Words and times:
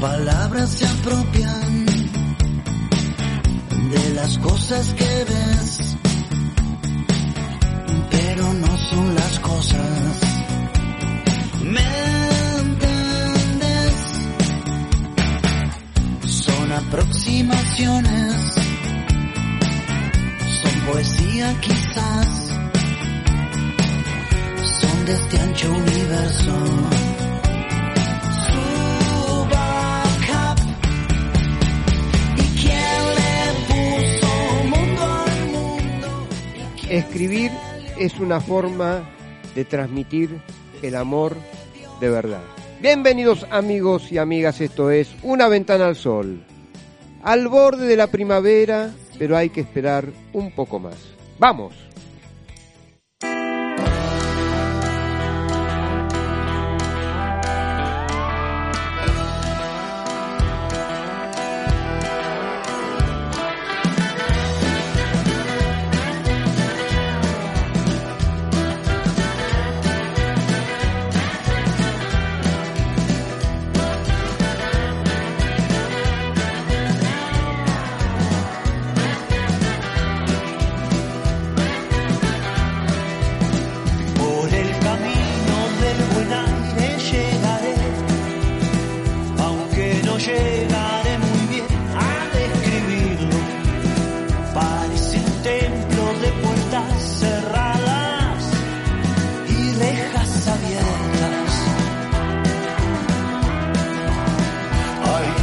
palabras 0.00 0.70
se 0.70 0.86
apropian 0.86 1.86
de 3.90 4.14
las 4.14 4.38
cosas 4.38 4.94
que 4.94 5.24
ves, 5.24 5.96
pero 8.10 8.52
no 8.54 8.78
son 8.90 9.14
las 9.14 9.40
cosas. 9.40 10.20
¿Me 11.64 11.80
entiendes? 12.60 13.94
Son 16.26 16.72
aproximaciones, 16.72 18.54
son 20.62 20.80
poesía 20.92 21.60
quizás, 21.60 22.28
son 24.80 25.06
de 25.06 25.12
este 25.14 25.40
ancho 25.40 25.72
universo. 25.72 27.07
Escribir 36.90 37.50
es 37.98 38.18
una 38.18 38.40
forma 38.40 39.02
de 39.54 39.66
transmitir 39.66 40.40
el 40.80 40.94
amor 40.94 41.36
de 42.00 42.08
verdad. 42.08 42.40
Bienvenidos 42.80 43.46
amigos 43.50 44.10
y 44.10 44.16
amigas, 44.16 44.62
esto 44.62 44.90
es 44.90 45.14
Una 45.22 45.48
ventana 45.48 45.86
al 45.86 45.96
sol. 45.96 46.42
Al 47.22 47.48
borde 47.48 47.86
de 47.86 47.96
la 47.96 48.06
primavera, 48.06 48.90
pero 49.18 49.36
hay 49.36 49.50
que 49.50 49.60
esperar 49.60 50.06
un 50.32 50.50
poco 50.52 50.78
más. 50.78 50.96
¡Vamos! 51.38 51.74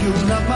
Radio. 0.05 0.54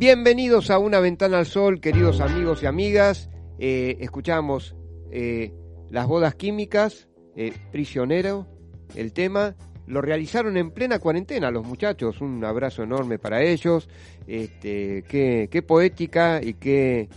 Bienvenidos 0.00 0.70
a 0.70 0.78
Una 0.78 0.98
Ventana 0.98 1.36
al 1.36 1.44
Sol, 1.44 1.78
queridos 1.78 2.22
amigos 2.22 2.62
y 2.62 2.66
amigas. 2.66 3.28
Eh, 3.58 3.98
escuchamos 4.00 4.74
eh, 5.10 5.52
Las 5.90 6.06
Bodas 6.06 6.34
Químicas, 6.36 7.06
eh, 7.36 7.52
Prisionero, 7.70 8.46
el 8.94 9.12
tema. 9.12 9.56
Lo 9.86 10.00
realizaron 10.00 10.56
en 10.56 10.70
plena 10.70 11.00
cuarentena 11.00 11.50
los 11.50 11.66
muchachos. 11.66 12.22
Un 12.22 12.42
abrazo 12.42 12.82
enorme 12.82 13.18
para 13.18 13.42
ellos. 13.42 13.90
Este, 14.26 15.02
qué, 15.02 15.62
poética 15.68 16.40
y 16.42 16.54
qué 16.54 17.10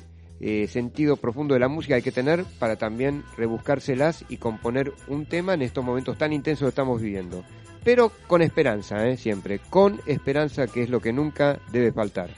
sentido 0.67 1.15
profundo 1.15 1.53
de 1.53 1.61
la 1.61 1.69
música 1.69 1.95
hay 1.95 2.01
que 2.01 2.11
tener 2.11 2.43
para 2.59 2.75
también 2.75 3.23
rebuscárselas 3.37 4.25
y 4.27 4.35
componer 4.35 4.91
un 5.07 5.25
tema 5.25 5.53
en 5.53 5.61
estos 5.61 5.85
momentos 5.85 6.17
tan 6.17 6.33
intensos 6.33 6.65
que 6.65 6.69
estamos 6.71 7.01
viviendo 7.01 7.45
pero 7.83 8.13
con 8.27 8.41
esperanza, 8.41 9.13
siempre, 9.17 9.59
con 9.69 9.99
esperanza 10.05 10.67
que 10.67 10.83
es 10.83 10.89
lo 10.89 11.01
que 11.01 11.11
nunca 11.11 11.59
debe 11.73 11.91
faltar. 11.91 12.29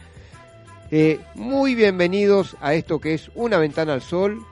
Eh, 0.92 1.20
muy 1.34 1.74
bienvenidos 1.74 2.56
a 2.62 2.76
esto 2.76 3.00
que 3.00 3.16
es 3.16 3.32
Una 3.34 3.58
Ventana 3.58 3.94
al 3.94 4.04
Sol, 4.04 4.46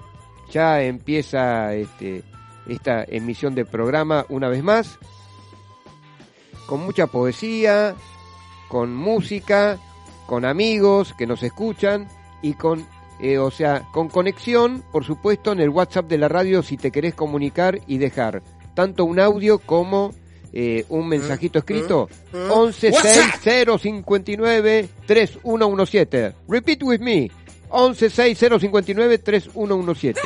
ya 0.52 0.82
empieza 0.82 1.76
este, 1.76 2.24
esta 2.68 3.04
emisión 3.04 3.54
de 3.54 3.66
programa 3.66 4.26
una 4.30 4.50
vez 4.50 4.64
más. 4.64 4.98
con 6.66 6.80
mucha 6.80 7.08
poesía, 7.08 7.94
con 8.68 8.96
música, 8.96 9.78
con 10.26 10.46
amigos 10.46 11.14
que 11.14 11.28
nos 11.28 11.44
escuchan 11.44 12.08
y 12.42 12.54
con, 12.54 12.88
eh, 13.20 13.38
o 13.38 13.52
sea, 13.52 13.88
con 13.92 14.10
conexión, 14.10 14.84
por 14.92 15.04
supuesto, 15.04 15.52
en 15.52 15.60
el 15.60 15.70
WhatsApp 15.70 16.08
de 16.08 16.18
la 16.18 16.30
radio 16.30 16.64
si 16.64 16.78
te 16.78 16.90
querés 16.90 17.14
comunicar 17.14 17.80
y 17.86 17.98
dejar 18.00 18.42
tanto 18.74 19.06
un 19.06 19.20
audio 19.20 19.60
como 19.60 20.14
eh, 20.54 20.86
un 20.90 21.08
mensajito 21.08 21.60
escrito 21.60 22.10
116059 22.32 24.90
3117. 25.06 26.34
Repeat 26.48 26.84
with 26.84 27.00
me. 27.00 27.32
116059 27.72 29.18
3117. 29.18 30.22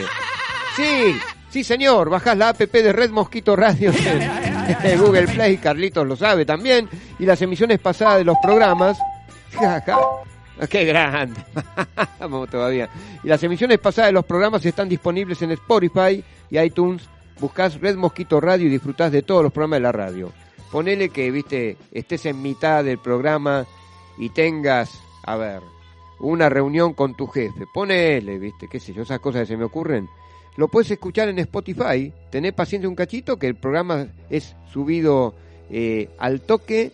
Sí, 0.75 1.15
sí 1.49 1.63
señor, 1.63 2.09
bajás 2.09 2.37
la 2.37 2.49
app 2.49 2.59
de 2.59 2.93
Red 2.93 3.11
Mosquito 3.11 3.55
Radio 3.55 3.91
de 3.91 4.97
Google 5.01 5.27
Play, 5.27 5.57
Carlitos 5.57 6.05
lo 6.05 6.15
sabe 6.15 6.45
también, 6.45 6.89
y 7.19 7.25
las 7.25 7.41
emisiones 7.41 7.79
pasadas 7.79 8.17
de 8.17 8.25
los 8.25 8.37
programas. 8.41 8.97
¡Qué 10.69 10.85
grande! 10.85 11.39
Vamos 12.19 12.49
todavía. 12.49 12.89
Y 13.23 13.27
las 13.27 13.41
emisiones 13.43 13.79
pasadas 13.79 14.09
de 14.09 14.13
los 14.13 14.25
programas 14.25 14.65
están 14.65 14.89
disponibles 14.89 15.41
en 15.41 15.51
Spotify 15.51 16.23
y 16.49 16.59
iTunes. 16.59 17.07
Buscás 17.39 17.79
Red 17.79 17.97
Mosquito 17.97 18.41
Radio 18.41 18.65
y 18.65 18.69
disfrutás 18.69 19.11
de 19.11 19.21
todos 19.21 19.43
los 19.43 19.51
programas 19.51 19.77
de 19.77 19.83
la 19.83 19.91
radio. 19.91 20.31
Ponele 20.71 21.09
que, 21.09 21.29
viste, 21.29 21.77
estés 21.91 22.25
en 22.25 22.41
mitad 22.41 22.83
del 22.83 22.97
programa 22.97 23.65
y 24.17 24.29
tengas, 24.29 24.99
a 25.23 25.35
ver, 25.37 25.61
una 26.19 26.49
reunión 26.49 26.93
con 26.93 27.15
tu 27.15 27.27
jefe. 27.27 27.65
Ponele, 27.71 28.39
viste, 28.39 28.67
qué 28.67 28.79
sé 28.79 28.93
yo, 28.93 29.03
esas 29.03 29.19
cosas 29.19 29.41
que 29.41 29.53
se 29.53 29.57
me 29.57 29.65
ocurren. 29.65 30.09
Lo 30.55 30.67
puedes 30.67 30.89
escuchar 30.89 31.29
en 31.29 31.37
Spotify. 31.39 32.11
Tenés 32.31 32.53
paciencia 32.53 32.89
un 32.89 32.95
cachito 32.95 33.37
que 33.37 33.47
el 33.47 33.55
programa 33.55 34.07
es 34.29 34.55
subido 34.71 35.35
eh, 35.69 36.09
al 36.17 36.41
toque 36.41 36.91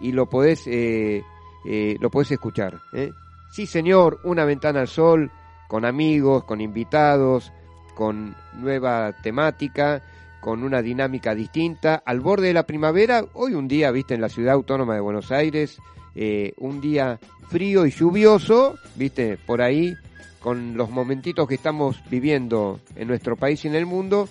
y 0.00 0.12
lo 0.12 0.28
podés, 0.28 0.66
eh, 0.66 1.22
eh, 1.66 1.96
lo 2.00 2.10
podés 2.10 2.32
escuchar. 2.32 2.80
¿eh? 2.92 3.10
Sí, 3.50 3.66
señor, 3.66 4.20
una 4.24 4.44
ventana 4.44 4.80
al 4.80 4.88
sol, 4.88 5.30
con 5.68 5.86
amigos, 5.86 6.44
con 6.44 6.60
invitados, 6.60 7.52
con 7.96 8.36
nueva 8.52 9.14
temática, 9.22 10.02
con 10.40 10.62
una 10.62 10.82
dinámica 10.82 11.34
distinta. 11.34 12.02
Al 12.04 12.20
borde 12.20 12.48
de 12.48 12.52
la 12.52 12.66
primavera, 12.66 13.24
hoy 13.32 13.54
un 13.54 13.66
día, 13.66 13.90
viste, 13.90 14.14
en 14.14 14.20
la 14.20 14.28
ciudad 14.28 14.54
autónoma 14.54 14.94
de 14.94 15.00
Buenos 15.00 15.32
Aires, 15.32 15.78
eh, 16.14 16.52
un 16.58 16.82
día 16.82 17.18
frío 17.48 17.86
y 17.86 17.90
lluvioso, 17.90 18.76
viste, 18.96 19.38
por 19.38 19.62
ahí, 19.62 19.96
con 20.40 20.76
los 20.76 20.90
momentitos 20.90 21.48
que 21.48 21.54
estamos 21.54 22.00
viviendo 22.10 22.80
en 22.96 23.08
nuestro 23.08 23.34
país 23.34 23.64
y 23.64 23.68
en 23.68 23.74
el 23.74 23.86
mundo, 23.86 24.28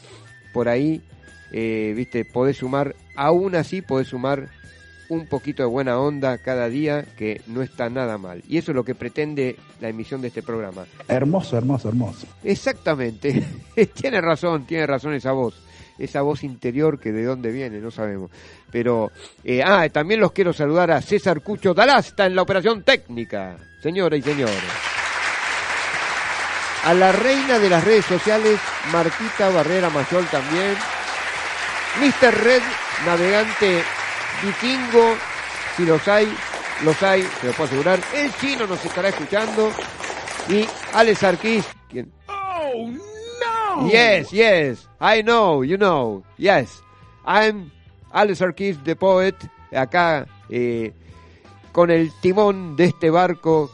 por 0.54 0.70
ahí, 0.70 1.02
eh, 1.52 1.94
viste, 1.98 2.24
podés 2.24 2.58
sumar, 2.58 2.96
aún 3.16 3.56
así 3.56 3.82
podés 3.82 4.10
sumar 4.10 4.50
un 5.10 5.28
poquito 5.28 5.63
de 5.63 5.69
buena 5.69 6.00
onda 6.00 6.38
cada 6.38 6.69
día, 6.69 7.06
que 7.18 7.42
no 7.48 7.62
está 7.62 7.90
nada 7.90 8.18
mal. 8.18 8.44
Y 8.48 8.57
eso 8.57 8.72
es 8.72 8.75
lo 8.75 8.84
que 8.84 8.96
pretende 8.96 9.56
la 9.80 9.90
emisión 9.90 10.22
de 10.22 10.30
este 10.30 10.42
programa. 10.42 10.86
Hermoso, 11.07 11.57
hermoso, 11.57 11.90
hermoso. 11.90 12.28
Exactamente. 12.44 13.44
tiene 13.94 14.22
razón, 14.22 14.66
tiene 14.66 14.88
razón 14.88 15.13
esa 15.13 15.31
voz. 15.31 15.56
Esa 15.98 16.22
voz 16.22 16.44
interior 16.44 17.00
que 17.00 17.12
de 17.12 17.24
dónde 17.24 17.52
viene, 17.52 17.80
no 17.80 17.90
sabemos. 17.90 18.30
Pero, 18.69 19.12
eh, 19.44 19.62
ah, 19.63 19.88
también 19.90 20.19
los 20.19 20.34
quiero 20.34 20.52
saludar 20.52 20.92
a 20.92 21.02
César 21.02 21.42
Cucho 21.42 21.74
Dalasta 21.74 22.25
en 22.25 22.36
la 22.36 22.42
operación 22.42 22.84
técnica. 22.84 23.56
Señoras 23.81 24.19
y 24.19 24.24
señores. 24.24 24.63
A 26.84 26.94
la 26.94 27.12
reina 27.12 27.57
de 27.57 27.69
las 27.69 27.84
redes 27.84 28.06
sociales, 28.06 28.60
Martita 28.92 29.50
Barrera 29.50 29.90
Mayol 29.90 30.25
también. 30.28 30.75
Mr. 32.02 32.44
Red, 32.44 32.62
navegante 33.06 33.81
vikingo, 34.44 35.16
si 35.76 35.86
los 35.86 36.08
hay, 36.08 36.34
los 36.84 37.02
hay, 37.04 37.24
se 37.24 37.48
lo 37.48 37.54
puedo 37.54 37.66
asegurar. 37.66 38.00
El 38.14 38.34
chino 38.36 38.68
nos 38.68 38.84
estará 38.84 39.10
escuchando. 39.10 39.72
Y 40.50 40.66
Alex 40.94 41.24
Arquís, 41.24 41.66
quien... 41.90 42.12
Oh, 42.28 42.88
no! 42.88 43.90
Yes, 43.90 44.30
yes, 44.32 44.88
I 45.02 45.22
know, 45.22 45.64
you 45.64 45.78
know, 45.78 46.24
yes. 46.38 46.84
I'm 47.26 47.72
Alex 48.12 48.42
Arquís, 48.42 48.78
the 48.84 48.96
poet, 48.96 49.36
acá 49.76 50.28
eh, 50.50 50.94
con 51.72 51.90
el 51.90 52.12
timón 52.22 52.76
de 52.76 52.86
este 52.86 53.10
barco, 53.10 53.72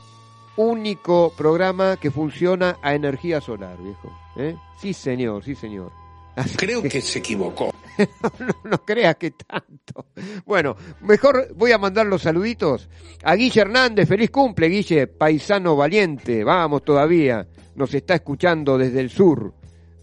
único 0.55 1.33
programa 1.37 1.97
que 1.97 2.09
funciona 2.11 2.77
a 2.81 2.95
energía 2.95 3.41
solar, 3.41 3.77
viejo. 3.77 4.11
¿eh? 4.37 4.55
Sí, 4.79 4.93
señor, 4.93 5.43
sí, 5.43 5.55
señor. 5.55 5.91
Creo 6.57 6.81
que 6.83 7.01
se 7.01 7.19
equivocó. 7.19 7.73
no, 8.63 8.77
creas 8.85 9.15
que 9.15 9.31
tanto. 9.31 10.07
Bueno, 10.45 10.75
mejor 11.01 11.53
voy 11.55 11.71
a 11.71 11.77
mandar 11.77 12.05
los 12.05 12.21
saluditos 12.21 12.89
a 13.23 13.35
Guille 13.35 13.61
Hernández. 13.61 14.07
Feliz 14.07 14.31
cumple, 14.31 14.67
Guille, 14.67 15.07
paisano 15.07 15.75
valiente. 15.75 16.43
Vamos 16.43 16.83
todavía. 16.83 17.45
Nos 17.75 17.93
está 17.93 18.15
escuchando 18.15 18.77
desde 18.77 19.01
el 19.01 19.09
sur, 19.09 19.53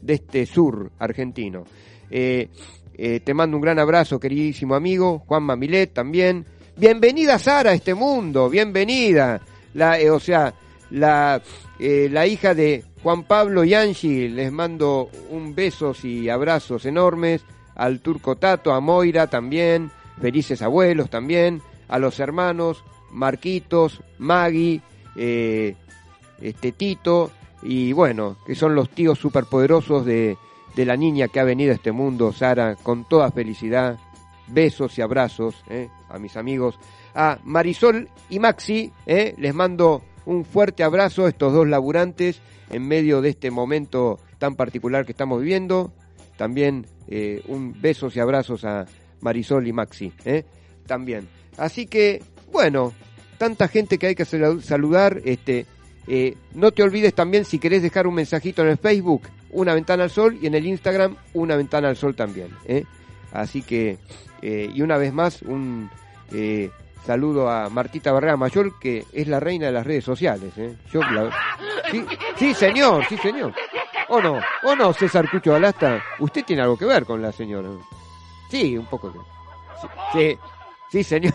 de 0.01 0.15
este 0.15 0.47
sur 0.47 0.93
argentino. 0.99 1.65
Eh, 2.11 2.49
eh, 2.95 3.21
te 3.21 3.35
mando 3.35 3.57
un 3.57 3.63
gran 3.63 3.79
abrazo, 3.79 4.21
queridísimo 4.21 4.75
amigo. 4.75 5.21
Juan 5.27 5.43
Mamilet 5.43 5.93
también. 5.93 6.47
Bienvenida, 6.77 7.39
Sara, 7.39 7.71
a 7.71 7.75
este 7.75 7.95
mundo. 7.95 8.49
Bienvenida. 8.49 9.41
La, 9.75 9.99
eh, 9.99 10.11
o 10.11 10.21
sea, 10.21 10.55
la, 10.91 11.43
la 11.79 12.27
hija 12.27 12.55
de 12.55 12.85
Juan 13.03 13.25
Pablo 13.25 13.65
y 13.65 13.75
Angie. 13.75 14.29
Les 14.29 14.53
mando 14.53 15.11
un 15.31 15.55
besos 15.55 16.05
y 16.05 16.29
abrazos 16.29 16.85
enormes 16.87 17.45
al 17.75 18.01
turco 18.01 18.37
Tato, 18.37 18.73
a 18.73 18.81
Moira 18.81 19.29
también, 19.29 19.91
felices 20.21 20.63
abuelos 20.63 21.11
también, 21.11 21.63
a 21.89 21.99
los 21.99 22.19
hermanos 22.21 22.83
Marquitos, 23.11 24.01
Maggie, 24.19 24.83
eh, 25.17 25.75
este 26.41 26.73
Tito, 26.73 27.31
y 27.63 27.93
bueno, 27.93 28.37
que 28.47 28.55
son 28.55 28.75
los 28.75 28.91
tíos 28.91 29.19
superpoderosos 29.19 30.05
de, 30.05 30.37
de 30.75 30.85
la 30.85 30.97
niña 30.97 31.29
que 31.29 31.41
ha 31.41 31.45
venido 31.45 31.73
a 31.73 31.77
este 31.77 31.93
mundo, 31.93 32.33
Sara, 32.33 32.77
con 32.77 33.09
toda 33.09 33.31
felicidad, 33.31 33.99
besos 34.49 34.99
y 34.99 35.03
abrazos 35.03 35.55
eh, 35.69 35.89
a 36.09 36.19
mis 36.19 36.37
amigos, 36.37 36.79
a 37.15 37.39
Marisol 37.45 38.09
y 38.29 38.39
Maxi, 38.39 38.93
eh, 39.07 39.35
les 39.39 39.55
mando 39.55 40.03
un 40.27 40.45
fuerte 40.45 40.83
abrazo 40.83 41.27
a 41.27 41.31
estos 41.31 41.53
dos 41.53 41.67
laburantes 41.67 42.41
en 42.71 42.87
medio 42.87 43.21
de 43.21 43.31
este 43.31 43.51
momento 43.51 44.19
tan 44.39 44.55
particular 44.55 45.05
que 45.05 45.13
estamos 45.13 45.41
viviendo, 45.41 45.93
también 46.37 46.87
eh, 47.09 47.43
un 47.49 47.75
besos 47.81 48.17
y 48.17 48.21
abrazos 48.21 48.65
a 48.65 48.87
Marisol 49.21 49.67
y 49.67 49.73
Maxi, 49.73 50.13
¿eh? 50.25 50.45
también. 50.87 51.29
Así 51.57 51.87
que, 51.87 52.23
bueno, 52.53 52.93
tanta 53.39 53.69
gente 53.69 53.99
que 53.99 54.09
hay 54.09 54.15
que 54.15 54.25
sal- 54.25 54.63
saludar, 54.63 55.21
este, 55.25 55.67
eh, 56.07 56.37
no 56.55 56.71
te 56.71 56.83
olvides 56.83 57.15
también 57.15 57.45
si 57.45 57.59
querés 57.59 57.83
dejar 57.83 58.07
un 58.07 58.15
mensajito 58.15 58.63
en 58.63 58.69
el 58.69 58.79
Facebook, 58.79 59.23
una 59.51 59.75
ventana 59.75 60.05
al 60.05 60.11
sol, 60.11 60.39
y 60.41 60.47
en 60.47 60.55
el 60.55 60.67
Instagram, 60.67 61.17
una 61.35 61.57
ventana 61.57 61.89
al 61.89 61.97
sol 61.97 62.15
también. 62.15 62.49
Así 63.33 63.63
que, 63.63 63.99
y 64.43 64.81
una 64.83 64.99
vez 64.99 65.13
más, 65.13 65.43
un 65.43 65.91
saludo 67.05 67.51
a 67.51 67.69
Martita 67.69 68.13
Barrera 68.13 68.37
Mayor, 68.37 68.79
que 68.79 69.05
es 69.13 69.29
la 69.29 69.41
reina 69.41 69.67
de 69.67 69.73
las 69.73 69.87
redes 69.87 70.05
sociales. 70.05 70.53
¿eh? 70.57 70.77
Sí, 72.37 72.55
señor, 72.55 73.05
sí, 73.09 73.17
señor. 73.19 73.55
¿O 74.09 74.21
no? 74.21 74.41
¿O 74.65 74.75
no, 74.75 74.93
César 74.93 75.31
Cucho 75.31 75.55
Alasta? 75.55 76.03
Usted 76.19 76.45
tiene 76.45 76.63
algo 76.63 76.77
que 76.77 76.87
ver 76.87 77.05
con 77.05 77.21
la 77.21 77.33
señora. 77.33 77.69
Sí, 78.51 78.77
un 78.77 78.87
poco. 78.87 79.13
sí, 80.13 80.39
sí, 80.91 81.05
señor. 81.05 81.35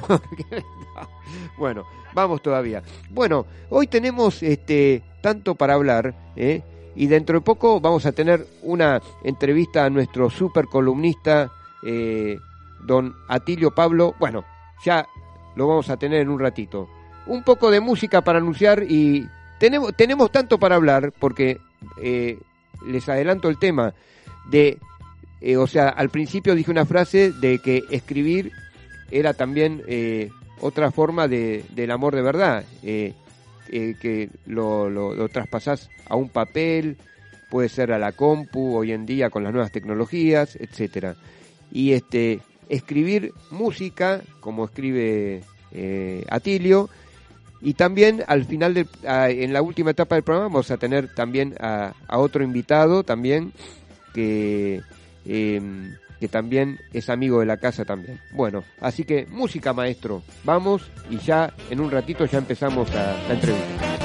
bueno, 1.58 1.86
vamos 2.14 2.42
todavía. 2.42 2.82
Bueno, 3.10 3.46
hoy 3.70 3.88
tenemos 3.88 4.42
este 4.42 5.04
tanto 5.22 5.56
para 5.56 5.76
hablar, 5.76 6.14
¿eh? 6.36 6.64
y 6.96 7.08
dentro 7.08 7.40
de 7.40 7.46
poco 7.46 7.80
vamos 7.80 8.06
a 8.06 8.12
tener 8.12 8.46
una 8.62 9.02
entrevista 9.24 9.86
a 9.86 9.90
nuestro 9.90 10.30
super 10.30 10.66
columnista, 10.68 11.52
eh, 11.86 12.38
don 12.86 13.16
Atilio 13.28 13.72
Pablo. 13.72 14.16
Bueno, 14.20 14.44
ya 14.86 15.08
lo 15.56 15.68
vamos 15.68 15.90
a 15.90 15.98
tener 15.98 16.22
en 16.22 16.30
un 16.30 16.40
ratito. 16.40 16.90
Un 17.26 17.44
poco 17.44 17.72
de 17.72 17.80
música 17.80 18.22
para 18.22 18.40
anunciar 18.40 18.84
y 18.84 19.28
tenemos, 19.60 19.96
tenemos 19.96 20.32
tanto 20.32 20.58
para 20.58 20.76
hablar 20.76 21.14
porque 21.18 21.60
eh, 22.02 22.38
les 22.86 23.08
adelanto 23.08 23.50
el 23.50 23.60
tema 23.60 23.94
de, 24.50 24.78
eh, 25.42 25.58
o 25.58 25.68
sea, 25.68 25.90
al 25.90 26.10
principio 26.10 26.56
dije 26.56 26.72
una 26.72 26.86
frase 26.86 27.32
de 27.32 27.60
que 27.60 27.84
escribir 27.90 28.52
era 29.10 29.34
también 29.34 29.84
eh, 29.88 30.32
otra 30.60 30.92
forma 30.92 31.28
de, 31.28 31.64
del 31.76 31.92
amor 31.92 32.16
de 32.16 32.22
verdad, 32.22 32.66
que 32.82 34.30
lo, 34.46 34.90
lo, 34.90 35.14
lo 35.16 35.30
traspasás 35.30 35.90
a 36.08 36.16
un 36.16 36.30
papel, 36.30 36.98
puede 37.50 37.70
ser 37.70 37.92
a 37.92 38.00
la 38.00 38.12
compu 38.12 38.76
hoy 38.76 38.92
en 38.92 39.06
día 39.06 39.30
con 39.30 39.44
las 39.44 39.54
nuevas 39.54 39.72
tecnologías, 39.72 40.56
etcétera. 40.56 41.16
Y 41.72 41.94
este 41.94 42.40
escribir 42.70 43.34
música, 43.52 44.22
como 44.40 44.66
escribe 44.66 45.42
eh, 45.72 46.26
Atilio, 46.30 46.90
y 47.62 47.74
también 47.76 48.24
al 48.28 48.46
final, 48.46 48.74
del- 48.74 48.88
a- 49.08 49.30
en 49.30 49.54
la 49.54 49.62
última 49.62 49.92
etapa 49.92 50.16
del 50.16 50.24
programa, 50.24 50.48
vamos 50.50 50.70
a 50.72 50.78
tener 50.78 51.14
también 51.14 51.56
a, 51.60 51.94
a 52.08 52.18
otro 52.20 52.44
invitado 52.44 53.04
también 53.04 53.54
que, 54.14 54.82
eh, 55.26 55.62
que 56.20 56.28
también 56.28 56.80
es 56.94 57.10
amigo 57.10 57.40
de 57.40 57.46
la 57.46 57.58
casa 57.58 57.86
también. 57.86 58.20
Bueno, 58.32 58.64
así 58.82 59.04
que 59.06 59.26
música 59.28 59.74
maestro, 59.74 60.22
vamos 60.44 60.84
y 61.10 61.18
ya 61.20 61.54
en 61.70 61.80
un 61.80 61.90
ratito 61.92 62.26
ya 62.26 62.38
empezamos 62.38 62.94
la, 62.94 63.18
la 63.28 63.34
entrevista. 63.34 64.03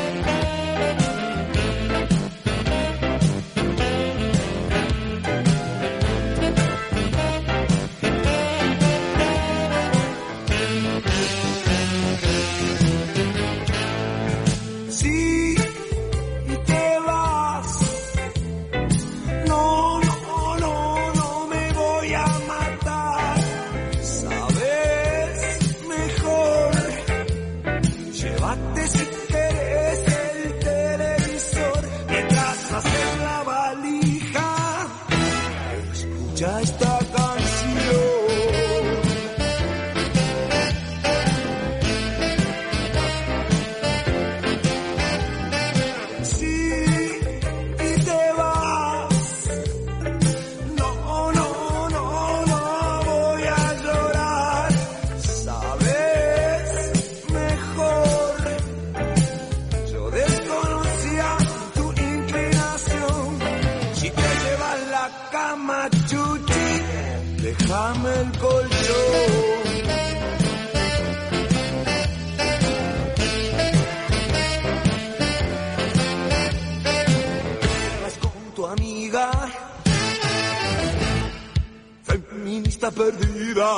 Perdida. 82.98 83.70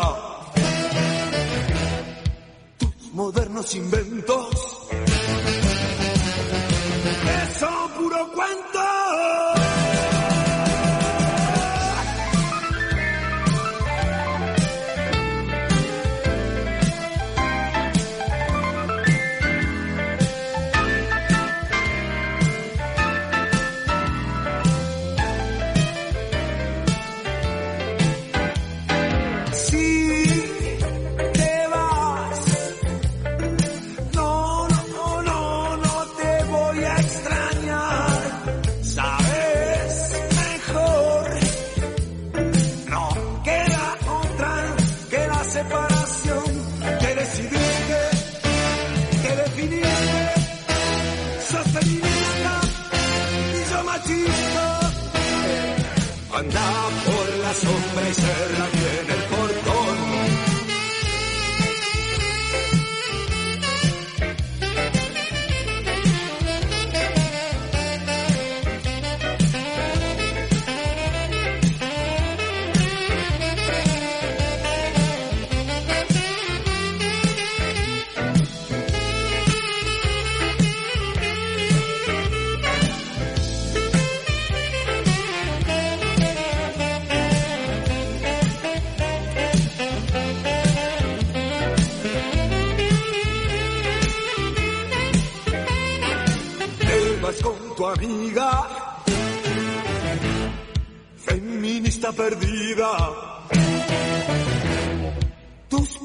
Tus 2.79 3.12
modernos 3.12 3.75
inventos 3.75 4.39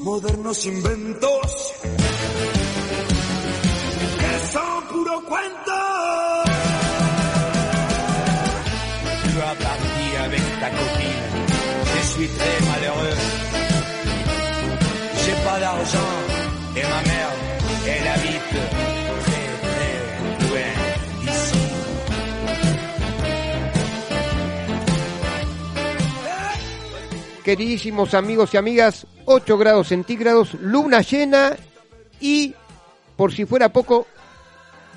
modernos 0.06 0.64
inventos, 0.66 1.52
que 4.20 4.32
son 4.52 4.72
puro 4.88 5.16
cuento. 5.30 5.80
Tu 9.24 9.30
vas 9.40 9.54
partir 9.66 10.12
avec 10.26 10.44
ta 10.60 10.70
copine. 10.70 11.26
Je 11.90 12.00
suis 12.12 12.28
très 12.38 12.56
malheureux. 12.68 13.18
J'ai 15.22 15.36
pas 15.44 15.58
d'argent 15.58 16.14
et 16.76 16.84
ma 16.94 17.02
mère, 17.10 17.32
elle 17.92 18.06
habite 18.14 18.54
très 19.24 19.46
très 19.66 19.94
loin 20.46 20.70
d'ici. 21.22 21.62
Queridísimos 27.42 28.14
amigos 28.14 28.54
y 28.54 28.56
amigas, 28.56 29.04
8 29.26 29.58
grados 29.58 29.88
centígrados, 29.88 30.54
luna 30.54 31.02
llena 31.02 31.56
y, 32.20 32.54
por 33.16 33.32
si 33.32 33.44
fuera 33.44 33.68
poco, 33.68 34.06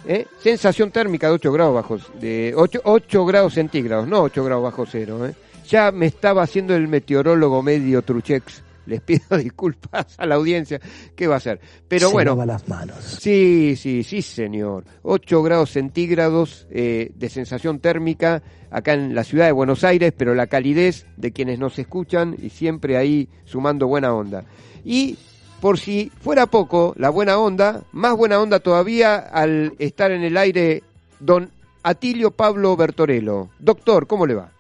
¿eh? 0.08 0.28
sensación 0.42 0.92
térmica 0.92 1.28
de 1.28 1.34
8 1.34 1.52
grados 1.52 1.76
bajo, 1.76 1.98
de 2.20 2.54
8, 2.56 2.82
8 2.84 3.26
grados 3.26 3.54
centígrados, 3.56 4.08
no 4.08 4.22
8 4.22 4.44
grados 4.44 4.64
bajo 4.64 4.86
cero. 4.86 5.26
¿eh? 5.28 5.34
Ya 5.68 5.92
me 5.92 6.06
estaba 6.06 6.44
haciendo 6.44 6.76
el 6.76 6.88
meteorólogo 6.88 7.62
medio 7.62 8.02
Truchex. 8.02 8.64
Les 8.90 9.02
pido 9.02 9.38
disculpas 9.38 10.16
a 10.18 10.26
la 10.26 10.36
audiencia. 10.36 10.80
¿Qué 11.16 11.28
va 11.28 11.36
a 11.36 11.38
hacer? 11.38 11.60
Pero 11.88 12.08
Se 12.08 12.14
bueno. 12.14 12.46
las 12.46 12.68
manos. 12.68 12.98
Sí, 13.22 13.76
sí, 13.78 14.04
sí, 14.04 14.22
señor. 14.22 14.86
8 15.04 15.44
grados 15.44 15.72
centígrados 15.72 16.68
eh, 16.72 17.12
de 17.16 17.30
sensación 17.30 17.80
térmica 17.80 18.42
acá 18.72 18.94
en 18.94 19.16
la 19.16 19.24
ciudad 19.24 19.46
de 19.46 19.52
Buenos 19.52 19.84
Aires, 19.84 20.14
pero 20.16 20.36
la 20.36 20.48
calidez 20.48 21.06
de 21.18 21.32
quienes 21.32 21.60
nos 21.60 21.78
escuchan 21.80 22.36
y 22.42 22.50
siempre 22.50 22.98
ahí 22.98 23.30
sumando 23.46 23.88
buena 23.88 24.14
onda. 24.14 24.46
Y 24.84 25.18
por 25.60 25.78
si 25.78 26.12
fuera 26.22 26.46
poco, 26.46 26.94
la 26.98 27.10
buena 27.10 27.38
onda, 27.38 27.84
más 27.92 28.16
buena 28.16 28.40
onda 28.40 28.60
todavía 28.60 29.18
al 29.18 29.74
estar 29.80 30.12
en 30.12 30.24
el 30.24 30.38
aire 30.38 30.84
don 31.20 31.52
Atilio 31.84 32.32
Pablo 32.32 32.76
Bertorello. 32.76 33.50
Doctor, 33.60 34.08
¿cómo 34.08 34.26
le 34.26 34.36
va? 34.36 34.52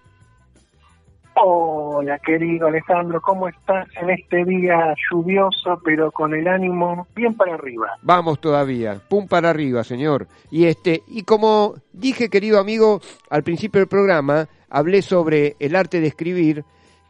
Hola, 1.41 2.19
querido 2.19 2.67
Alejandro, 2.67 3.21
¿cómo 3.21 3.47
estás 3.47 3.87
en 4.01 4.09
este 4.09 4.43
día 4.43 4.93
lluvioso, 5.09 5.79
pero 5.85 6.11
con 6.11 6.33
el 6.33 6.45
ánimo 6.45 7.07
bien 7.15 7.33
para 7.33 7.53
arriba? 7.53 7.87
Vamos 8.01 8.41
todavía, 8.41 9.01
pum 9.07 9.25
para 9.25 9.49
arriba, 9.49 9.85
señor. 9.85 10.27
Y 10.51 10.65
este, 10.65 11.01
y 11.07 11.23
como 11.23 11.75
dije, 11.93 12.29
querido 12.29 12.59
amigo, 12.59 12.99
al 13.29 13.43
principio 13.43 13.79
del 13.79 13.87
programa, 13.87 14.49
hablé 14.69 15.01
sobre 15.01 15.55
el 15.59 15.77
arte 15.77 16.01
de 16.01 16.07
escribir, 16.07 16.65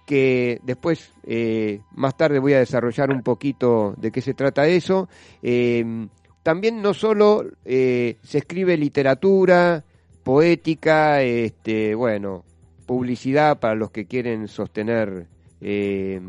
que 0.06 0.60
después, 0.62 1.12
eh, 1.24 1.80
más 1.96 2.16
tarde 2.16 2.38
voy 2.38 2.54
a 2.54 2.60
desarrollar 2.60 3.10
un 3.10 3.24
poquito 3.24 3.96
de 3.98 4.12
qué 4.12 4.22
se 4.22 4.36
trata 4.36 4.68
eso. 4.68 5.10
Eh, 5.42 6.08
también 6.44 6.84
no 6.84 6.94
solo 6.94 7.46
eh, 7.66 8.18
se 8.22 8.38
escribe 8.38 8.78
literatura, 8.78 9.84
poética, 10.24 11.24
este, 11.24 11.96
bueno, 11.96 12.44
publicidad 12.90 13.60
para 13.60 13.76
los 13.76 13.92
que 13.92 14.06
quieren 14.08 14.48
sostener 14.48 15.28
eh, 15.62 16.20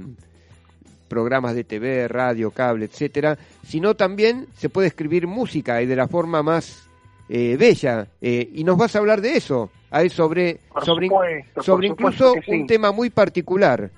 programas 1.08 1.54
de 1.54 1.64
TV, 1.64 2.06
radio, 2.06 2.50
cable, 2.50 2.84
etcétera, 2.84 3.38
sino 3.64 3.94
también 3.94 4.46
se 4.58 4.68
puede 4.68 4.88
escribir 4.88 5.26
música 5.26 5.80
y 5.80 5.86
de 5.86 5.96
la 5.96 6.06
forma 6.06 6.42
más 6.42 6.86
eh, 7.30 7.56
bella. 7.58 8.08
Eh, 8.20 8.50
y 8.52 8.62
nos 8.62 8.76
vas 8.76 8.94
a 8.94 8.98
hablar 8.98 9.22
de 9.22 9.38
eso, 9.38 9.70
a 9.90 10.02
ver, 10.02 10.10
sobre, 10.10 10.60
Por 10.70 10.84
sobre, 10.84 11.06
supuesto, 11.08 11.62
sobre 11.62 11.86
incluso 11.86 12.34
sí. 12.44 12.52
un 12.52 12.66
tema 12.66 12.92
muy 12.92 13.08
particular. 13.08 13.88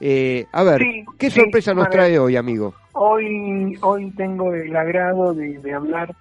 Eh, 0.00 0.44
a 0.50 0.64
ver, 0.64 0.80
Sí, 0.80 1.04
¿qué 1.18 1.30
sí, 1.30 1.38
sorpresa 1.38 1.72
nos 1.72 1.88
trae 1.88 2.18
hoy, 2.18 2.34
amigo? 2.34 2.74
Hoy, 2.94 3.78
hoy 3.80 4.10
tengo 4.16 4.52
el 4.52 4.74
agrado 4.74 5.34
de, 5.34 5.58
de 5.60 5.72
hablar 5.72 6.16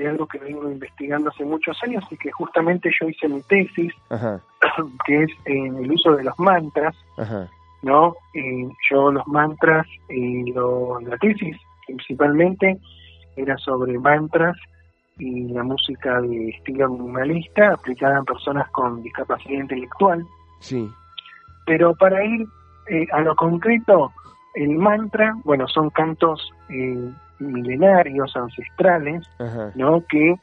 de 0.00 0.08
algo 0.08 0.26
que 0.26 0.38
vengo 0.38 0.70
investigando 0.70 1.28
hace 1.28 1.44
muchos 1.44 1.76
años 1.82 2.02
y 2.10 2.16
que 2.16 2.32
justamente 2.32 2.90
yo 2.98 3.08
hice 3.08 3.28
mi 3.28 3.42
tesis, 3.42 3.92
Ajá, 4.08 4.40
que 5.06 5.22
es 5.24 5.30
en 5.44 5.76
el 5.76 5.92
uso 5.92 6.16
de 6.16 6.24
los 6.24 6.38
mantras, 6.38 6.96
ajá, 7.18 7.48
¿no? 7.82 8.14
Eh, 8.34 8.68
yo 8.90 9.12
los 9.12 9.26
mantras, 9.26 9.86
eh, 10.08 10.44
lo, 10.54 11.00
la 11.00 11.16
tesis 11.18 11.56
principalmente 11.86 12.78
era 13.36 13.56
sobre 13.58 13.98
mantras 13.98 14.56
y 15.18 15.48
la 15.48 15.62
música 15.62 16.20
de 16.22 16.48
estilo 16.48 16.88
minimalista 16.88 17.74
aplicada 17.74 18.18
en 18.18 18.24
personas 18.24 18.70
con 18.70 19.02
discapacidad 19.02 19.60
intelectual. 19.60 20.26
sí, 20.60 20.90
Pero 21.66 21.94
para 21.94 22.24
ir 22.24 22.46
eh, 22.88 23.06
a 23.12 23.20
lo 23.20 23.34
concreto, 23.36 24.12
el 24.54 24.70
mantra, 24.78 25.36
bueno, 25.44 25.68
son 25.68 25.90
cantos 25.90 26.50
eh, 26.70 27.10
milenarios, 27.40 28.36
ancestrales, 28.36 29.26
ajá, 29.38 29.70
¿no? 29.74 30.04
Que 30.08 30.34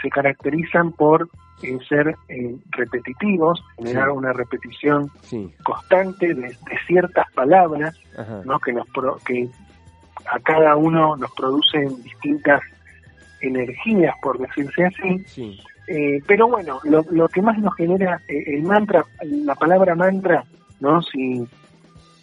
se 0.00 0.08
caracterizan 0.10 0.92
por 0.92 1.28
eh, 1.62 1.78
ser 1.88 2.14
eh, 2.28 2.56
repetitivos, 2.70 3.62
generar 3.78 4.08
Sí. 4.08 4.16
una 4.16 4.32
repetición 4.32 5.10
sí, 5.22 5.52
constante 5.62 6.28
de, 6.34 6.42
de 6.48 6.78
ciertas 6.86 7.26
palabras, 7.34 7.94
ajá, 8.18 8.42
¿no? 8.44 8.58
Que 8.58 8.72
nos 8.72 8.86
pro- 8.88 9.18
que 9.26 9.48
a 10.32 10.38
cada 10.40 10.76
uno 10.76 11.16
nos 11.16 11.30
producen 11.32 11.88
distintas 12.02 12.60
energías, 13.40 14.14
por 14.22 14.38
decirse 14.38 14.84
así. 14.86 15.18
sí, 15.26 15.60
Eh, 15.88 16.20
pero 16.28 16.46
bueno, 16.48 16.78
lo, 16.84 17.04
lo 17.10 17.28
que 17.28 17.42
más 17.42 17.58
nos 17.58 17.74
genera 17.74 18.20
el 18.28 18.62
mantra, 18.62 19.04
la 19.22 19.54
palabra 19.56 19.94
mantra, 19.96 20.44
¿no? 20.80 21.02
Si 21.02 21.44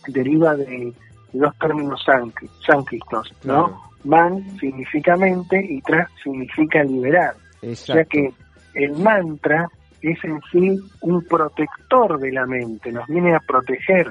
deriva 0.07 0.55
de 0.55 0.93
dos 1.33 1.53
términos 1.59 2.01
sánscri- 2.07 2.50
sánscritos, 2.65 3.33
¿no? 3.43 3.65
Claro. 3.67 3.81
Man 4.03 4.58
significa 4.60 5.15
mente 5.15 5.63
y 5.63 5.82
tra 5.82 6.10
significa 6.24 6.84
liberar. 6.84 7.34
O 7.62 7.75
sea 7.75 8.01
exacto, 8.01 8.10
que 8.10 8.34
el 8.75 8.91
mantra 8.94 9.68
es 10.01 10.24
en 10.24 10.39
sí 10.51 10.79
un 11.01 11.24
protector 11.25 12.20
de 12.20 12.32
la 12.32 12.46
mente, 12.46 12.91
nos 12.91 13.06
viene 13.08 13.36
a 13.36 13.39
proteger, 13.39 14.08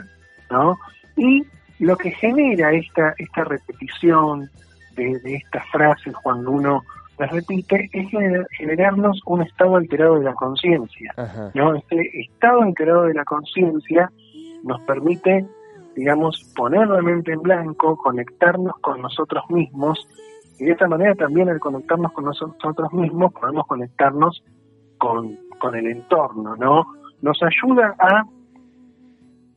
¿no? 0.50 0.78
Y 1.16 1.42
lo 1.78 1.96
que 1.96 2.10
genera 2.10 2.72
esta, 2.72 3.14
esta 3.16 3.44
repetición 3.44 4.50
de, 4.96 5.18
de 5.20 5.36
estas 5.36 5.64
frases 5.70 6.12
cuando 6.22 6.50
uno 6.50 6.84
las 7.18 7.30
repite 7.32 7.88
es 7.92 8.06
gener- 8.10 8.46
generarnos 8.56 9.20
un 9.26 9.42
estado 9.42 9.76
alterado 9.76 10.18
de 10.18 10.24
la 10.24 10.34
conciencia, 10.34 11.14
¿no? 11.54 11.74
Este 11.74 12.20
estado 12.20 12.62
alterado 12.62 13.04
de 13.04 13.14
la 13.14 13.24
conciencia 13.24 14.10
nos 14.64 14.80
permite, 14.82 15.46
digamos, 15.98 16.52
poner 16.54 16.86
la 16.88 17.02
mente 17.02 17.32
en 17.32 17.42
blanco, 17.42 17.96
conectarnos 17.96 18.74
con 18.80 19.02
nosotros 19.02 19.42
mismos 19.50 19.98
y 20.60 20.64
de 20.66 20.72
esta 20.72 20.86
manera 20.86 21.14
también 21.16 21.48
al 21.48 21.58
conectarnos 21.58 22.12
con 22.12 22.24
nosotros 22.26 22.92
mismos 22.92 23.32
podemos 23.32 23.66
conectarnos 23.66 24.42
con, 24.98 25.36
con 25.60 25.74
el 25.74 25.86
entorno, 25.88 26.54
¿no? 26.56 26.84
Nos 27.20 27.40
ayuda 27.42 27.96
a, 27.98 28.22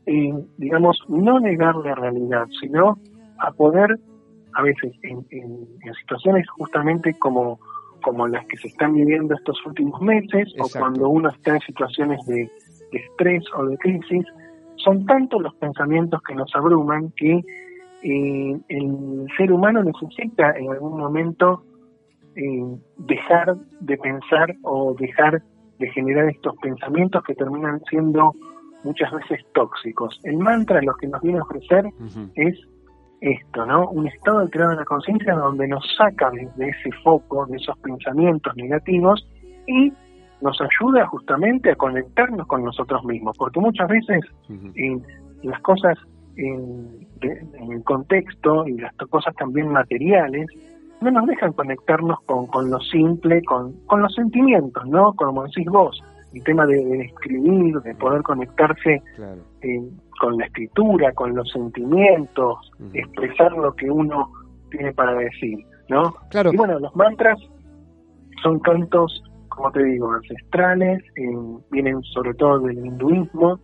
eh, 0.07 0.33
digamos, 0.57 0.97
no 1.07 1.39
negar 1.39 1.75
la 1.75 1.93
realidad, 1.95 2.47
sino 2.59 2.97
a 3.39 3.51
poder, 3.51 3.99
a 4.53 4.61
veces, 4.63 4.93
en, 5.03 5.25
en- 5.29 5.67
en 5.83 5.93
situaciones 6.01 6.49
justamente 6.49 7.13
como, 7.19 7.59
como 8.03 8.27
las 8.27 8.45
que 8.47 8.57
se 8.57 8.67
están 8.67 8.93
viviendo 8.95 9.35
estos 9.35 9.63
últimos 9.65 10.01
meses, 10.01 10.47
Exacto. 10.55 10.63
o 10.63 10.79
cuando 10.79 11.09
uno 11.09 11.29
está 11.29 11.53
en 11.55 11.61
situaciones 11.61 12.25
de, 12.25 12.49
de 12.91 12.97
estrés 12.99 13.43
o 13.55 13.65
de 13.65 13.77
crisis, 13.77 14.25
son 14.83 15.05
tantos 15.05 15.41
los 15.41 15.53
pensamientos 15.55 16.21
que 16.23 16.35
nos 16.35 16.53
abruman 16.55 17.11
que 17.15 17.41
eh, 18.03 18.59
el 18.67 19.27
ser 19.37 19.51
humano 19.51 19.83
necesita 19.83 20.51
en 20.57 20.71
algún 20.71 20.99
momento 20.99 21.63
eh, 22.35 22.63
dejar 22.97 23.55
de 23.79 23.97
pensar 23.97 24.55
o 24.63 24.95
dejar 24.99 25.41
de 25.79 25.89
generar 25.91 26.29
estos 26.29 26.55
pensamientos 26.61 27.23
que 27.23 27.35
terminan 27.35 27.81
siendo 27.89 28.33
muchas 28.83 29.11
veces 29.11 29.45
tóxicos. 29.53 30.19
El 30.23 30.37
mantra 30.37 30.81
lo 30.81 30.93
que 30.95 31.07
nos 31.07 31.21
viene 31.21 31.39
a 31.39 31.43
ofrecer 31.43 31.85
es 32.35 32.57
esto, 33.21 33.65
¿no? 33.65 33.89
Un 33.89 34.07
estado 34.07 34.39
alterado 34.39 34.71
de 34.71 34.77
la 34.77 34.85
conciencia 34.85 35.35
donde 35.35 35.67
nos 35.67 35.83
saca 35.95 36.31
de 36.31 36.69
ese 36.69 36.91
foco, 37.03 37.45
de 37.45 37.57
esos 37.57 37.77
pensamientos 37.79 38.55
negativos 38.55 39.27
y 39.67 39.93
nos 40.41 40.59
ayuda 40.61 41.05
justamente 41.07 41.71
a 41.71 41.75
conectarnos 41.75 42.47
con 42.47 42.63
nosotros 42.63 43.03
mismos, 43.05 43.37
porque 43.37 43.59
muchas 43.59 43.87
veces 43.87 44.21
las 45.43 45.61
cosas 45.61 45.97
en, 46.35 47.07
en 47.21 47.71
el 47.71 47.83
contexto 47.83 48.67
y 48.67 48.77
las 48.79 48.93
cosas 49.09 49.35
también 49.35 49.69
materiales 49.69 50.47
no 51.01 51.11
nos 51.11 51.25
dejan 51.25 51.53
conectarnos 51.53 52.19
con, 52.25 52.47
con 52.47 52.69
lo 52.69 52.79
simple, 52.79 53.43
con, 53.43 53.73
con 53.87 54.01
los 54.01 54.13
sentimientos, 54.13 54.85
¿no? 54.87 55.13
Como 55.13 55.43
decís 55.43 55.65
vos, 55.65 56.01
el 56.33 56.43
tema 56.43 56.65
de, 56.65 56.75
de 56.75 57.01
escribir, 57.01 57.75
de 57.81 57.95
poder 57.95 58.21
conectarse 58.21 59.01
claro, 59.15 59.41
eh, 59.61 59.81
con 60.19 60.37
la 60.37 60.45
escritura, 60.45 61.11
con 61.13 61.35
los 61.35 61.49
sentimientos, 61.51 62.71
expresar 62.93 63.51
lo 63.53 63.73
que 63.75 63.89
uno 63.89 64.31
tiene 64.69 64.93
para 64.93 65.13
decir, 65.13 65.65
¿no? 65.89 66.13
claro, 66.29 66.53
Y 66.53 66.57
bueno, 66.57 66.79
los 66.79 66.95
mantras 66.95 67.39
son 68.43 68.59
cantos, 68.59 69.23
como 69.51 69.71
te 69.71 69.83
digo, 69.83 70.11
ancestrales, 70.11 71.03
eh, 71.15 71.61
vienen 71.69 72.01
sobre 72.03 72.33
todo 72.33 72.59
del 72.59 72.77
hinduismo, 72.85 73.59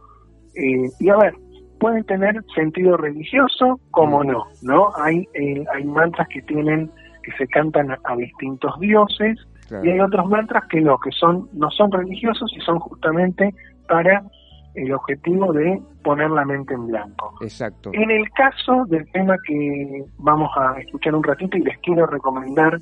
eh, 0.55 0.89
y 0.99 1.09
a 1.09 1.17
ver, 1.17 1.33
pueden 1.79 2.03
tener 2.03 2.43
sentido 2.55 2.97
religioso 2.97 3.79
como 3.91 4.23
no, 4.23 4.45
¿no? 4.61 4.89
Hay, 4.95 5.27
eh, 5.33 5.63
hay 5.73 5.83
mantras 5.85 6.27
que 6.29 6.41
tienen, 6.43 6.91
que 7.23 7.31
se 7.37 7.47
cantan 7.47 7.91
a, 7.91 7.99
a 8.03 8.15
distintos 8.15 8.79
dioses, 8.79 9.37
claro, 9.67 9.85
y 9.85 9.89
hay 9.89 9.99
otros 9.99 10.27
mantras 10.27 10.63
que 10.69 10.81
no, 10.81 10.97
que 10.99 11.11
son, 11.11 11.49
no 11.53 11.69
son 11.71 11.91
religiosos 11.91 12.51
y 12.55 12.61
son 12.61 12.79
justamente 12.79 13.53
para 13.87 14.23
el 14.75 14.93
objetivo 14.93 15.51
de 15.53 15.81
poner 16.03 16.29
la 16.29 16.45
mente 16.45 16.73
en 16.73 16.87
blanco. 16.87 17.33
exacto, 17.41 17.89
En 17.93 18.11
el 18.11 18.29
caso 18.31 18.85
del 18.87 19.09
tema 19.11 19.35
que 19.45 20.03
vamos 20.19 20.51
a 20.55 20.79
escuchar 20.79 21.15
un 21.15 21.23
ratito 21.23 21.57
y 21.57 21.61
les 21.61 21.77
quiero 21.79 22.05
recomendar 22.05 22.77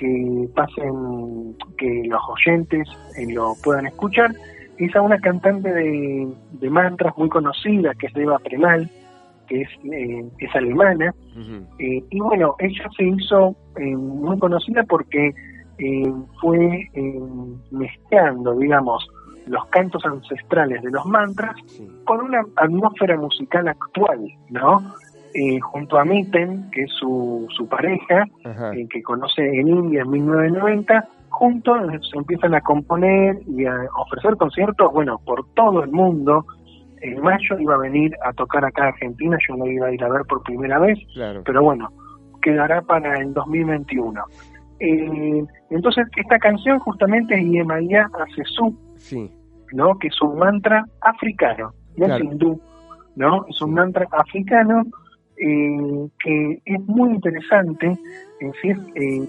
que 0.00 0.48
pasen, 0.54 1.56
que 1.76 2.02
los 2.08 2.22
oyentes 2.30 2.88
eh, 3.18 3.30
lo 3.32 3.52
puedan 3.62 3.86
escuchar, 3.86 4.30
es 4.78 4.96
a 4.96 5.02
una 5.02 5.18
cantante 5.18 5.70
de, 5.70 6.26
de 6.52 6.70
mantras 6.70 7.16
muy 7.18 7.28
conocida, 7.28 7.94
que 7.94 8.06
es 8.06 8.14
Deva 8.14 8.38
Premal, 8.38 8.90
que 9.46 9.60
es, 9.60 9.68
eh, 9.92 10.24
es 10.38 10.56
alemana, 10.56 11.14
eh, 11.78 12.02
y 12.08 12.20
bueno, 12.20 12.54
ella 12.60 12.88
se 12.96 13.04
hizo 13.04 13.54
eh, 13.76 13.94
muy 13.94 14.38
conocida 14.38 14.82
porque 14.84 15.32
fue 16.42 16.86
mezclando, 17.70 18.54
digamos, 18.58 19.08
los 19.46 19.64
cantos 19.68 20.04
ancestrales 20.04 20.82
de 20.82 20.90
los 20.90 21.06
mantras 21.06 21.56
sí, 21.66 21.88
con 22.04 22.20
una 22.20 22.44
atmósfera 22.56 23.16
musical 23.16 23.66
actual, 23.66 24.20
¿no? 24.50 24.94
Eh, 25.34 25.60
junto 25.60 25.96
a 25.98 26.04
Mitten, 26.04 26.70
que 26.72 26.82
es 26.82 26.90
su, 26.98 27.46
su 27.56 27.68
pareja, 27.68 28.24
eh, 28.74 28.86
que 28.90 29.02
conoce 29.02 29.42
en 29.46 29.68
India 29.68 30.02
en 30.02 30.10
1990, 30.10 31.08
juntos 31.28 31.76
se 32.10 32.18
empiezan 32.18 32.54
a 32.54 32.60
componer 32.60 33.38
y 33.46 33.64
a 33.64 33.74
ofrecer 33.96 34.36
conciertos, 34.36 34.92
bueno, 34.92 35.18
por 35.24 35.46
todo 35.54 35.84
el 35.84 35.90
mundo. 35.92 36.44
En 37.00 37.20
mayo 37.22 37.58
iba 37.58 37.76
a 37.76 37.78
venir 37.78 38.12
a 38.24 38.32
tocar 38.32 38.64
acá 38.64 38.84
a 38.84 38.88
Argentina, 38.88 39.38
yo 39.48 39.56
lo 39.56 39.66
iba 39.66 39.86
a 39.86 39.92
ir 39.92 40.02
a 40.02 40.08
ver 40.08 40.22
por 40.28 40.42
primera 40.42 40.78
vez, 40.80 40.98
claro, 41.14 41.42
pero 41.46 41.62
bueno, 41.62 41.88
quedará 42.42 42.82
para 42.82 43.14
el 43.20 43.32
2021. 43.32 44.20
Eh, 44.80 45.44
entonces, 45.70 46.06
esta 46.16 46.38
canción 46.38 46.78
justamente 46.80 47.36
es 47.36 47.44
Yemaya 47.48 48.08
Asesu, 48.18 48.76
sí, 48.96 49.30
¿no? 49.72 49.96
Que 49.98 50.08
es 50.08 50.20
un 50.20 50.38
mantra 50.38 50.84
africano, 51.02 51.72
no 51.96 52.06
Claro. 52.06 52.24
es 52.24 52.32
hindú, 52.32 52.60
¿no? 53.16 53.46
Es 53.48 53.62
un 53.62 53.74
mantra 53.74 54.06
africano 54.10 54.82
eh, 55.40 56.08
que 56.22 56.62
es 56.64 56.80
muy 56.86 57.10
interesante, 57.14 57.96
es 58.40 58.52
decir, 58.52 58.76
eh, 58.94 59.26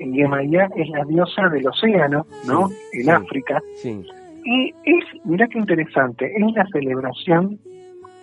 Yemaya 0.00 0.68
es 0.76 0.88
la 0.90 1.04
diosa 1.04 1.48
del 1.48 1.66
océano, 1.68 2.26
¿no? 2.46 2.68
Sí, 2.68 2.74
en 3.00 3.04
sí. 3.04 3.10
África. 3.10 3.62
sí, 3.74 4.02
Y 4.44 4.70
es, 4.84 5.04
mira 5.24 5.46
qué 5.48 5.58
interesante, 5.58 6.32
es 6.34 6.52
la 6.54 6.66
celebración 6.72 7.58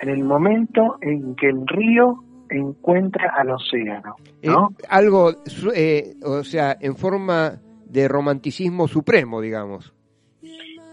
en 0.01 0.09
el 0.09 0.23
momento 0.23 0.97
en 1.01 1.35
que 1.35 1.49
el 1.49 1.65
río 1.67 2.23
encuentra 2.49 3.33
al 3.37 3.51
océano, 3.51 4.15
Eh, 4.41 4.47
¿no? 4.47 4.69
algo, 4.89 5.31
su- 5.45 5.71
eh, 5.75 6.15
o 6.23 6.43
sea, 6.43 6.75
en 6.79 6.95
forma 6.95 7.59
de 7.85 8.07
romanticismo 8.07 8.87
supremo, 8.87 9.41
digamos, 9.41 9.93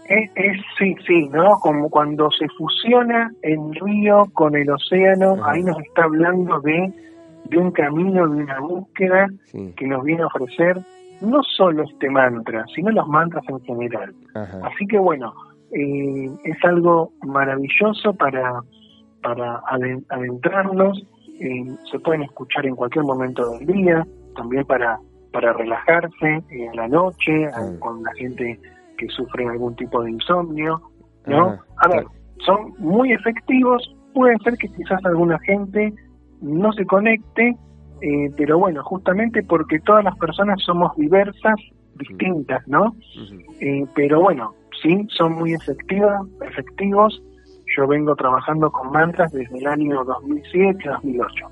Es, 0.07 0.29
es- 0.35 0.61
sí, 0.77 0.95
sí, 1.07 1.29
¿no? 1.29 1.55
Como 1.61 1.89
cuando 1.89 2.29
se 2.31 2.47
fusiona 2.57 3.31
el 3.41 3.57
río 3.75 4.23
con 4.33 4.55
el 4.55 4.69
océano, 4.69 5.33
Ajá. 5.41 5.51
ahí 5.51 5.63
nos 5.63 5.79
está 5.79 6.03
hablando 6.03 6.59
de, 6.61 6.91
de 7.45 7.57
un 7.57 7.71
camino, 7.71 8.27
de 8.27 8.43
una 8.43 8.59
búsqueda 8.59 9.27
Sí. 9.45 9.73
que 9.75 9.87
nos 9.87 10.03
viene 10.03 10.23
a 10.23 10.27
ofrecer 10.27 10.79
no 11.21 11.41
solo 11.43 11.83
este 11.83 12.09
mantra, 12.09 12.65
sino 12.75 12.91
los 12.91 13.07
mantras 13.07 13.43
en 13.47 13.59
general. 13.61 14.13
Ajá. 14.35 14.59
Así 14.67 14.85
que 14.85 14.99
bueno, 14.99 15.33
eh, 15.71 16.29
es 16.43 16.57
algo 16.63 17.11
maravilloso 17.23 18.13
para, 18.13 18.59
para 19.23 19.59
aden- 19.71 20.05
adentrarnos, 20.09 21.03
eh, 21.39 21.65
se 21.91 21.99
pueden 21.99 22.23
escuchar 22.23 22.65
en 22.65 22.75
cualquier 22.75 23.05
momento 23.05 23.49
del 23.57 23.65
día, 23.65 24.05
también 24.35 24.65
para, 24.65 24.99
para 25.33 25.53
relajarse 25.53 26.43
eh, 26.51 26.69
a 26.71 26.75
la 26.75 26.87
noche, 26.89 27.47
con 27.79 28.03
la 28.03 28.11
gente 28.13 28.59
que 28.97 29.07
sufre 29.09 29.47
algún 29.47 29.75
tipo 29.75 30.03
de 30.03 30.11
insomnio, 30.11 30.81
¿no? 31.25 31.47
Ajá. 31.47 31.65
A 31.77 31.87
ver, 31.89 32.05
son 32.45 32.73
muy 32.77 33.11
efectivos, 33.11 33.95
puede 34.13 34.37
ser 34.43 34.57
que 34.57 34.69
quizás 34.69 35.03
alguna 35.05 35.39
gente 35.39 35.93
no 36.41 36.71
se 36.73 36.85
conecte, 36.85 37.55
eh, 38.01 38.29
pero 38.37 38.59
bueno, 38.59 38.83
justamente 38.83 39.43
porque 39.43 39.79
todas 39.79 40.03
las 40.03 40.17
personas 40.17 40.61
somos 40.63 40.95
diversas, 40.95 41.55
distintas, 41.97 42.67
¿no? 42.67 42.95
Eh, 43.59 43.85
pero 43.95 44.21
bueno, 44.21 44.53
sí, 44.81 45.07
son 45.09 45.33
muy 45.33 45.53
efectivos, 45.53 46.27
efectivos. 46.41 47.21
Yo 47.75 47.87
vengo 47.87 48.15
trabajando 48.15 48.71
con 48.71 48.91
mantras 48.91 49.31
desde 49.31 49.57
el 49.57 49.67
año 49.67 50.05
2007-2008. 50.05 51.49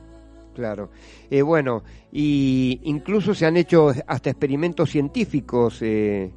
Claro. 0.54 0.90
Eh, 1.32 1.42
bueno, 1.42 1.84
y 2.12 2.80
incluso 2.84 3.34
se 3.34 3.46
han 3.46 3.58
hecho 3.58 3.90
hasta 4.08 4.30
experimentos 4.30 4.90
científicos 4.92 5.82
eh, 5.82 6.32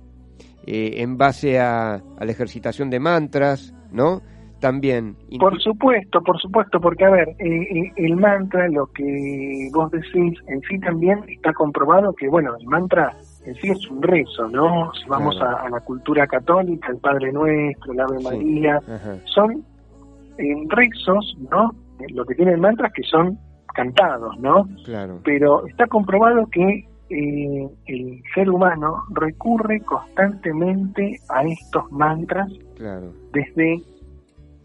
eh, 0.66 1.02
en 1.02 1.16
base 1.16 1.58
a, 1.58 1.94
a 1.94 2.24
la 2.24 2.30
ejercitación 2.30 2.90
de 2.90 3.00
mantras, 3.00 3.74
¿no? 3.92 4.20
También. 4.60 5.16
Por 5.38 5.60
supuesto, 5.60 6.22
por 6.22 6.40
supuesto, 6.40 6.80
porque 6.80 7.04
a 7.04 7.10
ver, 7.10 7.28
eh, 7.28 7.36
eh, 7.38 7.92
el 7.96 8.16
mantra, 8.16 8.66
lo 8.68 8.86
que 8.86 9.68
vos 9.72 9.90
decís 9.90 10.38
en 10.48 10.60
sí 10.62 10.78
también 10.80 11.20
está 11.28 11.52
comprobado 11.52 12.14
que, 12.14 12.26
bueno, 12.28 12.56
el 12.58 12.66
mantra 12.66 13.12
en 13.44 13.54
sí 13.56 13.68
es 13.68 13.86
un 13.90 14.02
rezo, 14.02 14.48
¿no? 14.48 14.90
Si 14.94 15.08
vamos 15.08 15.38
a, 15.42 15.66
a 15.66 15.68
la 15.68 15.80
cultura 15.80 16.26
católica, 16.26 16.90
el 16.90 16.98
Padre 16.98 17.32
Nuestro, 17.32 17.92
el 17.92 18.00
Ave. 18.00 18.22
María, 18.22 18.80
son 19.26 19.62
eh, 20.38 20.54
rezos, 20.68 21.36
¿no? 21.50 21.72
Lo 22.14 22.24
que 22.24 22.34
tienen 22.34 22.58
mantras 22.58 22.92
que 22.94 23.02
son 23.02 23.38
cantados, 23.74 24.38
¿no? 24.38 24.66
Claro. 24.86 25.20
pero 25.22 25.66
está 25.66 25.86
comprobado 25.86 26.46
que 26.50 26.88
eh, 27.10 27.68
el 27.86 28.22
ser 28.34 28.50
humano 28.50 29.04
recurre 29.10 29.80
constantemente 29.82 31.20
a 31.28 31.42
estos 31.44 31.90
mantras 31.92 32.50
Claro. 32.76 33.12
desde 33.32 33.74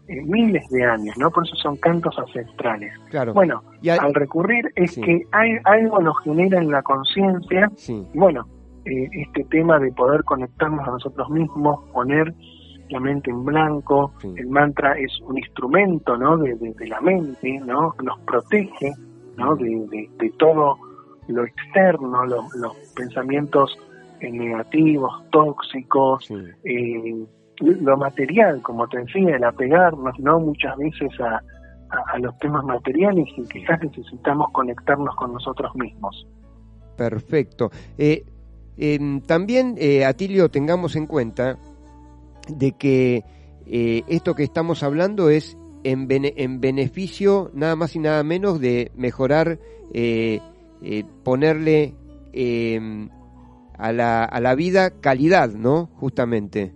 eh, 0.08 0.20
miles 0.26 0.68
de 0.70 0.84
años, 0.84 1.16
¿no? 1.16 1.30
Por 1.30 1.46
eso 1.46 1.54
son 1.56 1.76
cantos 1.76 2.18
ancestrales. 2.18 2.92
Claro. 3.10 3.32
Bueno, 3.34 3.62
al 4.00 4.12
recurrir 4.14 4.70
es 4.74 4.92
Sí. 4.94 5.00
que 5.00 5.22
hay, 5.30 5.56
algo 5.64 6.00
nos 6.00 6.18
genera 6.24 6.58
en 6.58 6.70
la 6.70 6.82
conciencia 6.82 7.70
sí. 7.76 8.04
bueno, 8.14 8.46
eh, 8.84 9.08
este 9.12 9.44
tema 9.44 9.78
de 9.78 9.92
poder 9.92 10.24
conectarnos 10.24 10.86
a 10.86 10.90
nosotros 10.90 11.30
mismos, 11.30 11.84
poner 11.92 12.34
la 12.90 12.98
mente 13.00 13.30
en 13.30 13.44
blanco, 13.44 14.12
Sí. 14.18 14.34
el 14.36 14.48
mantra 14.48 14.98
es 14.98 15.18
un 15.20 15.38
instrumento, 15.38 16.16
¿no? 16.18 16.36
De, 16.36 16.54
de- 16.56 16.74
de 16.74 16.86
la 16.88 17.00
mente, 17.00 17.60
¿no? 17.64 17.94
Nos 18.02 18.18
protege, 18.26 18.92
¿no? 19.38 19.54
De 19.54 20.32
todo 20.38 20.76
lo 21.32 21.44
externo, 21.44 22.24
lo- 22.26 22.48
los 22.54 22.76
pensamientos 22.94 23.76
eh, 24.20 24.30
negativos, 24.30 25.12
tóxicos, 25.30 26.24
Sí. 26.26 26.34
eh, 26.64 27.24
lo 27.60 27.96
material, 27.96 28.62
como 28.62 28.86
te 28.88 28.98
decía, 28.98 29.36
el 29.36 29.44
apegarnos, 29.44 30.18
¿no? 30.20 30.38
Muchas 30.40 30.76
veces 30.76 31.10
a, 31.20 31.36
a- 31.90 32.04
a 32.14 32.18
los 32.18 32.36
temas 32.38 32.64
materiales 32.64 33.26
y 33.36 33.42
quizás 33.48 33.80
necesitamos 33.82 34.48
conectarnos 34.52 35.14
con 35.16 35.32
nosotros 35.32 35.74
mismos. 35.74 36.26
Perfecto. 36.96 37.70
Eh, 37.98 38.24
em, 38.76 39.20
también, 39.22 39.76
Atilio, 40.06 40.50
tengamos 40.50 40.96
en 40.96 41.06
cuenta 41.06 41.58
de 42.48 42.72
que 42.72 43.22
esto 43.66 44.34
que 44.34 44.42
estamos 44.42 44.82
hablando 44.82 45.30
es 45.30 45.56
en, 45.84 46.06
bene- 46.08 46.34
en 46.36 46.60
beneficio 46.60 47.50
nada 47.54 47.76
más 47.76 47.94
y 47.96 47.98
nada 48.00 48.22
menos 48.24 48.60
de 48.60 48.90
mejorar, 48.96 49.58
eh, 49.94 50.40
eh, 50.82 51.04
ponerle 51.24 51.94
em, 52.32 53.08
a, 53.78 53.92
la, 53.92 54.24
a 54.24 54.40
la 54.40 54.54
vida 54.54 54.90
calidad, 55.00 55.50
¿no? 55.50 55.86
Justamente. 55.96 56.72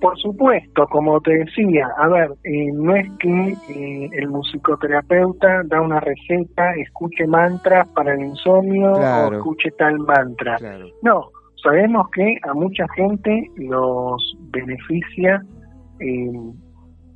Por 0.00 0.18
supuesto, 0.18 0.86
como 0.90 1.18
te 1.22 1.32
decía, 1.34 1.88
a 1.96 2.08
ver, 2.08 2.30
eh, 2.44 2.70
no 2.74 2.94
es 2.94 3.08
que 3.18 3.56
eh, 3.70 4.10
el 4.12 4.28
musicoterapeuta 4.28 5.62
da 5.64 5.80
una 5.80 5.98
receta, 6.00 6.74
escuche 6.74 7.26
mantras 7.26 7.88
para 7.94 8.12
el 8.12 8.20
insomnio 8.20 8.92
Claro. 8.92 9.28
o 9.28 9.38
escuche 9.38 9.70
tal 9.78 9.98
mantra. 10.00 10.56
Claro. 10.56 10.88
No, 11.00 11.30
sabemos 11.62 12.10
que 12.10 12.36
a 12.42 12.52
mucha 12.52 12.86
gente 12.94 13.50
los 13.56 14.36
beneficia 14.50 15.42
eh, 16.00 16.32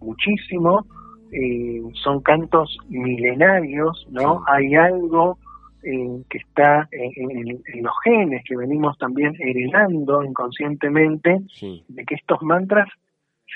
muchísimo, 0.00 0.86
eh, 1.32 1.82
son 2.02 2.22
cantos 2.22 2.74
milenarios, 2.88 4.06
¿no? 4.10 4.38
Sí. 4.38 4.44
Hay 4.46 4.74
algo 4.76 5.36
eh, 5.82 6.22
que 6.28 6.38
está 6.38 6.88
en, 6.90 7.30
en- 7.30 7.62
en 7.66 7.82
los 7.82 7.94
genes 8.04 8.42
que 8.44 8.56
venimos 8.56 8.96
también 8.98 9.34
heredando 9.38 10.22
inconscientemente 10.24 11.38
Sí. 11.48 11.84
de 11.88 12.04
que 12.04 12.14
estos 12.16 12.42
mantras 12.42 12.88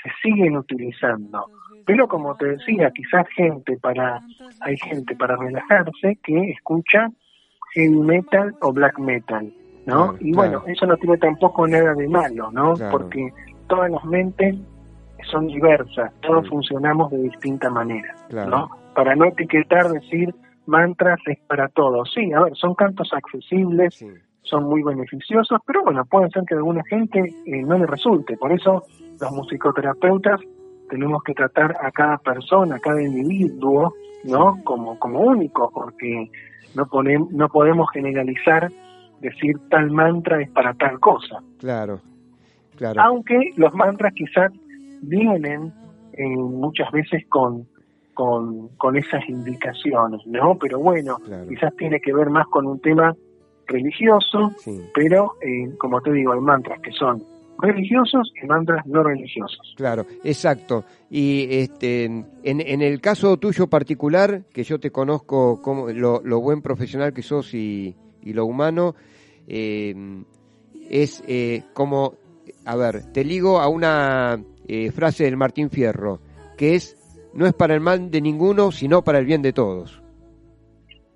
se 0.01 0.09
siguen 0.21 0.57
utilizando. 0.57 1.45
Pero 1.85 2.07
como 2.07 2.35
te 2.35 2.45
decía, 2.47 2.91
quizás 2.91 3.27
gente 3.35 3.77
para, 3.77 4.21
hay 4.61 4.77
gente 4.77 5.15
para 5.15 5.35
relajarse 5.35 6.17
que 6.23 6.51
escucha 6.51 7.09
heavy 7.73 7.89
metal 7.99 8.55
o 8.61 8.71
black 8.71 8.97
metal, 8.99 9.53
¿no? 9.85 10.11
Claro, 10.11 10.17
y 10.21 10.31
bueno, 10.33 10.59
claro. 10.61 10.73
eso 10.73 10.85
no 10.87 10.97
tiene 10.97 11.17
tampoco 11.17 11.67
nada 11.67 11.93
de 11.93 12.07
malo, 12.07 12.51
¿no? 12.51 12.73
Claro. 12.73 12.91
Porque 12.91 13.29
todas 13.67 13.91
las 13.91 14.03
mentes 14.05 14.55
son 15.29 15.47
diversas, 15.47 16.11
todos 16.21 16.43
Sí. 16.45 16.49
funcionamos 16.51 17.11
de 17.11 17.17
distinta 17.23 17.69
manera, 17.69 18.13
Claro. 18.29 18.49
¿no? 18.49 18.69
Para 18.95 19.15
no 19.15 19.25
etiquetar, 19.25 19.89
decir 19.89 20.33
mantras 20.65 21.19
es 21.27 21.39
para 21.47 21.67
todos. 21.69 22.11
Sí, 22.13 22.31
a 22.33 22.41
ver, 22.43 22.55
son 22.55 22.73
cantos 22.75 23.11
accesibles, 23.13 23.95
Sí. 23.95 24.07
son 24.43 24.65
muy 24.65 24.83
beneficiosos, 24.83 25.59
pero 25.65 25.83
bueno, 25.83 26.03
puede 26.05 26.29
ser 26.29 26.43
que 26.47 26.53
a 26.53 26.57
alguna 26.57 26.83
gente 26.89 27.19
eh, 27.45 27.61
no 27.63 27.77
le 27.77 27.85
resulte. 27.85 28.37
Por 28.37 28.51
eso 28.51 28.83
los 29.19 29.31
musicoterapeutas 29.31 30.39
tenemos 30.89 31.23
que 31.23 31.33
tratar 31.33 31.75
a 31.81 31.91
cada 31.91 32.17
persona, 32.17 32.75
a 32.75 32.79
cada 32.79 33.01
individuo, 33.01 33.93
¿no? 34.25 34.57
Como, 34.63 34.99
como 34.99 35.21
único, 35.21 35.71
porque 35.73 36.29
no, 36.75 36.85
ponem- 36.85 37.29
no 37.31 37.47
podemos 37.49 37.89
generalizar, 37.91 38.69
decir 39.21 39.55
tal 39.69 39.89
mantra 39.91 40.41
es 40.41 40.49
para 40.51 40.73
tal 40.73 40.99
cosa. 40.99 41.39
Claro. 41.59 41.99
Claro. 42.75 43.01
Aunque 43.01 43.51
los 43.55 43.73
mantras 43.73 44.13
quizás 44.13 44.51
vienen 45.01 45.71
eh, 46.13 46.27
muchas 46.37 46.91
veces 46.91 47.23
con, 47.29 47.65
con, 48.13 48.69
con 48.77 48.95
esas 48.97 49.27
indicaciones, 49.27 50.21
¿no? 50.25 50.57
Pero 50.59 50.79
bueno, 50.79 51.17
Claro. 51.25 51.47
quizás 51.49 51.75
tiene 51.77 51.99
que 51.99 52.13
ver 52.13 52.29
más 52.29 52.47
con 52.47 52.65
un 52.67 52.79
tema 52.79 53.15
religioso, 53.67 54.51
Sí. 54.57 54.81
pero 54.93 55.33
eh, 55.41 55.75
como 55.77 56.01
te 56.01 56.11
digo, 56.11 56.33
hay 56.33 56.39
mantras 56.41 56.79
que 56.81 56.91
son 56.91 57.23
religiosos 57.59 58.31
y 58.41 58.45
mantras 58.45 58.85
no 58.87 59.03
religiosos. 59.03 59.73
Claro, 59.77 60.05
exacto. 60.23 60.83
Y 61.09 61.47
este, 61.49 62.05
en, 62.05 62.25
en 62.43 62.81
el 62.81 62.99
caso 62.99 63.37
tuyo 63.37 63.67
particular, 63.67 64.43
que 64.53 64.63
yo 64.63 64.79
te 64.79 64.91
conozco 64.91 65.61
como 65.61 65.89
lo, 65.89 66.21
lo 66.23 66.41
buen 66.41 66.61
profesional 66.61 67.13
que 67.13 67.21
sos 67.21 67.53
y, 67.53 67.95
y 68.21 68.33
lo 68.33 68.45
humano, 68.45 68.95
eh, 69.47 69.95
es 70.89 71.23
eh, 71.27 71.63
como, 71.73 72.13
a 72.65 72.75
ver, 72.75 73.11
te 73.13 73.23
ligo 73.23 73.59
a 73.59 73.67
una 73.69 74.41
eh, 74.67 74.91
frase 74.91 75.23
del 75.25 75.37
Martín 75.37 75.69
Fierro, 75.69 76.19
que 76.57 76.75
es, 76.75 76.97
no 77.33 77.45
es 77.45 77.53
para 77.53 77.73
el 77.75 77.81
mal 77.81 78.09
de 78.11 78.21
ninguno, 78.21 78.71
sino 78.71 79.01
para 79.03 79.19
el 79.19 79.25
bien 79.25 79.41
de 79.41 79.53
todos. 79.53 80.01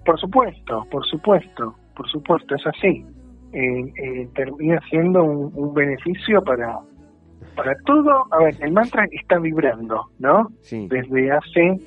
Por 0.05 0.19
supuesto, 0.19 0.85
por 0.89 1.05
supuesto, 1.05 1.75
por 1.95 2.07
supuesto, 2.09 2.55
es 2.55 2.65
así. 2.67 3.05
Eh, 3.53 3.93
eh, 4.03 4.29
termina 4.35 4.79
siendo 4.89 5.23
un, 5.23 5.51
un 5.55 5.73
beneficio 5.73 6.41
para, 6.43 6.79
para 7.55 7.75
todo. 7.85 8.25
A 8.31 8.37
ver, 8.43 8.55
el 8.61 8.71
mantra 8.71 9.05
está 9.11 9.39
vibrando, 9.39 10.05
¿no? 10.19 10.47
Sí, 10.61 10.87
Desde 10.89 11.31
hace 11.31 11.79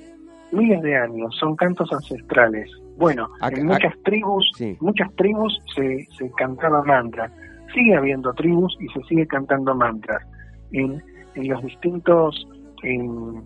miles 0.53 0.83
de 0.83 0.97
años, 0.97 1.35
son 1.39 1.57
cantos 1.57 1.91
ancestrales. 1.93 2.71
Bueno, 2.99 3.29
Acá- 3.41 3.59
en 3.61 3.67
muchas 3.67 3.93
acá- 3.93 4.01
tribus, 4.05 4.51
sí. 4.57 4.77
muchas 4.81 5.15
tribus 5.17 5.59
se, 5.75 6.05
se 6.19 6.31
cantaba 6.33 6.83
mantra. 6.83 7.31
Sigue 7.73 7.95
habiendo 7.97 8.33
tribus 8.35 8.77
y 8.81 8.89
se 8.89 9.01
sigue 9.09 9.27
cantando 9.27 9.75
mantras. 9.75 10.23
En, 10.73 11.03
en 11.37 11.49
los 11.49 11.63
distintos, 11.63 12.47
en, 12.83 13.43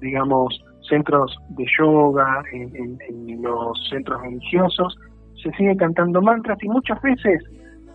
digamos, 0.00 0.62
centros 0.88 1.36
de 1.50 1.64
yoga, 1.78 2.42
en, 2.52 2.74
en- 2.76 2.98
en 3.08 3.42
los 3.42 3.78
centros 3.88 4.20
religiosos, 4.22 4.96
se 5.42 5.50
sigue 5.52 5.76
cantando 5.76 6.20
mantras 6.20 6.58
y 6.62 6.68
muchas 6.68 7.00
veces 7.02 7.42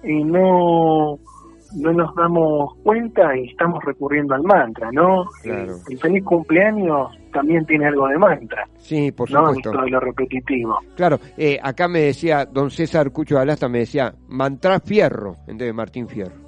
eh, 0.03 0.23
no, 0.23 1.17
no 1.77 1.93
nos 1.93 2.15
damos 2.15 2.73
cuenta 2.83 3.35
y 3.37 3.49
estamos 3.49 3.83
recurriendo 3.83 4.33
al 4.35 4.43
mantra, 4.43 4.91
¿no? 4.91 5.25
Claro. 5.43 5.75
El, 5.87 5.93
el 5.93 5.99
feliz 5.99 6.23
cumpleaños 6.23 7.09
también 7.33 7.65
tiene 7.65 7.87
algo 7.87 8.07
de 8.07 8.17
mantra, 8.17 8.65
Sí, 8.77 9.11
por 9.11 9.29
¿no? 9.31 9.47
supuesto. 9.47 9.71
Esto 9.71 9.81
de 9.83 9.89
lo 9.91 9.99
repetitivo. 9.99 10.77
Claro, 10.95 11.19
eh, 11.37 11.59
acá 11.61 11.87
me 11.87 11.99
decía, 11.99 12.45
don 12.45 12.71
César 12.71 13.11
Cucho 13.11 13.35
de 13.35 13.41
Alasta 13.41 13.67
me 13.67 13.79
decía, 13.79 14.13
mantra 14.29 14.79
fierro, 14.79 15.35
en 15.47 15.57
vez 15.57 15.67
de 15.67 15.73
Martín 15.73 16.07
Fierro. 16.07 16.44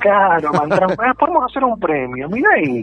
Claro, 0.00 0.52
mantra. 0.52 0.86
Ah, 0.98 1.14
podemos 1.18 1.44
hacer 1.50 1.64
un 1.64 1.78
premio, 1.80 2.28
mira 2.28 2.48
ahí, 2.54 2.82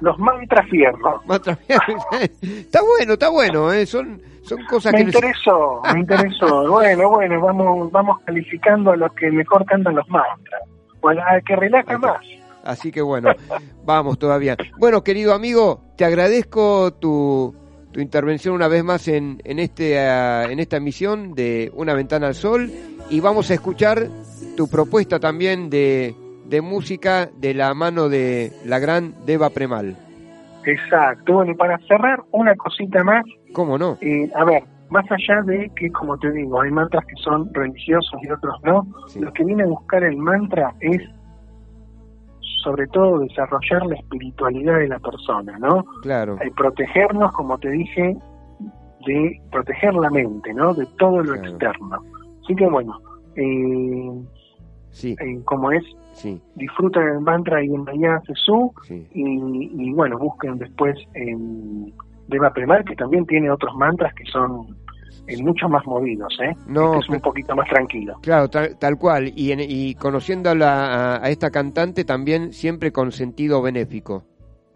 los. 0.00 0.18
Mantra 0.18 0.62
fierro. 0.64 1.22
está 2.42 2.80
bueno, 2.82 3.12
está 3.14 3.28
bueno, 3.30 3.72
eh, 3.72 3.84
son, 3.84 4.20
son 4.42 4.64
cosas 4.66 4.92
Me 4.92 4.98
que... 4.98 5.04
interesó, 5.06 5.82
me 5.92 6.00
interesó. 6.00 6.68
Bueno, 6.68 7.10
bueno, 7.10 7.40
vamos, 7.40 7.90
vamos 7.90 8.18
calificando 8.24 8.92
a 8.92 8.96
los 8.96 9.12
que 9.14 9.30
mejor 9.30 9.64
cantan 9.64 9.96
los 9.96 10.08
mantras. 10.08 10.62
Bueno, 11.00 11.22
al 11.26 11.42
que 11.42 11.56
relaja 11.56 11.98
más. 11.98 12.18
Así 12.64 12.92
que 12.92 13.00
bueno, 13.00 13.30
vamos 13.84 14.18
todavía. 14.18 14.56
Bueno, 14.78 15.02
querido 15.02 15.34
amigo, 15.34 15.80
te 15.96 16.04
agradezco 16.04 16.92
tu, 16.92 17.54
tu 17.92 18.00
intervención 18.00 18.54
una 18.54 18.68
vez 18.68 18.84
más 18.84 19.08
en, 19.08 19.40
en, 19.44 19.58
este, 19.58 19.98
ah, 19.98 20.44
en 20.50 20.60
esta 20.60 20.76
emisión 20.76 21.34
de 21.34 21.72
Una 21.74 21.94
Ventana 21.94 22.26
al 22.26 22.34
Sol 22.34 22.70
y 23.10 23.20
vamos 23.20 23.50
a 23.50 23.54
escuchar 23.54 24.08
tu 24.56 24.68
propuesta 24.68 25.18
también 25.18 25.70
de, 25.70 26.14
de 26.48 26.60
música 26.60 27.28
de 27.36 27.54
la 27.54 27.74
mano 27.74 28.08
de 28.08 28.52
la 28.64 28.78
gran 28.78 29.14
Deva 29.26 29.50
Premal. 29.50 29.96
Exacto. 30.64 31.34
Bueno, 31.34 31.52
y 31.52 31.54
para 31.54 31.78
cerrar, 31.86 32.22
una 32.32 32.54
cosita 32.56 33.02
más. 33.04 33.24
¿Cómo 33.52 33.78
no? 33.78 33.96
Eh, 34.00 34.30
a 34.34 34.44
ver, 34.44 34.64
más 34.90 35.04
allá 35.10 35.42
de 35.42 35.70
que, 35.76 35.90
como 35.90 36.18
te 36.18 36.30
digo, 36.32 36.60
hay 36.60 36.70
mantras 36.70 37.04
que 37.06 37.16
son 37.22 37.52
religiosos 37.54 38.20
y 38.22 38.30
otros 38.30 38.54
no, 38.64 38.86
Sí. 39.08 39.20
lo 39.20 39.32
que 39.32 39.44
viene 39.44 39.62
a 39.62 39.66
buscar 39.66 40.02
el 40.04 40.16
mantra 40.16 40.74
es, 40.80 41.00
sobre 42.64 42.86
todo, 42.88 43.20
desarrollar 43.20 43.86
la 43.86 43.94
espiritualidad 43.96 44.78
de 44.78 44.88
la 44.88 44.98
persona, 44.98 45.58
¿no? 45.58 45.84
Claro, 46.02 46.36
Eh, 46.42 46.50
protegernos, 46.56 47.32
como 47.32 47.56
te 47.58 47.70
dije, 47.70 48.16
de 49.06 49.40
proteger 49.50 49.94
la 49.94 50.10
mente, 50.10 50.52
¿no? 50.54 50.74
De 50.74 50.84
todo 50.98 51.22
lo 51.22 51.32
Claro. 51.34 51.48
externo. 51.50 51.98
Así 52.44 52.54
que, 52.56 52.66
bueno, 52.66 52.98
eh, 53.36 54.22
sí, 54.90 55.16
eh, 55.20 55.40
como 55.44 55.70
es, 55.72 55.84
sí, 56.18 56.40
disfruten 56.56 57.02
el 57.02 57.20
mantra 57.20 57.62
y 57.62 57.68
bienvenida 57.68 58.16
a 58.16 58.20
Jesús 58.22 58.70
sí. 58.82 59.06
y, 59.14 59.88
y, 59.88 59.92
bueno, 59.92 60.18
busquen 60.18 60.58
después 60.58 60.96
en 61.14 61.92
Deva 62.28 62.52
Premal, 62.52 62.84
que 62.84 62.94
también 62.96 63.24
tiene 63.26 63.50
otros 63.50 63.74
mantras 63.76 64.12
que 64.14 64.24
son 64.26 64.66
eh, 65.26 65.42
mucho 65.42 65.68
más 65.68 65.86
movidos, 65.86 66.36
¿eh? 66.42 66.54
No, 66.66 66.94
Este 66.94 66.98
es 67.06 67.08
un 67.10 67.20
poquito 67.20 67.54
más 67.56 67.68
tranquilo. 67.68 68.14
Claro, 68.22 68.48
tal, 68.48 68.76
tal 68.78 68.96
cual. 68.98 69.32
Y, 69.36 69.52
en- 69.52 69.60
y 69.60 69.94
conociendo 69.94 70.50
a, 70.50 70.54
la- 70.54 71.16
a, 71.16 71.28
esta 71.30 71.50
cantante 71.50 72.04
también 72.04 72.52
siempre 72.52 72.92
con 72.92 73.12
sentido 73.12 73.60
benéfico, 73.62 74.24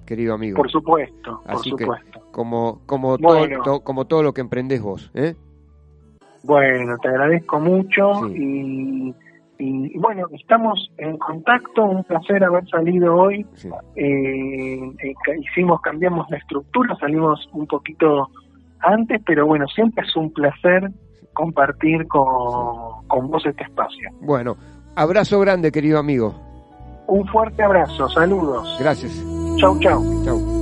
querido 0.07 0.35
amigo. 0.35 0.57
Por 0.57 0.71
supuesto, 0.71 1.41
por 1.43 1.51
Así 1.51 1.75
que- 1.77 1.87
como 2.31 2.81
como 2.87 3.17
Bueno. 3.19 3.63
todo, 3.63 3.79
to- 3.79 3.85
como 3.85 4.05
todo 4.07 4.23
lo 4.23 4.33
que 4.33 4.41
emprendés 4.43 4.81
vos, 4.83 5.11
¿eh? 5.15 5.35
Bueno, 6.45 6.97
te 7.01 7.09
agradezco 7.09 7.61
mucho 7.61 8.15
Sí. 8.29 8.35
y, 8.37 9.15
y, 9.65 9.99
bueno, 9.99 10.27
estamos 10.33 10.91
en 10.99 11.17
contacto, 11.19 11.85
un 11.85 12.03
placer 12.05 12.43
haber 12.43 12.69
salido 12.69 13.15
hoy. 13.15 13.47
Sí. 13.55 13.69
Eh, 13.95 14.81
eh, 15.03 15.15
hicimos, 15.41 15.81
cambiamos 15.81 16.29
la 16.31 16.39
estructura, 16.39 16.97
salimos 16.97 17.49
un 17.53 17.67
poquito 17.67 18.29
antes, 18.81 19.23
pero 19.25 19.47
bueno, 19.47 19.67
siempre 19.69 20.05
es 20.05 20.17
un 20.17 20.33
placer 20.33 20.91
compartir 21.33 22.09
con, 22.09 23.07
con 23.07 23.31
vos 23.31 23.47
este 23.47 23.63
espacio. 23.63 24.11
Bueno, 24.21 24.57
abrazo 24.97 25.39
grande, 25.41 25.71
querido 25.71 25.99
amigo. 25.99 26.35
Un 27.07 27.27
fuerte 27.29 27.63
abrazo, 27.63 28.09
saludos. 28.09 28.77
Gracias. 28.81 29.25
Chau, 29.59 29.79
chau. 29.79 30.03
Chau. 30.25 30.62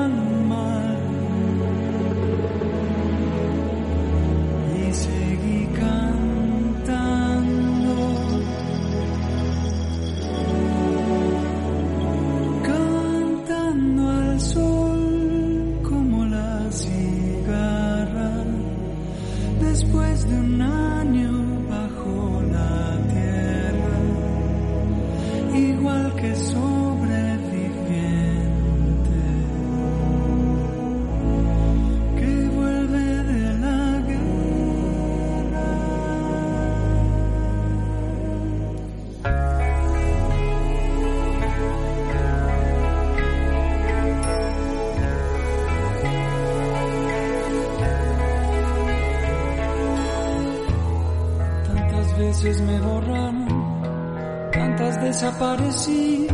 desaparecí. 55.11 56.27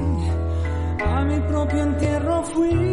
A 1.03 1.23
mi 1.25 1.39
propio 1.49 1.81
entierro 1.81 2.43
fui 2.43 2.86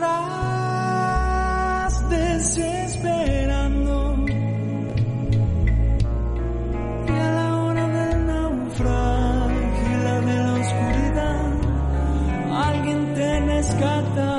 pasarás 0.00 1.92
desesperando? 2.08 3.94
Y 7.06 7.12
a 7.12 7.30
la 7.32 7.56
hora 7.56 7.86
del 7.86 8.26
naufragio 8.26 9.88
y 9.90 9.96
la 10.04 10.20
de 10.20 10.36
la 10.44 10.52
oscuridad, 10.54 11.52
alguien 12.66 13.14
te 13.14 13.40
rescatará 13.40 14.29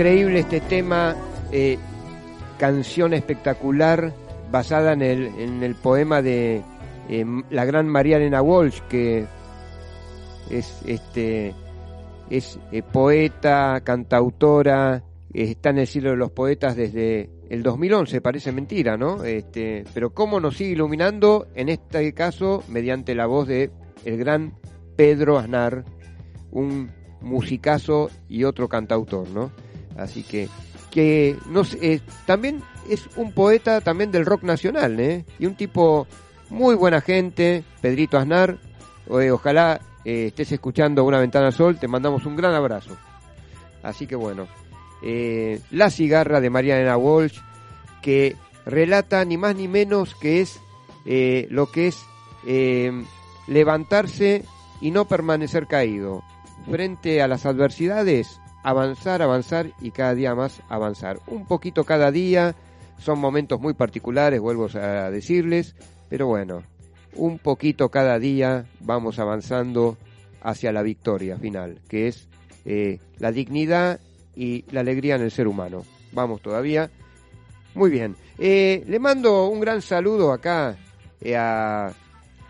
Increíble 0.00 0.38
este 0.38 0.60
tema, 0.62 1.14
eh, 1.52 1.76
canción 2.56 3.12
espectacular 3.12 4.14
basada 4.50 4.94
en 4.94 5.02
el, 5.02 5.74
poema 5.74 6.22
de 6.22 6.62
eh, 7.10 7.26
la 7.50 7.66
gran 7.66 7.86
María 7.86 8.16
Elena 8.16 8.40
Walsh, 8.40 8.80
que 8.88 9.26
es 10.48 10.80
este 10.86 11.54
es 12.30 12.58
eh, 12.72 12.82
poeta, 12.82 13.82
cantautora, 13.84 15.04
está 15.34 15.68
en 15.68 15.80
el 15.80 15.86
siglo 15.86 16.12
de 16.12 16.16
los 16.16 16.30
poetas 16.30 16.76
desde 16.76 17.28
el 17.50 17.62
2011, 17.62 18.22
parece 18.22 18.52
mentira, 18.52 18.96
¿no? 18.96 19.22
Este, 19.22 19.84
pero 19.92 20.14
cómo 20.14 20.40
nos 20.40 20.56
sigue 20.56 20.70
iluminando, 20.70 21.46
en 21.54 21.68
este 21.68 22.14
caso, 22.14 22.64
mediante 22.68 23.14
la 23.14 23.26
voz 23.26 23.48
de 23.48 23.70
el 24.06 24.16
gran 24.16 24.54
Pedro 24.96 25.38
Aznar, 25.38 25.84
un 26.52 26.90
musicazo 27.20 28.08
y 28.30 28.44
otro 28.44 28.66
cantautor, 28.66 29.28
¿no? 29.28 29.52
Así 30.00 30.22
que 30.22 30.48
que 30.90 31.36
no 31.46 31.62
eh, 31.80 32.00
también 32.26 32.62
es 32.88 33.08
un 33.16 33.32
poeta 33.32 33.80
también 33.80 34.10
del 34.10 34.26
rock 34.26 34.42
nacional, 34.42 34.98
¿eh? 34.98 35.24
Y 35.38 35.46
un 35.46 35.54
tipo 35.54 36.06
muy 36.48 36.74
buena 36.74 37.00
gente, 37.00 37.64
Pedrito 37.80 38.18
Aznar. 38.18 38.58
Ojalá 39.08 39.80
eh, 40.04 40.26
estés 40.26 40.52
escuchando 40.52 41.04
Una 41.04 41.20
Ventana 41.20 41.52
Sol, 41.52 41.78
te 41.78 41.88
mandamos 41.88 42.26
un 42.26 42.36
gran 42.36 42.54
abrazo. 42.54 42.96
Así 43.82 44.06
que 44.06 44.16
bueno, 44.16 44.46
eh, 45.02 45.60
La 45.70 45.90
cigarra 45.90 46.40
de 46.40 46.50
Mariana 46.50 46.96
Walsh, 46.96 47.38
que 48.02 48.36
relata 48.66 49.24
ni 49.24 49.36
más 49.36 49.54
ni 49.54 49.68
menos 49.68 50.14
que 50.16 50.40
es 50.40 50.60
lo 51.50 51.70
que 51.70 51.88
es 51.88 52.04
levantarse 53.46 54.44
y 54.80 54.90
no 54.90 55.06
permanecer 55.06 55.66
caído. 55.66 56.22
Frente 56.68 57.22
a 57.22 57.28
las 57.28 57.46
adversidades, 57.46 58.40
avanzar, 58.62 59.22
avanzar 59.22 59.72
y 59.80 59.90
cada 59.90 60.14
día 60.14 60.34
más 60.34 60.62
avanzar. 60.68 61.20
Un 61.26 61.46
poquito 61.46 61.84
cada 61.84 62.10
día, 62.10 62.54
son 62.98 63.18
momentos 63.18 63.60
muy 63.60 63.74
particulares, 63.74 64.40
vuelvo 64.40 64.68
a 64.74 65.10
decirles, 65.10 65.74
pero 66.08 66.26
bueno, 66.26 66.62
un 67.14 67.38
poquito 67.38 67.90
cada 67.90 68.18
día 68.18 68.66
vamos 68.80 69.18
avanzando 69.18 69.96
hacia 70.42 70.72
la 70.72 70.82
victoria 70.82 71.36
final, 71.38 71.80
que 71.88 72.08
es 72.08 72.28
eh, 72.64 72.98
la 73.18 73.32
dignidad 73.32 74.00
y 74.34 74.64
la 74.70 74.80
alegría 74.80 75.16
en 75.16 75.22
el 75.22 75.30
ser 75.30 75.48
humano. 75.48 75.84
Vamos 76.12 76.40
todavía. 76.42 76.90
Muy 77.74 77.90
bien. 77.90 78.16
Eh, 78.38 78.84
le 78.86 78.98
mando 78.98 79.46
un 79.46 79.60
gran 79.60 79.80
saludo 79.82 80.32
acá 80.32 80.76
eh, 81.20 81.36
a, 81.36 81.92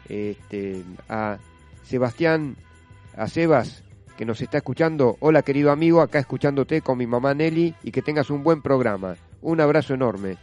este, 0.08 0.82
a 1.08 1.38
Sebastián, 1.84 2.56
a 3.16 3.28
Sebas, 3.28 3.82
que 4.20 4.26
nos 4.26 4.42
está 4.42 4.58
escuchando. 4.58 5.16
Hola 5.20 5.40
querido 5.40 5.70
amigo, 5.70 6.02
acá 6.02 6.18
escuchándote 6.18 6.82
con 6.82 6.98
mi 6.98 7.06
mamá 7.06 7.32
Nelly 7.32 7.74
y 7.82 7.90
que 7.90 8.02
tengas 8.02 8.28
un 8.28 8.42
buen 8.42 8.60
programa. 8.60 9.16
Un 9.40 9.62
abrazo 9.62 9.94
enorme. 9.94 10.36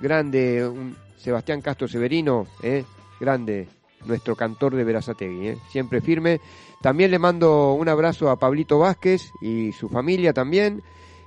Grande, 0.00 0.66
un 0.66 0.96
Sebastián 1.18 1.60
Castro 1.60 1.86
Severino, 1.88 2.46
¿eh? 2.62 2.86
grande, 3.20 3.68
nuestro 4.06 4.34
cantor 4.34 4.74
de 4.74 4.82
Verazategui, 4.82 5.48
¿eh? 5.48 5.58
siempre 5.70 6.00
firme. 6.00 6.40
También 6.80 7.10
le 7.10 7.18
mando 7.18 7.74
un 7.74 7.90
abrazo 7.90 8.30
a 8.30 8.38
Pablito 8.38 8.78
Vázquez 8.78 9.30
y 9.42 9.72
su 9.72 9.90
familia 9.90 10.32
también, 10.32 10.80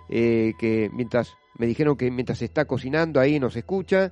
eh, 0.10 0.54
que 0.58 0.90
mientras 0.92 1.36
me 1.60 1.68
dijeron 1.68 1.96
que 1.98 2.10
mientras 2.10 2.42
está 2.42 2.66
cocinando 2.66 3.20
ahí 3.20 3.40
nos 3.40 3.56
escucha. 3.56 4.12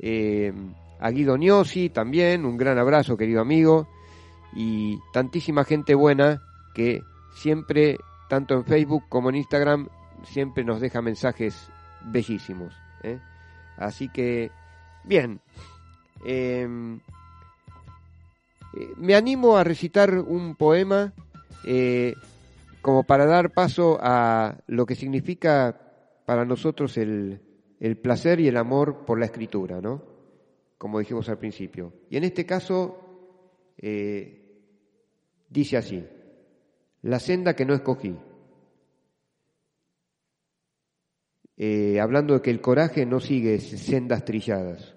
Eh, 0.00 0.52
a 0.98 1.10
Guido 1.12 1.36
también, 1.92 2.44
un 2.44 2.56
gran 2.56 2.78
abrazo 2.78 3.16
querido 3.16 3.40
amigo. 3.40 3.86
Y 4.56 4.98
tantísima 5.12 5.62
gente 5.62 5.94
buena 5.94 6.42
que 6.74 7.00
siempre, 7.34 7.98
tanto 8.28 8.54
en 8.54 8.64
Facebook 8.64 9.04
como 9.08 9.30
en 9.30 9.36
Instagram, 9.36 9.88
siempre 10.24 10.64
nos 10.64 10.80
deja 10.80 11.02
mensajes 11.02 11.68
bellísimos. 12.04 12.74
¿eh? 13.02 13.18
Así 13.76 14.08
que, 14.08 14.50
bien. 15.04 15.40
Em, 16.24 16.96
eh, 18.74 18.92
me 18.96 19.14
animo 19.14 19.56
a 19.56 19.64
recitar 19.64 20.18
un 20.18 20.56
poema 20.56 21.12
eh, 21.64 22.14
como 22.82 23.04
para 23.04 23.26
dar 23.26 23.52
paso 23.52 23.98
a 24.00 24.58
lo 24.66 24.84
que 24.84 24.94
significa 24.94 25.80
para 26.26 26.44
nosotros 26.44 26.96
el, 26.98 27.40
el 27.80 27.96
placer 27.96 28.40
y 28.40 28.48
el 28.48 28.56
amor 28.56 29.04
por 29.04 29.18
la 29.18 29.26
escritura, 29.26 29.80
¿no? 29.80 30.02
Como 30.76 30.98
dijimos 30.98 31.28
al 31.28 31.38
principio. 31.38 31.92
Y 32.10 32.16
en 32.16 32.24
este 32.24 32.44
caso 32.44 33.04
dice 35.48 35.76
así, 35.76 36.04
la 37.02 37.18
senda 37.18 37.54
que 37.54 37.64
no 37.64 37.74
escogí. 37.74 38.16
Eh, 41.56 41.98
hablando 42.00 42.34
de 42.34 42.42
que 42.42 42.50
el 42.50 42.60
coraje 42.60 43.04
no 43.04 43.20
sigue 43.20 43.58
sendas 43.60 44.24
trilladas. 44.24 44.96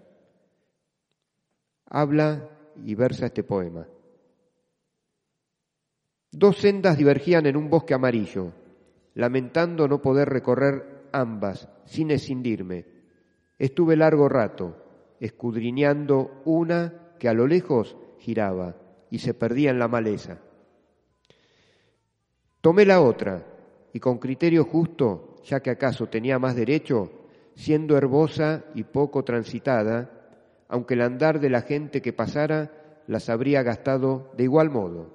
Habla 1.85 2.49
y 2.83 2.95
versa 2.95 3.27
este 3.27 3.43
poema. 3.43 3.87
Dos 6.31 6.57
sendas 6.57 6.97
divergían 6.97 7.45
en 7.45 7.57
un 7.57 7.69
bosque 7.69 7.93
amarillo, 7.93 8.53
lamentando 9.15 9.87
no 9.87 10.01
poder 10.01 10.29
recorrer 10.29 11.09
ambas 11.11 11.67
sin 11.85 12.11
escindirme. 12.11 12.85
Estuve 13.59 13.97
largo 13.97 14.29
rato, 14.29 14.85
escudriñando 15.19 16.41
una 16.45 17.15
que 17.19 17.27
a 17.27 17.33
lo 17.33 17.47
lejos 17.47 17.97
giraba 18.19 18.75
y 19.09 19.19
se 19.19 19.33
perdía 19.33 19.71
en 19.71 19.79
la 19.79 19.87
maleza. 19.87 20.39
Tomé 22.61 22.85
la 22.85 23.01
otra 23.01 23.43
y 23.91 23.99
con 23.99 24.19
criterio 24.19 24.65
justo, 24.65 25.35
ya 25.43 25.61
que 25.61 25.71
acaso 25.71 26.07
tenía 26.07 26.37
más 26.37 26.55
derecho, 26.55 27.11
siendo 27.55 27.97
herbosa 27.97 28.65
y 28.75 28.83
poco 28.83 29.23
transitada, 29.23 30.11
aunque 30.69 30.93
el 30.93 31.01
andar 31.01 31.39
de 31.39 31.49
la 31.49 31.63
gente 31.63 32.03
que 32.03 32.13
pasara 32.13 32.71
las 33.07 33.29
habría 33.29 33.63
gastado 33.63 34.31
de 34.37 34.43
igual 34.43 34.69
modo. 34.69 35.09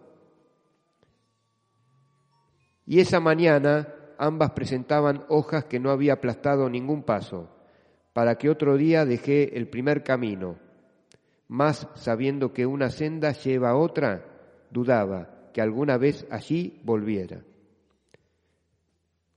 Y 2.84 2.99
esa 2.99 3.20
mañana 3.20 3.94
ambas 4.18 4.51
presentaban 4.51 5.24
hojas 5.28 5.66
que 5.66 5.78
no 5.78 5.90
había 5.90 6.14
aplastado 6.14 6.68
ningún 6.68 7.05
paso, 7.05 7.49
para 8.12 8.38
que 8.38 8.51
otro 8.51 8.76
día 8.76 9.05
dejé 9.05 9.57
el 9.57 9.68
primer 9.68 10.03
camino. 10.03 10.57
Más 11.47 11.86
sabiendo 11.94 12.53
que 12.53 12.66
una 12.66 12.90
senda 12.90 13.30
lleva 13.30 13.70
a 13.70 13.76
otra, 13.76 14.24
dudaba 14.70 15.36
que 15.57 15.62
alguna 15.62 15.96
vez 15.96 16.26
allí 16.28 16.78
volviera. 16.84 17.42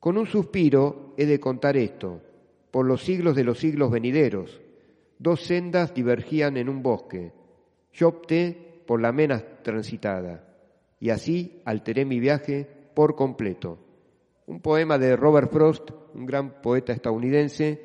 Con 0.01 0.17
un 0.17 0.25
suspiro 0.25 1.13
he 1.15 1.25
de 1.25 1.39
contar 1.39 1.77
esto, 1.77 2.19
por 2.71 2.85
los 2.85 3.03
siglos 3.05 3.37
de 3.37 3.45
los 3.45 3.57
siglos 3.57 3.89
venideros, 3.89 4.59
dos 5.17 5.39
sendas 5.39 5.93
divergían 5.93 6.57
en 6.57 6.67
un 6.67 6.83
bosque. 6.83 7.31
Yo 7.93 8.09
opté 8.09 8.81
por 8.85 8.99
la 8.99 9.13
menos 9.13 9.41
transitada, 9.63 10.43
y 10.99 11.09
así 11.09 11.61
alteré 11.63 12.03
mi 12.03 12.19
viaje 12.19 12.67
por 12.93 13.15
completo. 13.15 13.79
Un 14.45 14.59
poema 14.59 14.97
de 14.97 15.15
Robert 15.15 15.49
Frost, 15.49 15.89
un 16.15 16.25
gran 16.25 16.61
poeta 16.61 16.91
estadounidense, 16.91 17.79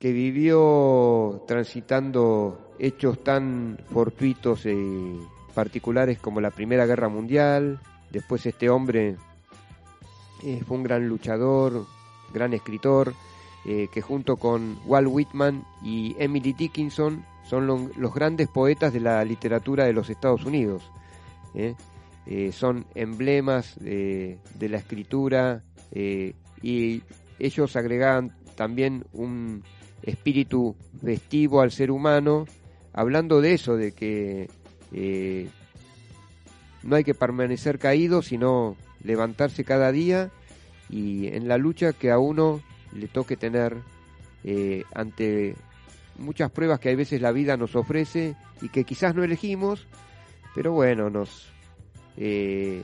que 0.00 0.10
vivió 0.10 1.44
transitando 1.46 2.74
hechos 2.80 3.22
tan 3.22 3.78
fortuitos 3.86 4.66
y 4.66 5.16
particulares 5.50 6.18
como 6.18 6.40
la 6.40 6.50
Primera 6.50 6.86
Guerra 6.86 7.08
Mundial. 7.08 7.80
Después 8.10 8.44
este 8.46 8.68
hombre 8.70 9.16
eh, 10.42 10.62
fue 10.66 10.76
un 10.78 10.82
gran 10.82 11.08
luchador, 11.08 11.86
gran 12.32 12.52
escritor, 12.54 13.14
eh, 13.66 13.88
que 13.92 14.00
junto 14.00 14.36
con 14.36 14.78
Walt 14.86 15.08
Whitman 15.10 15.64
y 15.82 16.16
Emily 16.18 16.52
Dickinson 16.52 17.24
son 17.44 17.66
lo- 17.66 17.90
los 17.96 18.14
grandes 18.14 18.48
poetas 18.48 18.92
de 18.92 19.00
la 19.00 19.24
literatura 19.24 19.84
de 19.84 19.92
los 19.92 20.08
Estados 20.08 20.44
Unidos. 20.44 20.82
¿eh? 21.54 21.74
Son 22.52 22.86
emblemas 22.94 23.74
de 23.80 24.38
la 24.60 24.76
escritura 24.76 25.64
y 25.92 27.02
ellos 27.40 27.74
agregaban 27.74 28.36
también 28.54 29.04
un 29.12 29.64
espíritu 30.02 30.76
festivo 31.02 31.60
al 31.60 31.72
ser 31.72 31.90
humano, 31.90 32.44
hablando 32.92 33.40
de 33.40 33.54
eso, 33.54 33.76
de 33.76 33.92
que 33.92 34.48
eh, 34.92 35.48
no 36.82 36.96
hay 36.96 37.04
que 37.04 37.14
permanecer 37.14 37.78
caído, 37.78 38.22
sino 38.22 38.76
levantarse 39.02 39.64
cada 39.64 39.92
día 39.92 40.30
y 40.88 41.28
en 41.28 41.48
la 41.48 41.58
lucha 41.58 41.92
que 41.92 42.10
a 42.10 42.18
uno 42.18 42.62
le 42.92 43.06
toque 43.06 43.36
tener 43.36 43.76
eh, 44.44 44.84
ante 44.94 45.54
muchas 46.18 46.50
pruebas 46.50 46.80
que 46.80 46.90
a 46.90 46.96
veces 46.96 47.20
la 47.20 47.32
vida 47.32 47.56
nos 47.56 47.76
ofrece 47.76 48.36
y 48.60 48.68
que 48.68 48.84
quizás 48.84 49.14
no 49.14 49.24
elegimos, 49.24 49.86
pero 50.54 50.72
bueno, 50.72 51.10
nos, 51.10 51.48
eh, 52.16 52.82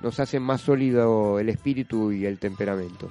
nos 0.00 0.20
hacen 0.20 0.42
más 0.42 0.60
sólido 0.60 1.38
el 1.38 1.48
espíritu 1.48 2.12
y 2.12 2.26
el 2.26 2.38
temperamento. 2.38 3.10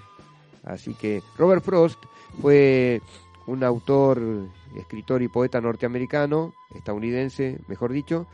Así 0.63 0.93
que 0.93 1.21
Robert 1.37 1.63
Frost 1.63 1.99
fue 2.41 3.01
un 3.47 3.63
autor, 3.63 4.49
escritor 4.75 5.21
y 5.21 5.29
poeta 5.29 5.59
norteamericano, 5.61 6.53
estadounidense, 6.75 7.59
mejor 7.67 7.91
dicho, 7.91 8.27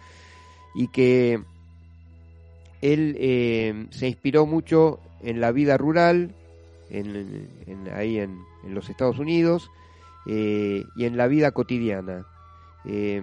y 0.75 0.87
que 0.87 1.41
él 2.81 3.15
eh, 3.19 3.87
se 3.91 4.07
inspiró 4.07 4.45
mucho 4.45 4.99
en 5.21 5.39
la 5.39 5.51
vida 5.51 5.77
rural, 5.77 6.35
en, 6.89 7.47
ahí 7.95 8.19
en, 8.19 8.43
los 8.67 8.89
Estados 8.89 9.19
Unidos, 9.19 9.69
eh, 10.25 10.83
y 10.95 11.05
en 11.05 11.15
la 11.15 11.27
vida 11.27 11.51
cotidiana. 11.51 12.25
Eh, 12.85 13.21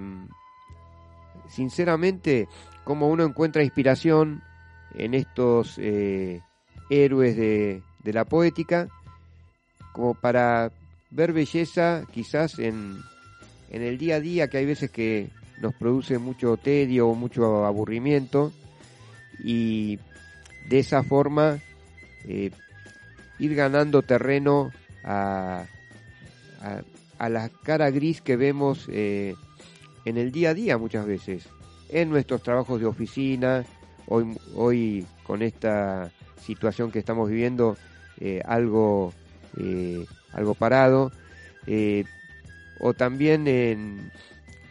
sinceramente, 1.48 2.48
como 2.84 3.08
uno 3.08 3.24
encuentra 3.24 3.64
inspiración 3.64 4.42
en 4.94 5.14
estos 5.14 5.76
eh, 5.78 6.40
héroes 6.88 7.36
de, 7.36 7.82
de 8.02 8.12
la 8.12 8.24
poética, 8.24 8.88
como 9.92 10.14
para 10.14 10.70
ver 11.10 11.32
belleza 11.32 12.04
quizás 12.12 12.58
en, 12.58 12.98
en 13.70 13.82
el 13.82 13.98
día 13.98 14.16
a 14.16 14.20
día, 14.20 14.48
que 14.48 14.58
hay 14.58 14.66
veces 14.66 14.90
que 14.90 15.30
nos 15.60 15.74
produce 15.74 16.18
mucho 16.18 16.56
tedio 16.56 17.08
o 17.08 17.14
mucho 17.14 17.64
aburrimiento, 17.64 18.52
y 19.42 19.98
de 20.68 20.78
esa 20.78 21.02
forma 21.02 21.58
eh, 22.26 22.50
ir 23.38 23.54
ganando 23.54 24.02
terreno 24.02 24.70
a, 25.04 25.64
a, 27.18 27.28
la 27.28 27.48
cara 27.48 27.90
gris 27.90 28.20
que 28.20 28.36
vemos 28.36 28.86
eh, 28.90 29.34
en 30.04 30.16
el 30.18 30.30
día 30.30 30.50
a 30.50 30.54
día 30.54 30.78
muchas 30.78 31.06
veces, 31.06 31.48
en 31.88 32.10
nuestros 32.10 32.42
trabajos 32.42 32.80
de 32.80 32.86
oficina, 32.86 33.64
hoy, 34.06 34.36
hoy 34.54 35.06
con 35.24 35.42
esta 35.42 36.10
situación 36.42 36.90
que 36.90 36.98
estamos 36.98 37.28
viviendo, 37.28 37.76
eh, 38.20 38.42
algo, 38.44 39.12
eh, 39.58 40.04
algo 40.32 40.54
parado, 40.54 41.12
eh, 41.66 42.04
o 42.78 42.94
también 42.94 43.46
en, 43.46 44.10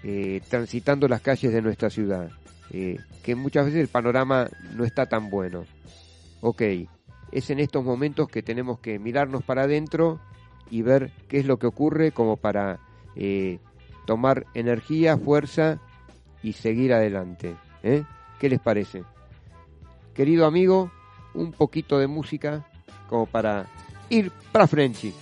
eh, 0.04 0.42
transitando 0.50 1.08
las 1.08 1.22
calles 1.22 1.54
de 1.54 1.62
nuestra 1.62 1.90
ciudad, 1.90 2.30
eh, 2.72 3.00
que 3.24 3.36
muchas 3.36 3.66
veces 3.66 3.82
el 3.82 3.88
panorama 3.88 4.48
no 4.76 4.84
está 4.84 5.06
tan 5.06 5.30
bueno. 5.30 5.66
Ok, 6.42 6.62
es 7.32 7.50
en 7.50 7.60
estos 7.60 7.84
momentos 7.84 8.28
que 8.30 8.42
tenemos 8.42 8.80
que 8.80 8.98
mirarnos 9.00 9.44
para 9.44 9.64
adentro 9.64 10.20
y 10.72 10.82
ver 10.82 11.12
qué 11.28 11.40
es 11.40 11.46
lo 11.46 11.58
que 11.58 11.68
ocurre 11.68 12.12
como 12.12 12.38
para 12.38 12.80
tomar 14.06 14.46
energía, 14.54 15.18
fuerza 15.18 15.82
y 16.42 16.54
seguir 16.54 16.94
adelante. 16.94 17.56
¿Qué 17.82 18.50
les 18.50 18.62
parece? 18.62 19.04
Querido 20.14 20.46
amigo, 20.46 20.90
un 21.34 21.52
poquito 21.52 22.00
de 22.00 22.08
música 22.08 22.66
como 23.10 23.26
para 23.26 23.68
ir 24.10 24.32
para 24.52 24.68
Frenchy. 24.68 25.14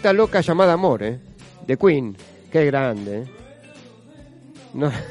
Cosita 0.00 0.14
loca 0.14 0.40
llamada 0.40 0.72
amor, 0.72 1.02
¿eh? 1.02 1.18
De 1.66 1.76
Queen. 1.76 2.16
Qué 2.50 2.64
grande, 2.64 3.18
¿eh? 3.18 3.24
No. 4.72 4.90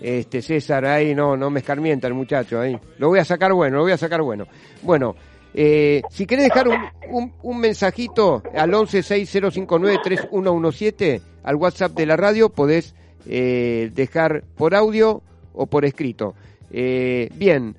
Este 0.00 0.42
César, 0.42 0.84
ahí 0.84 1.14
no, 1.14 1.36
no 1.36 1.48
me 1.48 1.60
escarmienta 1.60 2.08
el 2.08 2.14
muchacho 2.14 2.60
ahí. 2.60 2.76
Lo 2.98 3.10
voy 3.10 3.20
a 3.20 3.24
sacar 3.24 3.52
bueno, 3.52 3.76
lo 3.76 3.84
voy 3.84 3.92
a 3.92 3.96
sacar 3.96 4.20
bueno. 4.20 4.48
Bueno, 4.82 5.14
eh, 5.54 6.02
si 6.10 6.26
querés 6.26 6.46
dejar 6.46 6.66
un, 7.08 7.32
un, 7.40 7.60
mensajito 7.60 8.42
al 8.52 8.72
1160593117 8.72 11.20
al 11.44 11.54
WhatsApp 11.54 11.92
de 11.92 12.06
la 12.06 12.16
radio, 12.16 12.48
podés 12.48 12.96
eh, 13.28 13.92
dejar 13.94 14.42
por 14.56 14.74
audio 14.74 15.22
o 15.52 15.66
por 15.66 15.84
escrito. 15.84 16.34
Bien, 16.68 17.76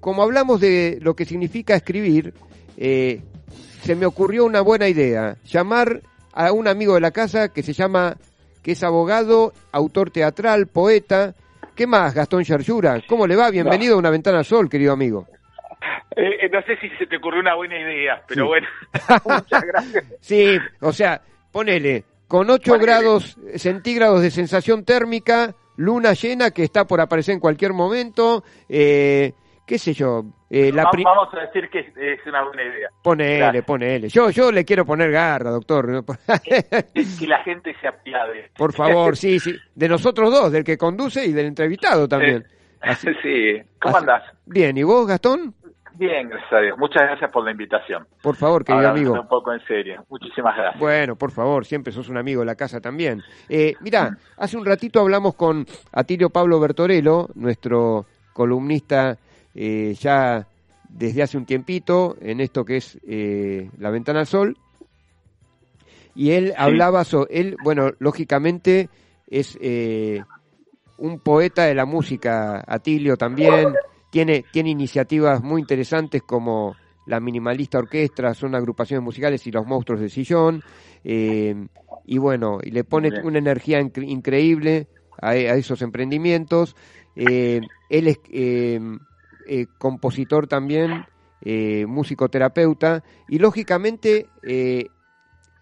como 0.00 0.22
hablamos 0.22 0.60
de 0.60 0.98
lo 1.00 1.16
que 1.16 1.24
significa 1.24 1.74
escribir, 1.74 2.34
se 3.82 3.94
me 3.94 4.06
ocurrió 4.06 4.44
una 4.44 4.60
buena 4.60 4.88
idea, 4.88 5.36
llamar 5.44 6.00
a 6.32 6.52
un 6.52 6.68
amigo 6.68 6.94
de 6.94 7.00
la 7.00 7.10
casa 7.10 7.48
que 7.52 7.62
se 7.62 7.72
llama, 7.72 8.16
que 8.62 8.72
es 8.72 8.82
abogado, 8.82 9.52
autor 9.72 10.10
teatral, 10.10 10.66
poeta. 10.66 11.34
¿Qué 11.74 11.86
más, 11.86 12.14
Gastón 12.14 12.44
Yarjura? 12.44 13.00
¿Cómo 13.08 13.26
le 13.26 13.36
va? 13.36 13.50
Bienvenido 13.50 13.94
a 13.94 13.98
Una 13.98 14.10
Ventana 14.10 14.38
al 14.38 14.44
Sol, 14.44 14.68
querido 14.68 14.92
amigo. 14.92 15.26
Eh, 16.16 16.44
eh, 16.46 16.48
no 16.52 16.60
sé 16.62 16.76
si 16.80 16.88
se 16.98 17.06
te 17.06 17.16
ocurrió 17.16 17.40
una 17.40 17.54
buena 17.54 17.78
idea, 17.78 18.22
pero 18.28 18.44
Sí. 18.44 18.48
bueno, 18.48 18.68
muchas 19.24 19.62
gracias. 19.62 20.04
Sí, 20.20 20.58
o 20.80 20.92
sea, 20.92 21.22
ponele, 21.52 22.04
con 22.28 22.50
8 22.50 22.72
Ponele. 22.72 22.84
grados 22.86 23.38
centígrados 23.56 24.20
de 24.20 24.30
sensación 24.30 24.84
térmica, 24.84 25.54
luna 25.76 26.12
llena 26.12 26.50
que 26.50 26.64
está 26.64 26.84
por 26.86 27.00
aparecer 27.00 27.34
en 27.34 27.40
cualquier 27.40 27.72
momento, 27.72 28.44
eh, 28.68 29.32
qué 29.70 29.78
sé 29.78 29.92
yo, 29.94 30.24
eh, 30.50 30.72
la 30.72 30.82
Vamos 30.82 31.28
a 31.32 31.42
decir 31.42 31.70
que 31.70 31.78
es, 31.78 32.26
una 32.26 32.42
buena 32.42 32.64
idea. 32.64 32.88
ponele, 33.04 33.62
ponele. 33.62 34.08
Yo, 34.08 34.30
yo 34.30 34.50
le 34.50 34.64
quiero 34.64 34.84
poner 34.84 35.12
garra, 35.12 35.50
doctor. 35.52 36.04
Que, 36.42 37.06
que 37.20 37.26
la 37.28 37.38
gente 37.44 37.72
se 37.80 37.86
apiade. 37.86 38.50
Por 38.56 38.72
favor, 38.72 39.16
sí, 39.16 39.38
sí. 39.38 39.54
De 39.76 39.88
nosotros 39.88 40.32
dos, 40.32 40.50
del 40.50 40.64
que 40.64 40.76
conduce 40.76 41.24
y 41.24 41.32
del 41.32 41.46
entrevistado 41.46 42.08
también. 42.08 42.44
Así- 42.80 43.14
sí. 43.22 43.62
¿Cómo 43.80 43.96
así- 43.96 44.02
andás? 44.02 44.22
Bien, 44.44 44.76
¿y 44.76 44.82
vos, 44.82 45.06
Gastón? 45.06 45.54
Bien, 45.94 46.28
gracias 46.28 46.52
a 46.52 46.58
Dios. 46.62 46.76
Muchas 46.76 47.02
gracias 47.02 47.30
por 47.30 47.44
la 47.44 47.52
invitación. 47.52 48.08
Por 48.20 48.34
favor, 48.34 48.64
querido 48.64 48.88
Ahora, 48.88 48.98
amigo. 48.98 49.20
Un 49.20 49.28
poco 49.28 49.52
en 49.52 49.64
serio. 49.68 50.04
Muchísimas 50.08 50.56
gracias. 50.56 50.80
Bueno, 50.80 51.14
por 51.14 51.30
favor, 51.30 51.64
siempre 51.64 51.92
sos 51.92 52.08
un 52.08 52.16
amigo 52.16 52.40
de 52.40 52.46
la 52.46 52.56
casa 52.56 52.80
también. 52.80 53.22
Eh, 53.48 53.74
mira, 53.82 54.16
hace 54.36 54.56
un 54.56 54.66
ratito 54.66 54.98
hablamos 54.98 55.36
con 55.36 55.64
Atilio 55.92 56.30
Pablo 56.30 56.58
Bertorello, 56.58 57.28
nuestro 57.36 58.06
columnista 58.32 59.16
eh, 59.54 59.94
ya 59.98 60.46
desde 60.88 61.22
hace 61.22 61.38
un 61.38 61.46
tiempito 61.46 62.16
en 62.20 62.40
esto 62.40 62.64
que 62.64 62.76
es 62.78 62.98
eh, 63.06 63.70
La 63.78 63.90
Ventana 63.90 64.20
al 64.20 64.26
Sol. 64.26 64.56
Y 66.14 66.32
él 66.32 66.52
hablaba, 66.56 67.04
so, 67.04 67.28
él, 67.28 67.56
bueno, 67.62 67.92
lógicamente 68.00 68.88
es 69.28 69.56
eh, 69.60 70.22
un 70.98 71.20
poeta 71.20 71.64
de 71.64 71.74
la 71.74 71.86
música, 71.86 72.64
Atilio 72.66 73.16
también, 73.16 73.74
tiene, 74.10 74.44
tiene 74.52 74.70
iniciativas 74.70 75.40
muy 75.42 75.60
interesantes 75.60 76.22
como 76.22 76.74
la 77.06 77.20
Minimalista 77.20 77.78
Orquestra, 77.78 78.34
son 78.34 78.56
agrupaciones 78.56 79.04
musicales 79.04 79.46
y 79.46 79.52
los 79.52 79.64
monstruos 79.64 80.00
de 80.00 80.08
sillón, 80.08 80.62
eh, 81.04 81.54
y 82.04 82.18
bueno, 82.18 82.58
y 82.60 82.72
le 82.72 82.82
pone 82.82 83.12
una 83.22 83.38
energía 83.38 83.80
incre- 83.80 84.08
increíble 84.08 84.88
a, 85.20 85.30
a 85.30 85.54
esos 85.54 85.80
emprendimientos. 85.80 86.74
Él 87.14 87.68
es 87.88 88.18
eh, 89.50 89.66
compositor 89.78 90.46
también, 90.46 91.04
eh, 91.42 91.84
musicoterapeuta, 91.86 93.02
y 93.28 93.38
lógicamente 93.38 94.28
eh, 94.42 94.86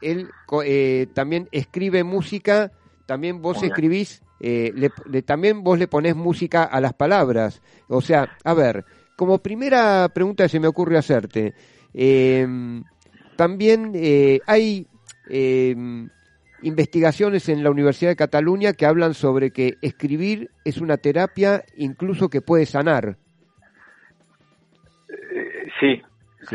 él 0.03 0.28
eh, 0.64 1.07
también 1.14 1.49
escribe 1.53 2.05
música, 2.05 2.70
también 3.07 3.41
vos 3.41 3.57
escribís, 3.68 4.22
eh, 4.41 4.72
le- 4.74 4.93
le- 5.11 5.22
también 5.22 5.64
vos 5.64 5.78
le 5.78 5.89
ponés 5.89 6.14
música 6.14 6.62
a 6.64 6.80
las 6.80 6.93
palabras. 6.93 7.62
O 7.89 8.01
sea, 8.01 8.36
a 8.45 8.55
ver, 8.55 8.84
como 9.16 9.39
primera 9.39 10.09
pregunta 10.12 10.45
que 10.45 10.49
se 10.51 10.61
me 10.61 10.68
ocurre 10.68 10.99
hacerte, 10.99 11.55
eh, 11.95 12.47
también 13.36 13.93
hay 14.47 14.86
eh, 15.30 15.74
investigaciones 16.62 17.49
en 17.49 17.62
la 17.62 17.70
Universidad 17.70 18.11
de 18.11 18.16
Cataluña 18.16 18.72
que 18.72 18.86
hablan 18.86 19.14
sobre 19.14 19.51
que 19.53 19.78
escribir 19.80 20.51
es 20.64 20.78
una 20.78 20.97
terapia 20.97 21.64
incluso 21.76 22.28
que 22.28 22.41
puede 22.43 22.66
sanar. 22.66 23.16
Sí. 25.81 26.03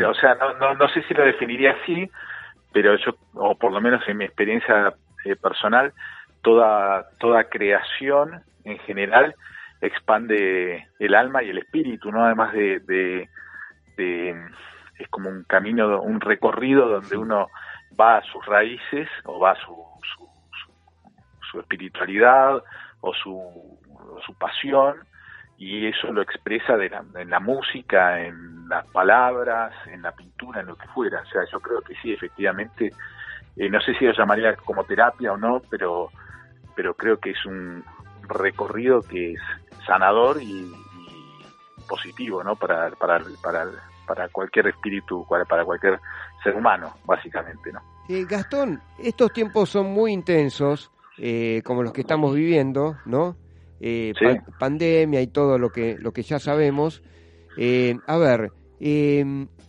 O 0.03 0.13
sea, 0.13 0.35
no, 0.35 0.53
no, 0.55 0.73
no 0.75 0.87
sé 0.89 1.01
si 1.03 1.13
lo 1.13 1.23
definiría 1.23 1.75
así, 1.81 2.09
pero 2.71 2.95
yo, 2.97 3.15
o 3.33 3.55
por 3.55 3.71
lo 3.71 3.81
menos 3.81 4.01
en 4.07 4.17
mi 4.17 4.25
experiencia 4.25 4.93
eh, 5.25 5.35
personal, 5.35 5.93
toda, 6.41 7.05
toda 7.19 7.43
creación 7.45 8.41
en 8.63 8.79
general 8.79 9.35
expande 9.81 10.87
el 10.99 11.13
alma 11.15 11.43
y 11.43 11.49
el 11.49 11.57
espíritu, 11.57 12.11
¿no? 12.11 12.23
Además 12.25 12.53
de, 12.53 12.79
de, 12.79 13.29
de- 13.97 14.45
es 14.99 15.07
como 15.09 15.29
un 15.29 15.43
camino, 15.43 16.01
un 16.01 16.21
recorrido 16.21 16.87
donde 16.87 17.17
uno 17.17 17.49
va 17.99 18.17
a 18.17 18.23
sus 18.23 18.45
raíces 18.45 19.09
o 19.25 19.39
va 19.39 19.51
a 19.51 19.55
su, 19.55 19.75
su, 20.15 20.25
su- 20.51 21.51
su 21.51 21.59
espiritualidad 21.59 22.63
o 23.01 23.13
su, 23.13 23.35
o 23.37 24.21
su 24.25 24.37
pasión 24.37 24.95
y 25.65 25.87
eso 25.87 26.11
lo 26.11 26.21
expresa 26.21 26.75
de 26.75 26.89
la- 26.89 27.05
en 27.15 27.29
la 27.29 27.39
música, 27.39 28.21
en 28.21 28.67
las 28.67 28.85
palabras, 28.87 29.71
en 29.87 30.01
la 30.01 30.11
pintura, 30.11 30.61
en 30.61 30.67
lo 30.67 30.75
que 30.75 30.87
fuera. 30.89 31.21
O 31.21 31.25
sea, 31.25 31.41
yo 31.51 31.59
creo 31.59 31.81
que 31.81 31.95
sí, 32.01 32.11
efectivamente, 32.11 32.91
eh, 33.55 33.69
no 33.69 33.79
sé 33.81 33.93
si 33.95 34.05
lo 34.05 34.13
llamaría 34.13 34.55
como 34.57 34.83
terapia 34.83 35.31
o 35.33 35.37
no, 35.37 35.61
pero, 35.69 36.09
pero 36.75 36.93
creo 36.95 37.17
que 37.17 37.31
es 37.31 37.45
un 37.45 37.83
recorrido 38.27 39.01
que 39.01 39.33
es 39.33 39.39
sanador 39.85 40.41
y, 40.41 40.47
y 40.65 41.45
positivo, 41.87 42.43
¿no? 42.43 42.55
Para, 42.55 42.89
para, 42.91 43.21
para, 43.41 43.65
para 44.07 44.27
cualquier 44.29 44.67
espíritu, 44.67 45.25
para 45.29 45.63
cualquier 45.63 45.99
ser 46.43 46.55
humano, 46.55 46.93
básicamente, 47.05 47.71
¿no? 47.71 47.79
Eh, 48.09 48.25
Gastón, 48.27 48.81
estos 48.97 49.31
tiempos 49.31 49.69
son 49.69 49.87
muy 49.93 50.11
intensos, 50.11 50.91
eh, 51.17 51.61
como 51.63 51.83
los 51.83 51.93
que 51.93 52.01
estamos 52.01 52.33
viviendo, 52.35 52.97
¿no? 53.05 53.37
Eh, 53.85 54.13
Sí. 54.17 54.25
pa- 54.25 54.57
pandemia 54.59 55.19
y 55.21 55.27
todo 55.27 55.57
lo 55.57 55.69
que, 55.69 55.97
lo 55.99 56.13
que 56.13 56.21
ya 56.23 56.39
sabemos. 56.39 57.03
Eh, 57.57 57.95
a 58.07 58.17
ver, 58.17 58.51
eh, 58.79 59.25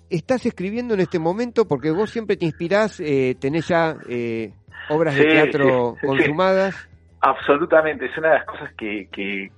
¿estás 0.09 0.47
escribiendo 0.47 0.95
en 0.95 1.01
este 1.01 1.19
momento? 1.19 1.67
Porque 1.67 1.91
vos 1.91 2.11
siempre 2.11 2.37
te 2.37 2.45
inspirás, 2.47 3.01
eh, 3.01 3.35
tenés 3.41 3.67
ya 3.67 3.97
eh, 4.09 4.53
obras 4.89 5.17
de 5.17 5.25
teatro 5.25 5.97
sí, 6.01 6.07
consumadas. 6.07 6.89
Absolutamente, 7.21 8.07
es 8.07 8.17
una 8.17 8.29
de 8.29 8.35
las 8.35 8.45
cosas 8.47 8.73
que, 8.79 9.09
que 9.11 9.51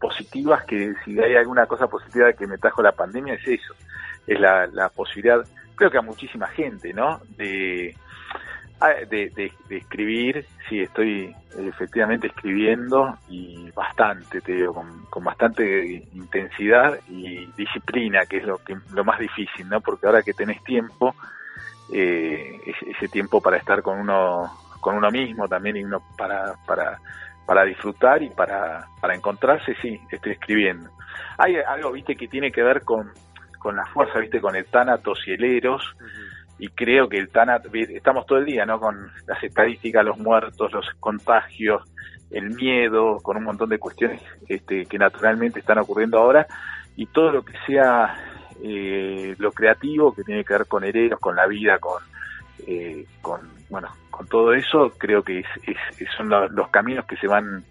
positivas, 0.00 0.64
que 0.64 0.92
si 1.04 1.16
hay 1.20 1.36
alguna 1.36 1.66
cosa 1.66 1.86
positiva 1.86 2.32
que 2.32 2.48
me 2.48 2.58
trajo 2.58 2.82
la 2.82 2.92
pandemia 2.92 3.34
es 3.34 3.46
eso, 3.46 3.74
es 4.26 4.40
la, 4.40 4.66
la 4.66 4.88
posibilidad, 4.88 5.38
creo 5.76 5.88
que 5.90 5.98
a 5.98 6.02
muchísima 6.02 6.48
gente, 6.48 6.92
¿no? 6.92 7.20
De, 7.36 7.94
de, 8.88 9.30
de- 9.30 9.52
de 9.68 9.76
escribir, 9.76 10.46
sí, 10.68 10.80
estoy 10.80 11.34
efectivamente 11.56 12.28
escribiendo 12.28 13.18
y 13.28 13.70
bastante, 13.72 14.40
te 14.40 14.52
digo, 14.52 14.72
con, 14.74 15.04
con 15.10 15.22
bastante 15.24 16.08
intensidad 16.14 16.98
y 17.08 17.44
disciplina, 17.56 18.24
que 18.26 18.38
es 18.38 18.44
lo, 18.44 18.56
que, 18.58 18.76
lo 18.94 19.04
más 19.04 19.18
difícil, 19.18 19.68
¿no? 19.68 19.80
Porque 19.80 20.06
ahora 20.06 20.22
que 20.22 20.32
tenés 20.32 20.62
tiempo, 20.64 21.14
eh, 21.92 22.58
ese, 22.66 22.90
ese 22.90 23.08
tiempo 23.08 23.40
para 23.40 23.56
estar 23.56 23.82
con 23.82 23.98
uno 23.98 24.50
con 24.80 24.96
uno 24.96 25.10
mismo 25.10 25.46
también 25.46 25.76
y 25.76 25.84
uno 25.84 26.00
para 26.16 26.54
para 26.66 26.98
para 27.44 27.64
disfrutar 27.64 28.22
y 28.22 28.30
para 28.30 28.86
para 29.00 29.14
encontrarse 29.14 29.74
sí 29.82 30.00
estoy 30.10 30.32
escribiendo 30.32 30.88
hay 31.36 31.56
algo 31.56 31.92
viste 31.92 32.14
que 32.16 32.28
tiene 32.28 32.50
que 32.52 32.62
ver 32.62 32.82
con 32.82 33.10
con 33.58 33.76
la 33.76 33.84
fuerza 33.86 34.20
viste 34.20 34.40
con 34.40 34.54
el 34.56 34.64
tánatos 34.66 35.18
y 35.26 35.32
el 35.32 35.44
eros 35.44 35.82
y 36.60 36.68
creo 36.68 37.08
que 37.08 37.18
el 37.18 37.30
tánatos 37.30 37.72
estamos 37.74 38.26
todo 38.26 38.38
el 38.38 38.44
día 38.44 38.64
no 38.66 38.78
con 38.78 39.10
las 39.26 39.42
estadísticas 39.42 40.04
los 40.04 40.18
muertos 40.18 40.72
los 40.72 40.86
contagios 41.00 41.82
el 42.30 42.50
miedo 42.54 43.16
con 43.22 43.36
un 43.38 43.44
montón 43.44 43.70
de 43.70 43.78
cuestiones 43.78 44.22
este, 44.48 44.86
que 44.86 44.98
naturalmente 44.98 45.58
están 45.58 45.78
ocurriendo 45.78 46.18
ahora 46.18 46.46
y 46.96 47.06
todo 47.06 47.32
lo 47.32 47.42
que 47.44 47.54
sea 47.66 48.14
eh, 48.62 49.34
lo 49.38 49.50
creativo 49.52 50.14
que 50.14 50.22
tiene 50.22 50.44
que 50.44 50.52
ver 50.52 50.66
con 50.66 50.84
heredos, 50.84 51.18
con 51.18 51.34
la 51.34 51.46
vida, 51.46 51.78
con, 51.78 52.02
eh, 52.66 53.06
con 53.22 53.40
bueno, 53.70 53.88
con 54.10 54.26
todo 54.28 54.52
eso, 54.52 54.92
creo 54.98 55.22
que 55.22 55.38
es, 55.40 55.46
es- 55.66 56.08
son 56.16 56.28
los 56.28 56.68
caminos 56.68 57.06
que 57.06 57.16
se 57.16 57.26
van 57.26 57.64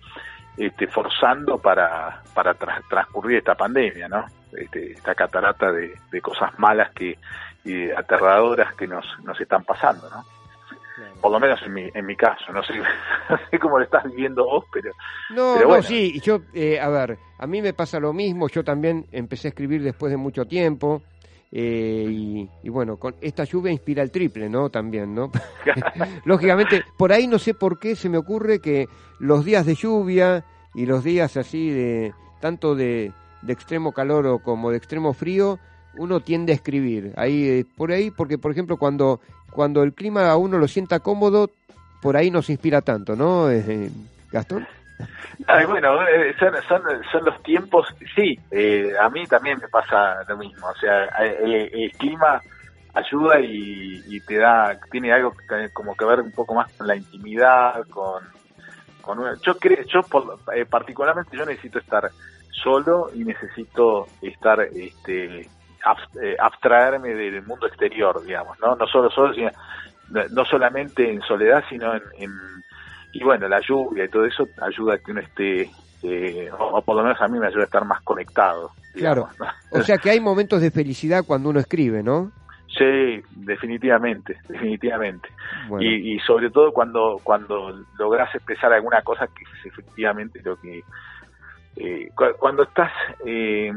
este, 0.58 0.88
forzando 0.88 1.60
para, 1.60 2.24
para 2.34 2.56
tra- 2.58 2.82
transcurrir 2.90 3.38
esta 3.38 3.54
pandemia, 3.54 4.08
¿no? 4.10 4.26
Este, 4.52 4.94
esta 4.94 5.14
catarata 5.14 5.72
de 5.72 6.22
cosas 6.22 6.58
malas 6.58 6.92
que 6.94 7.20
y 7.64 7.90
aterradoras 7.92 8.74
que 8.76 8.88
nos, 8.88 9.06
nos 9.24 9.40
están 9.40 9.64
pasando, 9.64 10.10
¿no? 10.10 10.24
Por 11.22 11.32
lo 11.32 11.40
menos 11.40 11.62
en 11.64 11.74
mi, 11.74 11.90
en 11.94 12.06
mi 12.06 12.16
caso, 12.16 12.52
no 12.54 12.62
sé, 12.64 12.74
no 13.30 13.38
sé 13.50 13.60
cómo 13.60 13.78
lo 13.78 13.84
estás 13.86 14.04
viviendo 14.06 14.46
vos, 14.46 14.66
pero 14.72 14.92
No, 15.30 15.54
Pero 15.56 15.62
no, 15.62 15.68
bueno. 15.68 15.84
sí, 15.84 16.20
yo, 16.22 16.40
eh, 16.54 16.80
a 16.80 16.90
ver, 16.90 17.18
a 17.38 17.48
mí 17.48 17.62
me 17.62 17.74
pasa 17.74 18.00
lo 18.00 18.14
mismo, 18.14 18.48
yo 18.50 18.64
también 18.64 19.06
empecé 19.12 19.48
a 19.48 19.50
escribir 19.50 19.82
después 19.84 20.12
de 20.12 20.18
mucho 20.18 20.46
tiempo, 20.46 21.02
eh, 21.52 22.06
y, 22.10 22.50
y 22.64 22.70
bueno, 22.70 22.98
con 22.98 23.16
esta 23.22 23.44
lluvia 23.44 23.72
inspira 23.72 24.04
el 24.04 24.12
triple, 24.12 24.50
¿no? 24.50 24.70
También, 24.70 25.14
¿no? 25.16 25.32
Lógicamente, 26.26 26.84
por 26.98 27.12
ahí 27.12 27.28
no 27.28 27.40
sé 27.40 27.54
por 27.54 27.80
qué 27.80 27.96
se 27.96 28.10
me 28.10 28.18
ocurre 28.18 28.60
que 28.60 28.88
los 29.20 29.44
días 29.46 29.66
de 29.66 29.76
lluvia 29.76 30.46
y 30.76 30.86
los 30.86 31.04
días 31.04 31.36
así 31.38 31.70
de 31.70 32.14
tanto 32.40 32.76
de, 32.76 33.12
de 33.42 33.54
extremo 33.54 33.92
calor 33.94 34.28
o 34.28 34.40
como 34.40 34.72
de 34.72 34.78
extremo 34.78 35.14
frío, 35.14 35.60
uno 36.00 36.22
tiende 36.22 36.54
a 36.54 36.56
escribir. 36.56 37.14
Ahí 37.18 37.48
eh, 37.48 37.66
por 37.78 37.92
ahí 37.92 38.10
porque 38.10 38.38
por 38.38 38.52
ejemplo 38.52 38.78
cuando 38.78 39.20
cuando 39.52 39.84
el 39.84 39.94
clima 39.94 40.30
a 40.30 40.38
uno 40.38 40.58
lo 40.58 40.68
sienta 40.68 41.00
cómodo, 41.00 41.50
por 42.02 42.16
ahí 42.16 42.32
no 42.32 42.42
se 42.42 42.54
inspira 42.54 42.82
tanto, 42.82 43.16
¿no? 43.16 43.50
Eh, 43.52 43.92
Gastón. 44.32 44.66
Ay, 45.48 45.66
bueno, 45.66 46.02
eh, 46.08 46.36
son, 46.40 46.54
son, 46.68 46.82
son 47.12 47.26
los 47.26 47.42
tiempos, 47.44 47.88
sí, 48.16 48.38
eh, 48.52 48.92
a 49.00 49.10
mí 49.10 49.26
también 49.28 49.58
me 49.60 49.68
pasa 49.70 50.24
lo 50.28 50.38
mismo, 50.38 50.68
o 50.68 50.76
sea, 50.76 51.06
el, 51.06 51.70
el 51.74 51.92
clima 51.98 52.42
ayuda 52.94 53.40
y, 53.40 54.04
y 54.08 54.20
te 54.22 54.36
da, 54.38 54.78
tiene 54.92 55.12
algo 55.14 55.34
que- 55.48 55.70
como 55.74 55.96
que 55.96 56.06
ver 56.06 56.20
un 56.22 56.32
poco 56.32 56.54
más 56.56 56.68
con 56.78 56.88
la 56.88 56.96
intimidad, 56.96 57.86
con, 57.90 58.24
con 59.02 59.20
una, 59.20 59.38
yo 59.46 59.58
creo, 59.58 59.84
yo 59.92 60.04
por- 60.04 60.40
eh, 60.54 60.66
particularmente 60.66 61.36
yo 61.38 61.46
necesito 61.46 61.80
estar 61.80 62.12
solo 62.52 63.10
y 63.16 63.24
necesito 63.24 64.08
estar, 64.22 64.60
este, 64.62 65.50
abstraerme 66.40 67.14
del 67.14 67.46
mundo 67.46 67.68
exterior, 67.68 68.24
digamos, 68.24 68.58
no, 68.60 68.76
no 68.76 68.88
solo 68.88 69.10
solo, 69.10 69.34
sino, 69.34 69.50
no- 70.10 70.46
solamente 70.46 71.10
en 71.10 71.22
soledad, 71.22 71.64
sino 71.70 71.94
en, 71.96 72.04
en 72.18 72.32
y 73.12 73.24
bueno, 73.24 73.48
la 73.48 73.60
lluvia 73.60 74.06
y 74.06 74.10
todo 74.10 74.26
eso 74.26 74.48
ayuda 74.62 74.94
a 74.96 74.98
que 75.00 75.12
uno 75.12 75.22
esté, 75.22 75.72
eh, 76.04 76.50
o, 76.52 76.78
o 76.78 76.82
por 76.82 76.96
lo 76.96 77.04
menos 77.04 77.20
a 77.22 77.28
mí 77.28 77.40
me 77.40 77.48
ayuda 77.48 77.62
a 77.62 77.66
estar 77.66 77.86
más 77.86 78.02
conectado. 78.04 78.72
Claro. 78.94 79.30
O 79.72 79.82
sea 79.82 79.98
que 79.98 80.10
hay 80.12 80.20
momentos 80.20 80.62
de 80.62 80.72
felicidad 80.72 81.24
cuando 81.26 81.50
uno 81.50 81.60
escribe, 81.60 82.04
¿no? 82.04 82.32
Sí, 82.78 83.22
definitivamente, 83.32 84.38
definitivamente. 84.48 85.30
Bueno. 85.68 85.84
Y, 85.84 86.16
y 86.16 86.20
sobre 86.20 86.52
todo 86.52 86.72
cuando 86.72 87.20
cuando 87.24 87.84
logras 87.98 88.34
expresar 88.36 88.72
alguna 88.74 89.02
cosa 89.02 89.28
que 89.28 89.44
es 89.44 89.66
efectivamente 89.66 90.40
lo 90.44 90.56
que... 90.58 90.84
eh, 91.80 92.10
cu- 92.16 92.36
cuando 92.38 92.64
estás 92.64 92.92
eh, 93.26 93.72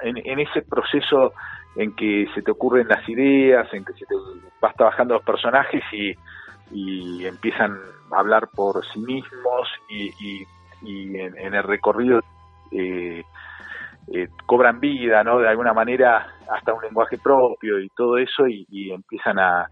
en, 0.00 0.16
en 0.16 0.40
ese 0.40 0.62
proceso 0.62 1.32
en 1.76 1.94
que 1.94 2.26
se 2.34 2.42
te 2.42 2.50
ocurren 2.50 2.88
las 2.88 3.06
ideas, 3.08 3.72
en 3.72 3.84
que 3.84 3.92
se 3.92 4.06
te 4.06 4.14
vas 4.60 4.74
trabajando 4.76 5.14
los 5.14 5.22
personajes 5.24 5.82
y, 5.92 6.14
empiezan 7.26 7.78
a 8.10 8.18
hablar 8.18 8.48
por 8.54 8.84
sí 8.92 8.98
mismos 8.98 9.68
y, 9.88 10.10
y- 10.18 10.46
en, 10.84 11.54
el 11.54 11.62
recorrido 11.62 12.20
eh, 12.72 13.22
eh, 14.12 14.28
cobran 14.46 14.80
vida, 14.80 15.22
¿no? 15.22 15.38
De 15.38 15.48
alguna 15.48 15.72
manera 15.72 16.26
hasta 16.50 16.72
un 16.72 16.82
lenguaje 16.82 17.18
propio 17.18 17.78
y 17.78 17.88
todo 17.90 18.18
eso 18.18 18.48
y, 18.48 18.90
empiezan 18.90 19.38
a 19.38 19.68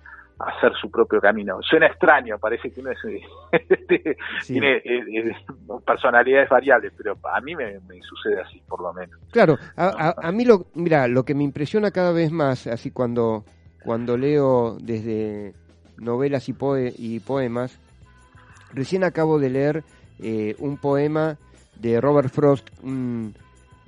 hacer 0.47 0.73
su 0.81 0.91
propio 0.91 1.21
camino. 1.21 1.59
Suena 1.63 1.87
extraño, 1.87 2.39
parece 2.39 2.71
que 2.73 2.81
uno 2.81 2.91
es, 2.93 2.99
Sí. 4.43 4.55
tiene 4.55 4.77
eh, 4.77 4.83
eh, 4.85 5.33
personalidades 5.87 6.49
variables, 6.49 6.93
pero 6.97 7.19
a 7.33 7.41
mí 7.41 7.55
me, 7.55 7.79
me 7.81 8.01
sucede 8.03 8.41
así, 8.41 8.63
por 8.67 8.81
lo 8.83 8.93
menos. 8.93 9.19
Claro, 9.31 9.59
a, 9.77 9.87
a- 10.19 10.29
a 10.29 10.33
mí 10.33 10.45
lo, 10.45 10.67
mira, 10.75 11.07
lo 11.09 11.25
que 11.25 11.35
me 11.35 11.45
impresiona 11.45 11.91
cada 11.91 12.13
vez 12.13 12.31
más, 12.31 12.67
así 12.67 12.91
cuando, 12.91 13.45
cuando 13.85 14.17
leo 14.17 14.77
desde 14.81 15.55
novelas 15.99 16.49
y, 16.49 16.53
poe- 16.55 16.95
y 16.97 17.21
poemas, 17.21 17.79
recién 18.73 19.05
acabo 19.05 19.39
de 19.39 19.51
leer 19.51 19.85
eh, 20.21 20.55
un 20.59 20.77
poema 20.79 21.37
de 21.77 22.01
Robert 22.01 22.31
Frost, 22.31 22.69
un, 22.83 23.35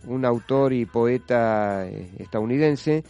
un 0.06 0.24
autor 0.24 0.72
y 0.72 0.84
poeta 0.86 1.86
eh, 1.86 2.10
estadounidense. 2.18 3.04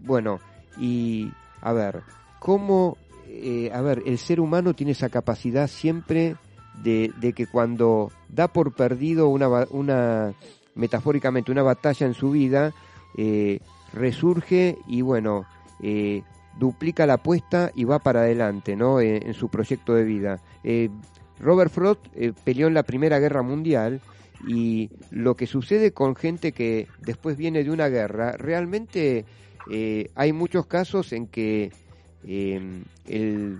Bueno, 0.00 0.40
y 0.78 1.30
a 1.62 1.72
ver, 1.72 2.00
¿cómo, 2.44 2.98
eh, 3.26 3.70
a 3.72 3.80
ver, 3.80 4.02
el 4.04 4.18
ser 4.18 4.38
humano 4.38 4.74
tiene 4.74 4.92
esa 4.92 5.08
capacidad 5.08 5.66
siempre 5.66 6.36
de, 6.82 7.10
que 7.34 7.46
cuando 7.46 8.12
da 8.28 8.48
por 8.48 8.74
perdido 8.74 9.28
una, 9.28 9.48
una 9.70 10.34
metafóricamente 10.74 11.50
una 11.50 11.62
batalla 11.62 12.06
en 12.06 12.12
su 12.12 12.32
vida, 12.32 12.74
eh, 13.16 13.60
resurge 13.94 14.76
y 14.86 15.00
bueno, 15.00 15.46
eh, 15.82 16.20
duplica 16.58 17.06
la 17.06 17.14
apuesta 17.14 17.72
y 17.74 17.84
va 17.84 17.98
para 17.98 18.20
adelante, 18.20 18.76
¿no? 18.76 19.00
En 19.00 19.32
su 19.32 19.48
proyecto 19.48 19.94
de 19.94 20.04
vida. 20.04 20.40
Robert 21.40 21.72
Frost 21.72 22.06
peleó 22.44 22.66
en 22.66 22.74
la 22.74 22.82
Primera 22.82 23.20
Guerra 23.20 23.40
Mundial 23.40 24.02
y 24.46 24.90
lo 25.10 25.34
que 25.34 25.46
sucede 25.46 25.92
con 25.92 26.14
gente 26.14 26.52
que 26.52 26.88
después 26.98 27.38
viene 27.38 27.64
de 27.64 27.70
una 27.70 27.88
guerra, 27.88 28.32
realmente 28.32 29.24
hay 30.14 30.32
muchos 30.34 30.66
casos 30.66 31.14
en 31.14 31.26
que 31.26 31.72
eh, 32.26 32.82
el, 33.06 33.58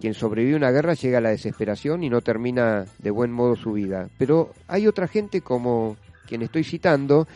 quien 0.00 0.14
sobrevive 0.14 0.54
a 0.54 0.58
una 0.58 0.70
guerra 0.70 0.94
llega 0.94 1.18
a 1.18 1.20
la 1.22 1.30
desesperación 1.30 2.02
y 2.04 2.10
no 2.10 2.20
termina 2.20 2.84
de 2.98 3.10
buen 3.10 3.32
modo 3.32 3.56
su 3.56 3.72
vida. 3.72 4.08
Pero 4.18 4.52
hay 4.68 4.86
otra 4.86 5.08
gente 5.08 5.40
como 5.40 5.96
quien 6.26 6.42
estoy 6.42 6.64
citando, 6.64 7.26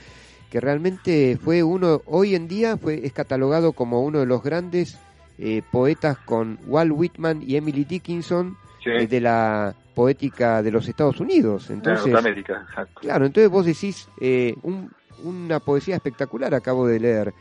que 0.51 0.61
realmente 0.61 1.39
fue 1.43 1.63
uno, 1.63 2.03
hoy 2.07 2.35
en 2.35 2.49
día 2.49 2.77
fue, 2.77 3.07
es 3.07 3.13
catalogado 3.13 3.73
como 3.73 4.03
uno 4.03 4.19
de 4.21 4.27
los 4.27 4.43
grandes 4.43 4.99
eh, 5.39 5.63
poetas 5.71 6.19
con 6.19 6.59
Walt 6.67 6.93
Whitman 6.95 7.43
y 7.47 7.57
Emily 7.57 7.85
Dickinson 7.85 8.57
Sí. 8.83 8.91
eh, 8.91 9.07
de 9.07 9.21
la 9.21 9.75
poética 9.95 10.63
de 10.63 10.71
los 10.71 10.89
Estados 10.89 11.21
Unidos. 11.21 11.69
En 11.69 11.77
Entonces, 11.77 12.07
exacto. 12.15 13.01
Claro, 13.01 13.27
entonces 13.27 13.51
vos 13.51 13.67
decís 13.67 14.09
eh, 14.21 14.55
un- 14.63 14.91
una 15.23 15.61
poesía 15.61 15.97
espectacular, 15.97 16.55
acabo 16.55 16.87
de 16.87 16.99
leer, 16.99 17.35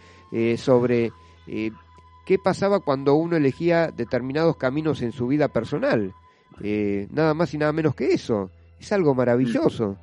sobre 0.58 1.12
qué 2.30 2.38
pasaba 2.38 2.80
cuando 2.80 3.16
uno 3.16 3.38
elegía 3.38 3.88
determinados 3.88 4.56
caminos 4.56 5.02
en 5.02 5.14
su 5.14 5.26
vida 5.26 5.48
personal. 5.48 6.14
Eh, 6.62 7.08
nada 7.10 7.34
más 7.34 7.52
y 7.56 7.58
nada 7.58 7.74
menos 7.74 7.96
que 7.96 8.14
eso. 8.14 8.52
Es 8.80 8.94
algo 8.94 9.16
maravilloso. 9.16 9.98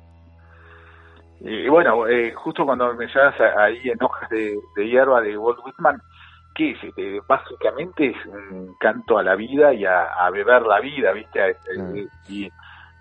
Y 1.39 1.69
bueno, 1.69 2.05
eh, 2.05 2.33
justo 2.33 2.65
cuando 2.65 2.93
me 2.95 3.07
llevas 3.07 3.39
ahí 3.39 3.79
en 3.85 4.03
hojas 4.03 4.29
de, 4.29 4.59
de 4.75 4.89
hierba 4.89 5.21
de 5.21 5.37
Walt 5.37 5.59
Whitman, 5.63 6.01
que 6.53 6.71
es? 6.71 6.83
Este, 6.83 7.21
básicamente 7.29 8.07
es 8.07 8.25
un 8.25 8.75
canto 8.77 9.17
a 9.17 9.23
la 9.23 9.35
vida 9.35 9.73
y 9.73 9.85
a, 9.85 10.07
a 10.07 10.29
beber 10.29 10.63
la 10.63 10.81
vida, 10.81 11.13
¿viste? 11.13 11.55
Y, 12.27 12.49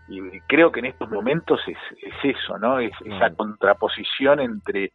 y 0.09 0.41
creo 0.47 0.71
que 0.71 0.79
en 0.79 0.87
estos 0.87 1.11
momentos 1.11 1.61
es, 1.67 1.79
es 2.01 2.37
eso, 2.37 2.59
¿no? 2.59 2.79
Es 2.79 2.93
esa 3.05 3.35
contraposición 3.35 4.39
entre 4.39 4.93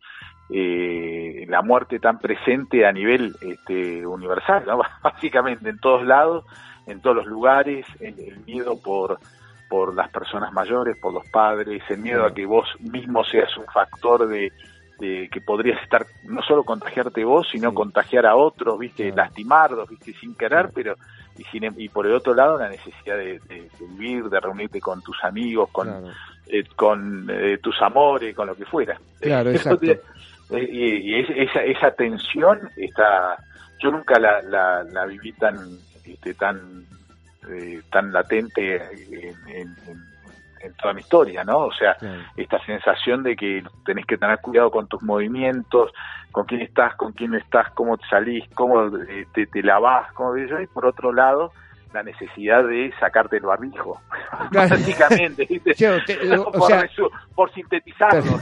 eh, 0.54 1.46
la 1.48 1.62
muerte 1.62 2.00
tan 2.00 2.20
presente 2.20 2.86
a 2.86 2.92
nivel 2.92 3.36
este, 3.42 4.06
universal, 4.06 4.64
¿no? 4.68 4.82
Básicamente 5.04 5.70
en 5.70 5.80
todos 5.80 6.06
lados, 6.06 6.46
en 6.88 7.00
todos 7.02 7.16
los 7.18 7.26
lugares, 7.28 7.86
el, 8.00 8.20
el 8.20 8.38
miedo 8.46 8.80
por 8.82 9.20
por 9.70 9.96
las 9.96 10.10
personas 10.10 10.52
mayores, 10.52 10.98
por 11.00 11.14
los 11.14 11.26
padres, 11.30 11.82
el 11.90 12.00
miedo 12.00 12.26
a 12.26 12.34
que 12.34 12.46
vos 12.46 12.68
mismo 12.82 13.24
seas 13.24 13.56
un 13.56 13.64
factor 13.68 14.28
de, 14.28 14.52
de 15.00 15.30
que 15.32 15.40
podrías 15.40 15.82
estar 15.82 16.06
no 16.26 16.42
solo 16.42 16.66
contagiarte 16.66 17.24
vos, 17.24 17.48
sino 17.50 17.74
contagiar 17.74 18.26
a 18.26 18.36
otros, 18.36 18.78
viste, 18.78 19.14
lastimarlos, 19.14 19.88
viste, 19.90 20.12
sin 20.20 20.36
querer, 20.36 20.72
pero 20.76 20.96
y, 21.38 21.44
sin, 21.46 21.74
y 21.78 21.88
por 21.88 22.06
el 22.06 22.14
otro 22.14 22.34
lado 22.34 22.60
la 22.60 22.68
necesidad 22.68 23.16
de, 23.16 23.40
de- 23.48 23.70
de 23.80 23.88
vivir, 23.98 24.26
de 24.26 24.42
reunirte 24.42 24.82
con 24.82 25.02
tus 25.02 25.24
amigos, 25.24 25.70
con 25.72 25.88
Claro. 25.88 26.08
eh, 26.48 26.64
con 26.76 27.28
eh, 27.30 27.58
tus 27.64 27.82
amores, 27.82 28.36
con 28.36 28.48
lo 28.48 28.56
que 28.56 28.66
fuera. 28.66 29.00
Claro, 29.22 29.52
exacto. 29.52 29.86
Y, 30.52 31.12
y 31.12 31.20
es- 31.20 31.30
esa, 31.50 31.64
esa 31.64 31.92
tensión 31.92 32.70
está, 32.76 33.38
yo 33.80 33.92
nunca 33.92 34.20
la, 34.20 34.42
la, 34.42 34.84
la 34.84 35.06
viví 35.06 35.32
tan, 35.34 35.78
este, 36.06 36.34
tan, 36.34 36.86
eh, 37.50 37.82
tan 37.92 38.12
latente 38.12 38.76
en, 38.76 39.36
en- 39.48 39.76
toda 40.80 40.94
mi 40.94 41.02
historia, 41.02 41.44
¿no? 41.44 41.58
O 41.66 41.74
sea, 41.74 41.98
esta 42.38 42.64
sensación 42.66 43.24
de 43.24 43.36
que 43.36 43.64
tenés 43.84 44.06
que 44.06 44.16
tener 44.18 44.38
cuidado 44.40 44.70
con 44.70 44.88
tus 44.88 45.02
movimientos, 45.02 45.92
con 46.32 46.46
quién 46.46 46.62
estás, 46.62 46.96
con 46.98 47.14
quién 47.14 47.34
estás, 47.34 47.72
cómo 47.72 47.98
te 47.98 48.08
salís, 48.08 48.48
cómo 48.54 48.86
eh, 48.98 49.26
te, 49.34 49.48
te 49.48 49.64
lavás, 49.64 50.12
cómo 50.14 50.38
y 50.38 50.68
por 50.68 50.86
otro 50.86 51.12
lado, 51.14 51.52
la 51.94 52.04
necesidad 52.04 52.64
de 52.64 52.92
sacarte 53.00 53.38
el 53.38 53.44
barbijo, 53.44 54.00
básicamente, 54.52 55.44
o 56.38 56.52
por, 56.52 56.68
sea- 56.68 56.90
por 57.36 57.54
sintetizarlo. 57.54 58.40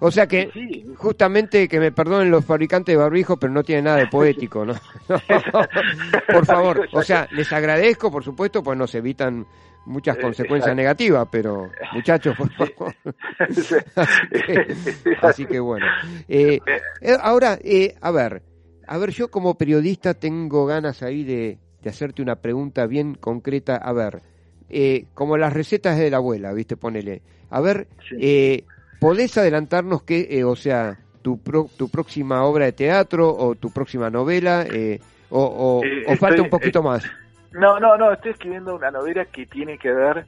O 0.00 0.10
sea 0.10 0.26
que, 0.26 0.50
Sí. 0.52 0.84
justamente 0.96 1.68
que 1.68 1.78
me 1.80 1.92
perdonen 1.92 2.30
los 2.30 2.44
fabricantes 2.44 2.94
de 2.94 3.02
barbijo, 3.02 3.36
pero 3.36 3.52
no 3.52 3.62
tiene 3.62 3.82
nada 3.82 3.98
de 3.98 4.06
poético, 4.06 4.64
¿no? 4.64 4.74
por 6.32 6.46
favor, 6.46 6.88
o 6.92 7.02
sea, 7.02 7.26
les 7.32 7.52
agradezco, 7.52 8.10
por 8.10 8.24
supuesto, 8.24 8.62
pues 8.62 8.78
nos 8.78 8.94
evitan 8.94 9.46
muchas 9.84 10.16
Eh, 10.16 10.20
consecuencias 10.20 10.68
exacto. 10.68 10.76
negativas, 10.82 11.28
pero 11.30 11.68
muchachos, 11.92 12.36
por 12.36 12.50
favor. 12.52 12.94
así, 13.38 13.74
que, 14.46 14.76
así 15.22 15.46
que 15.46 15.60
bueno. 15.60 15.86
Eh, 16.28 16.58
eh, 17.00 17.16
ahora, 17.20 17.58
eh, 17.62 17.94
a 18.00 18.10
ver, 18.10 18.42
a 18.86 18.98
ver, 18.98 19.10
yo 19.10 19.28
como 19.30 19.56
periodista 19.56 20.14
tengo 20.14 20.66
ganas 20.66 21.02
ahí 21.02 21.24
de, 21.24 21.58
de 21.82 21.90
hacerte 21.90 22.22
una 22.22 22.36
pregunta 22.36 22.86
bien 22.86 23.14
concreta. 23.14 23.76
A 23.76 23.92
ver, 23.92 24.20
eh, 24.70 25.06
como 25.14 25.36
las 25.36 25.52
recetas 25.52 25.98
de 25.98 26.10
la 26.10 26.18
abuela, 26.18 26.52
¿viste? 26.52 26.76
Ponele. 26.76 27.22
A 27.50 27.60
ver, 27.60 27.86
eh, 28.18 28.64
¿podés 29.00 29.36
adelantarnos 29.36 30.02
qué, 30.02 30.28
eh, 30.30 30.44
o 30.44 30.56
sea, 30.56 30.96
tu, 31.22 31.38
pro- 31.38 31.68
tu 31.76 31.88
próxima 31.88 32.44
obra 32.44 32.64
de 32.66 32.72
teatro 32.72 33.28
o 33.34 33.54
tu 33.54 33.70
próxima 33.70 34.10
novela? 34.10 34.64
eh, 34.66 35.00
o, 35.30 35.42
o- 35.44 35.84
Eh, 35.84 36.16
falta 36.16 36.42
un 36.42 36.50
poquito 36.50 36.82
más? 36.82 37.10
No, 37.52 37.78
no, 37.78 37.96
no, 37.98 38.12
estoy 38.12 38.32
escribiendo 38.32 38.74
una 38.74 38.90
novela 38.90 39.24
que 39.26 39.44
tiene 39.46 39.76
que 39.76 39.92
ver 39.92 40.24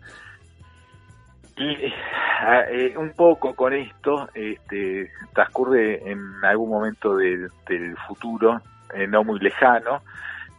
y, 1.57 2.97
un 2.97 3.11
poco 3.13 3.55
con 3.55 3.73
esto, 3.73 4.29
este, 4.35 5.11
transcurre 5.35 6.11
en 6.11 6.21
algún 6.43 6.69
momento 6.71 7.17
del, 7.17 7.49
del 7.69 7.97
futuro, 8.09 8.61
no 9.09 9.25
muy 9.25 9.39
lejano, 9.41 10.03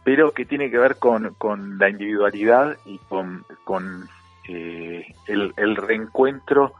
pero 0.06 0.30
que 0.30 0.44
tiene 0.44 0.70
que 0.70 0.78
ver 0.78 0.98
con, 1.00 1.34
con 1.34 1.78
la 1.78 1.88
individualidad 1.88 2.76
y 2.84 2.96
con, 3.08 3.44
con 3.64 4.08
eh, 4.48 5.04
el, 5.26 5.74
reencuentro 5.74 6.74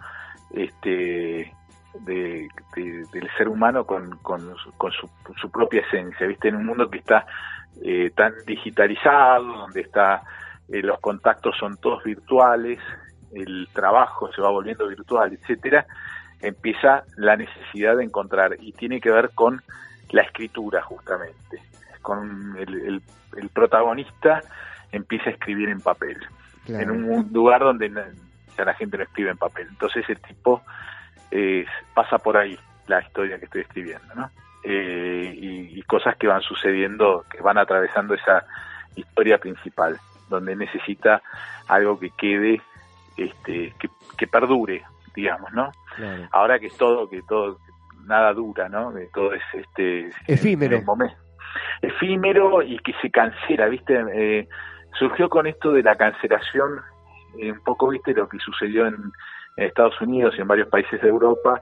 este, 0.55 1.53
de, 2.03 2.49
de- 2.77 3.05
del 3.13 3.29
ser 3.37 3.49
humano 3.49 3.85
con, 3.85 4.17
con, 4.19 4.55
con 4.77 4.93
su, 4.93 5.11
su 5.41 5.51
propia 5.51 5.81
esencia, 5.81 6.25
¿viste? 6.29 6.47
En 6.51 6.55
un 6.55 6.67
mundo 6.67 6.89
que 6.89 6.99
está 6.99 7.27
eh, 7.83 8.13
tan 8.15 8.33
digitalizado, 8.47 9.43
donde 9.45 9.81
está 9.81 10.23
eh, 10.69 10.81
los 10.83 11.01
contactos 11.01 11.57
son 11.59 11.77
todos 11.79 12.05
virtuales, 12.05 12.79
el 13.35 13.67
trabajo 13.73 14.31
se 14.33 14.41
va 14.41 14.51
volviendo 14.51 14.87
virtual, 14.87 15.33
etcétera, 15.33 15.85
empieza 16.41 17.03
la 17.17 17.37
necesidad 17.37 17.97
de 17.97 18.05
encontrar 18.05 18.57
y 18.61 18.71
tiene 18.71 19.01
que 19.01 19.11
ver 19.11 19.31
con 19.35 19.61
la 20.11 20.23
escritura 20.23 20.81
justamente, 20.83 21.61
con 22.07 22.57
el, 22.57 22.73
el- 22.75 23.03
el 23.37 23.49
protagonista 23.49 24.41
empieza 24.93 25.29
a 25.31 25.33
escribir 25.33 25.69
en 25.69 25.81
papel, 25.81 26.17
Claro. 26.65 26.85
en 26.85 26.91
un 27.13 27.33
lugar 27.33 27.61
donde 27.63 27.91
ya 28.57 28.65
la 28.65 28.75
gente 28.75 28.97
no 28.97 29.03
escribe 29.03 29.31
en 29.31 29.37
papel, 29.37 29.67
entonces 29.69 30.09
el 30.09 30.21
tipo 30.21 30.63
eh, 31.33 31.67
pasa 31.95 32.19
por 32.19 32.37
ahí 32.37 32.57
la 32.87 33.01
historia 33.03 33.39
que 33.41 33.47
estoy 33.47 33.63
escribiendo, 33.63 34.15
¿no? 34.15 34.31
Eh, 34.63 35.33
y, 35.37 35.79
y 35.79 35.83
cosas 35.83 36.17
que 36.17 36.29
van 36.29 36.43
sucediendo, 36.43 37.25
que 37.31 37.41
van 37.43 37.59
atravesando 37.59 38.15
esa 38.15 38.45
historia 38.95 39.39
principal, 39.39 39.99
donde 40.29 40.55
necesita 40.55 41.21
algo 41.69 41.99
que 41.99 42.11
quede, 42.11 42.63
este, 43.17 43.75
que, 43.81 43.89
que 44.17 44.27
perdure, 44.29 44.85
digamos, 45.17 45.53
¿no? 45.53 45.73
Claro. 45.97 46.29
Ahora 46.31 46.59
que 46.61 46.67
es 46.69 46.77
todo, 46.77 47.09
que 47.11 47.23
todo, 47.23 47.59
nada 48.05 48.33
dura, 48.33 48.69
¿no? 48.69 48.95
Que 48.95 49.09
todo 49.13 49.35
es 49.35 49.43
este 49.53 50.11
Efímero. 50.29 50.77
en 50.77 50.81
el 50.81 50.87
momento. 50.87 51.17
Efímero 51.83 52.63
y 52.63 52.79
que 52.79 52.93
se 53.03 53.11
cancela, 53.11 53.67
¿viste? 53.67 54.03
Eh, 54.15 54.49
surgió 54.99 55.29
con 55.29 55.47
esto 55.47 55.73
de 55.73 55.83
la 55.83 55.95
cancelación, 55.97 56.81
eh, 57.39 57.53
un 57.53 57.61
poco, 57.65 57.89
¿viste? 57.89 58.13
Lo 58.15 58.29
que 58.29 58.39
sucedió 58.39 58.87
en, 58.87 58.95
en 59.57 59.65
Estados 59.67 60.01
Unidos 60.01 60.35
y 60.37 60.41
en 60.41 60.49
varios 60.49 60.69
países 60.69 61.01
de 61.01 61.09
Europa, 61.09 61.61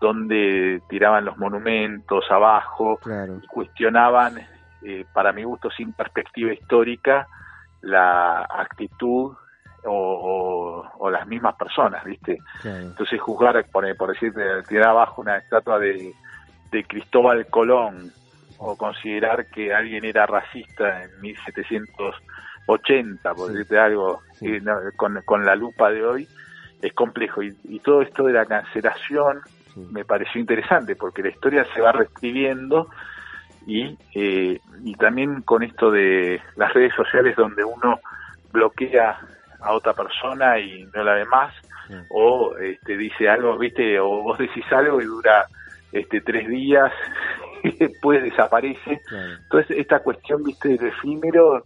donde 0.00 0.80
tiraban 0.88 1.24
los 1.24 1.36
monumentos 1.38 2.24
abajo 2.30 2.98
Claro. 3.02 3.38
y 3.42 3.46
cuestionaban, 3.48 4.38
eh, 4.82 5.04
para 5.12 5.32
mi 5.32 5.42
gusto, 5.42 5.70
sin 5.70 5.92
perspectiva 5.92 6.52
histórica, 6.52 7.26
la 7.82 8.42
actitud 8.48 9.34
o, 9.84 9.90
o- 9.92 10.90
o 10.98 11.10
las 11.10 11.26
mismas 11.26 11.54
personas, 11.56 12.04
¿viste? 12.04 12.38
Claro. 12.62 12.78
Entonces 12.86 13.20
juzgar, 13.20 13.64
por, 13.72 13.96
por 13.96 14.12
decirte, 14.12 14.40
tirar 14.68 14.90
abajo 14.90 15.20
una 15.22 15.38
estatua 15.38 15.78
de, 15.78 16.12
de 16.70 16.84
Cristóbal 16.84 17.46
Colón 17.46 18.10
o 18.58 18.76
considerar 18.76 19.46
que 19.46 19.72
alguien 19.72 20.04
era 20.04 20.26
racista 20.26 21.04
en 21.04 21.20
1780, 21.20 23.34
por 23.34 23.50
decirte 23.52 23.78
algo, 23.78 24.20
eh, 24.40 24.60
no, 24.62 24.76
con, 24.96 25.20
con 25.24 25.44
la 25.44 25.54
lupa 25.56 25.90
de 25.90 26.04
hoy, 26.04 26.28
es 26.82 26.92
complejo. 26.92 27.42
Y, 27.42 27.56
y 27.64 27.80
todo 27.80 28.02
esto 28.02 28.24
de 28.24 28.32
la 28.32 28.46
cancelación 28.46 29.40
Sí. 29.74 29.86
me 29.92 30.04
pareció 30.04 30.40
interesante 30.40 30.96
porque 30.96 31.22
la 31.22 31.28
historia 31.28 31.64
se 31.74 31.80
va 31.82 31.92
reescribiendo 31.92 32.88
y, 33.66 33.96
eh, 34.14 34.58
y 34.82 34.94
también 34.94 35.42
con 35.42 35.62
esto 35.62 35.90
de 35.90 36.40
las 36.56 36.72
redes 36.72 36.94
sociales 36.94 37.36
donde 37.36 37.62
uno 37.64 38.00
bloquea 38.50 39.18
a 39.60 39.72
otra 39.74 39.92
persona 39.92 40.58
y 40.58 40.84
no 40.94 41.04
la 41.04 41.14
ve 41.14 41.26
más 41.26 41.54
Sí. 41.86 41.94
o 42.08 42.56
este, 42.56 42.96
dice 42.96 43.28
algo, 43.28 43.58
viste, 43.58 44.00
o 44.00 44.08
vos 44.22 44.38
decís 44.38 44.64
algo 44.72 45.02
y 45.02 45.04
dura 45.04 45.44
este 45.92 46.22
tres 46.22 46.48
días 46.48 46.90
y 47.62 47.76
después 47.76 48.22
desaparece. 48.22 49.00
Claro. 49.08 49.32
Entonces 49.44 49.76
esta 49.78 50.00
cuestión, 50.00 50.42
viste, 50.44 50.68
del 50.70 50.86
efímero 50.88 51.64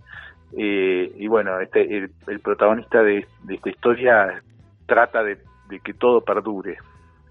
eh, 0.57 1.12
y 1.16 1.26
bueno, 1.28 1.59
este, 1.61 1.80
el, 1.97 2.11
el 2.28 2.40
protagonista 2.40 3.03
de, 3.03 3.26
de 3.45 3.55
esta 3.55 3.70
historia 3.70 4.43
trata 4.86 5.22
de, 5.22 5.38
de 5.68 5.80
que 5.80 5.95
todo 5.95 6.20
perdure. 6.20 6.76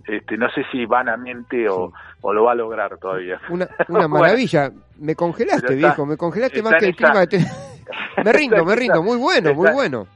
Este, 0.08 0.36
no 0.38 0.50
sé 0.50 0.64
si 0.72 0.86
vanamente 0.86 1.70
o, 1.70 1.90
Sí. 1.90 1.94
o 2.22 2.34
lo 2.34 2.46
va 2.46 2.54
a 2.54 2.56
lograr 2.56 2.98
todavía. 2.98 3.40
Una, 3.50 3.66
una 3.88 4.00
Bueno, 4.08 4.10
maravilla. 4.10 4.72
Me 4.98 5.16
congelaste, 5.16 5.74
está- 5.74 5.74
viejo. 5.76 6.06
Me 6.06 6.18
congelaste 6.18 6.62
más 6.64 6.74
que 6.80 6.88
el 6.88 6.96
clima. 6.96 7.28
te- 7.28 7.38
me 8.26 8.34
rindo, 8.34 8.66
me 8.66 8.76
rindo. 8.76 9.04
Muy 9.04 9.18
bueno, 9.18 9.54
muy 9.54 9.72
bueno. 9.72 10.08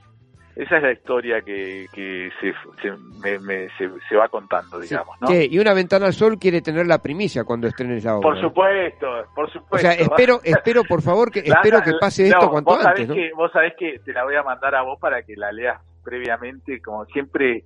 Esa 0.56 0.78
es 0.78 0.84
la 0.84 0.91
historia 0.93 1.41
que, 1.41 1.86
que 1.93 2.30
se, 2.39 2.53
se, 2.82 2.91
me- 3.22 3.39
me- 3.39 3.68
se, 3.78 3.89
se 4.08 4.16
va 4.16 4.30
contando, 4.30 4.82
Sí. 4.82 4.88
digamos, 4.89 5.16
¿no? 5.20 5.28
Che, 5.28 5.45
y 5.51 5.60
una 5.60 5.74
ventana 5.74 6.06
al 6.06 6.14
sol 6.14 6.38
quiere 6.39 6.62
tener 6.62 6.88
la 6.88 6.99
primicia 6.99 7.43
cuando 7.43 7.68
estrenes 7.68 8.06
la 8.06 8.16
obra. 8.16 8.30
Por 8.30 8.39
supuesto, 8.39 9.08
por 9.36 9.51
supuesto. 9.51 9.76
O 9.76 9.78
sea, 9.80 9.91
espero, 9.91 10.39
espero 10.43 10.84
por 10.86 11.01
favor 11.01 11.30
que 11.30 11.41
La- 11.45 11.56
espero 11.56 11.82
que 11.84 11.91
pase 11.99 12.24
no, 12.24 12.30
esto 12.30 12.49
cuanto 12.49 12.72
vos 12.72 12.82
sabés 12.84 13.01
antes, 13.01 13.08
¿no? 13.10 13.16
Que, 13.16 13.32
vos 13.36 13.51
sabés 13.51 13.74
que 13.78 13.99
te 14.06 14.14
la 14.14 14.24
voy 14.24 14.36
a 14.36 14.43
mandar 14.43 14.76
a 14.76 14.82
vos 14.84 14.97
para 14.99 15.24
que 15.24 15.36
la 15.36 15.51
leas 15.51 15.82
previamente, 16.06 16.80
como 16.82 17.03
siempre 17.06 17.64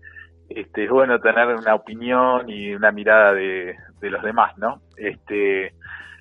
este, 0.50 0.86
es 0.86 0.90
bueno 0.90 1.20
tener 1.20 1.46
una 1.48 1.76
opinión 1.76 2.50
y 2.50 2.74
una 2.74 2.92
mirada 2.92 3.34
de, 3.34 3.76
de 4.02 4.10
los 4.10 4.24
demás, 4.24 4.58
¿no? 4.58 4.82
Este, 4.98 5.74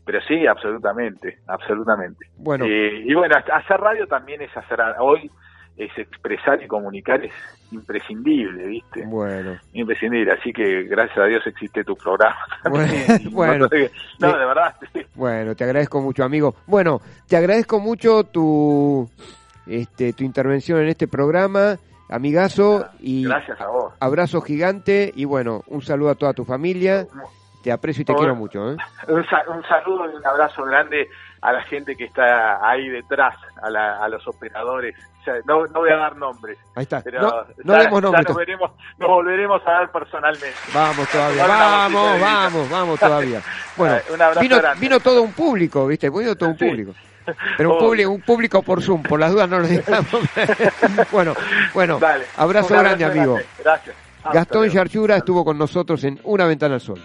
pero 0.05 0.21
sí, 0.29 0.47
absolutamente, 0.47 1.39
absolutamente. 1.47 2.27
Bueno, 2.37 2.67
Eh, 2.67 3.05
y 3.07 3.15
bueno, 3.15 3.37
hacer 3.37 3.81
radio 3.81 4.07
también 4.07 4.43
es 4.43 4.55
hacer, 4.55 4.81
hoy 4.99 5.31
es 5.79 5.97
expresar 5.97 6.61
y 6.63 6.67
comunicar 6.67 7.25
es 7.25 7.33
imprescindible, 7.71 8.67
¿viste? 8.67 9.05
bueno. 9.07 9.57
Imprescindible, 9.73 10.33
así 10.33 10.53
que 10.53 10.83
gracias 10.83 11.19
a 11.19 11.25
Dios 11.25 11.47
existe 11.47 11.85
tu 11.85 11.97
programa. 11.97 12.37
Bueno, 12.69 12.89
también. 13.07 13.33
Bueno. 13.33 13.69
no, 14.19 14.39
de 14.39 14.47
verdad. 14.47 14.75
Bueno, 15.15 15.55
te 15.55 15.65
agradezco 15.65 16.01
mucho, 16.01 16.25
amigo. 16.25 16.57
Bueno, 16.67 17.01
te 17.29 17.37
agradezco 17.37 17.79
mucho 17.79 18.25
tu 18.25 19.09
este 19.67 20.13
tu 20.13 20.25
intervención 20.25 20.81
en 20.81 20.89
este 20.89 21.07
programa, 21.07 21.77
amigazo, 22.09 22.87
y 22.99 23.25
gracias 23.25 23.61
a 23.61 23.69
vos. 23.69 23.95
abrazo 24.01 24.41
gigante 24.41 25.13
y 25.15 25.25
bueno, 25.25 25.63
un 25.69 25.83
saludo 25.83 26.11
a 26.11 26.15
toda 26.17 26.33
tu 26.33 26.45
familia. 26.45 27.07
Te 27.63 27.73
aprecio 27.73 28.03
y 28.03 28.05
te 28.05 28.15
quiero 28.15 28.37
mucho, 28.37 28.73
¿eh? 28.73 28.77
Un 29.09 29.25
saludo 29.27 30.11
y 30.11 30.17
un 30.17 30.27
abrazo 30.27 30.65
grande 30.65 31.09
a 31.41 31.53
la 31.53 31.63
gente 31.65 31.95
que 31.97 32.05
está 32.05 32.59
ahí 32.69 32.89
detrás, 32.89 33.35
a, 33.63 33.71
la- 33.71 33.97
a 34.03 34.09
los 34.09 34.27
operadores. 34.27 34.97
O 35.21 35.25
sea, 35.25 35.35
no, 35.47 35.67
no 35.67 35.81
voy 35.81 35.91
a 35.91 35.97
dar 35.97 36.17
nombres, 36.17 36.57
Ahí 36.75 36.85
está. 36.85 37.01
pero 37.03 37.21
no 37.21 37.31
no 37.65 37.75
ya- 37.75 37.81
demos 37.83 38.01
ya 38.01 38.01
nombres. 38.01 38.29
nos, 38.29 38.37
veremos, 38.37 38.71
nos 38.99 39.09
volveremos 39.09 39.63
a 39.67 39.81
ver 39.81 39.89
personalmente. 39.91 40.55
Vamos 40.73 41.09
todavía, 41.09 41.47
vamos, 41.47 42.21
vamos, 42.21 42.71
vamos 42.71 43.01
todavía. 43.01 43.43
Bueno, 43.77 43.95
abrazo 44.15 44.41
vino, 44.41 44.57
grande. 44.59 44.81
vino 44.81 45.01
todo 45.01 45.23
un 45.23 45.33
público, 45.33 45.87
¿viste? 45.87 46.09
Vino 46.11 46.35
todo 46.35 46.49
un 46.51 46.59
Sí. 46.59 46.65
público. 46.65 46.95
Pero 47.59 47.73
un 47.75 47.79
público, 47.79 48.11
un 48.11 48.23
público 48.23 48.63
por 48.63 48.83
Zoom, 48.83 49.03
por 49.03 49.21
las 49.21 49.31
dudas 49.33 49.49
no 49.51 49.59
lo 49.59 49.67
dejamos. 49.69 50.09
bueno, 51.13 51.35
bueno, 51.75 51.99
Dale. 51.99 52.25
abrazo 52.37 52.75
Un 52.75 52.81
grande, 52.81 53.05
amigo. 53.05 53.39
Gracias. 53.63 53.95
Hasta 54.25 54.33
Gastón. 54.33 54.69
Yarchura 54.71 55.17
estuvo 55.17 55.45
con 55.45 55.57
nosotros 55.59 56.03
en 56.05 56.19
Una 56.25 56.47
Ventana 56.47 56.75
al 56.75 56.81
Sol. 56.81 57.01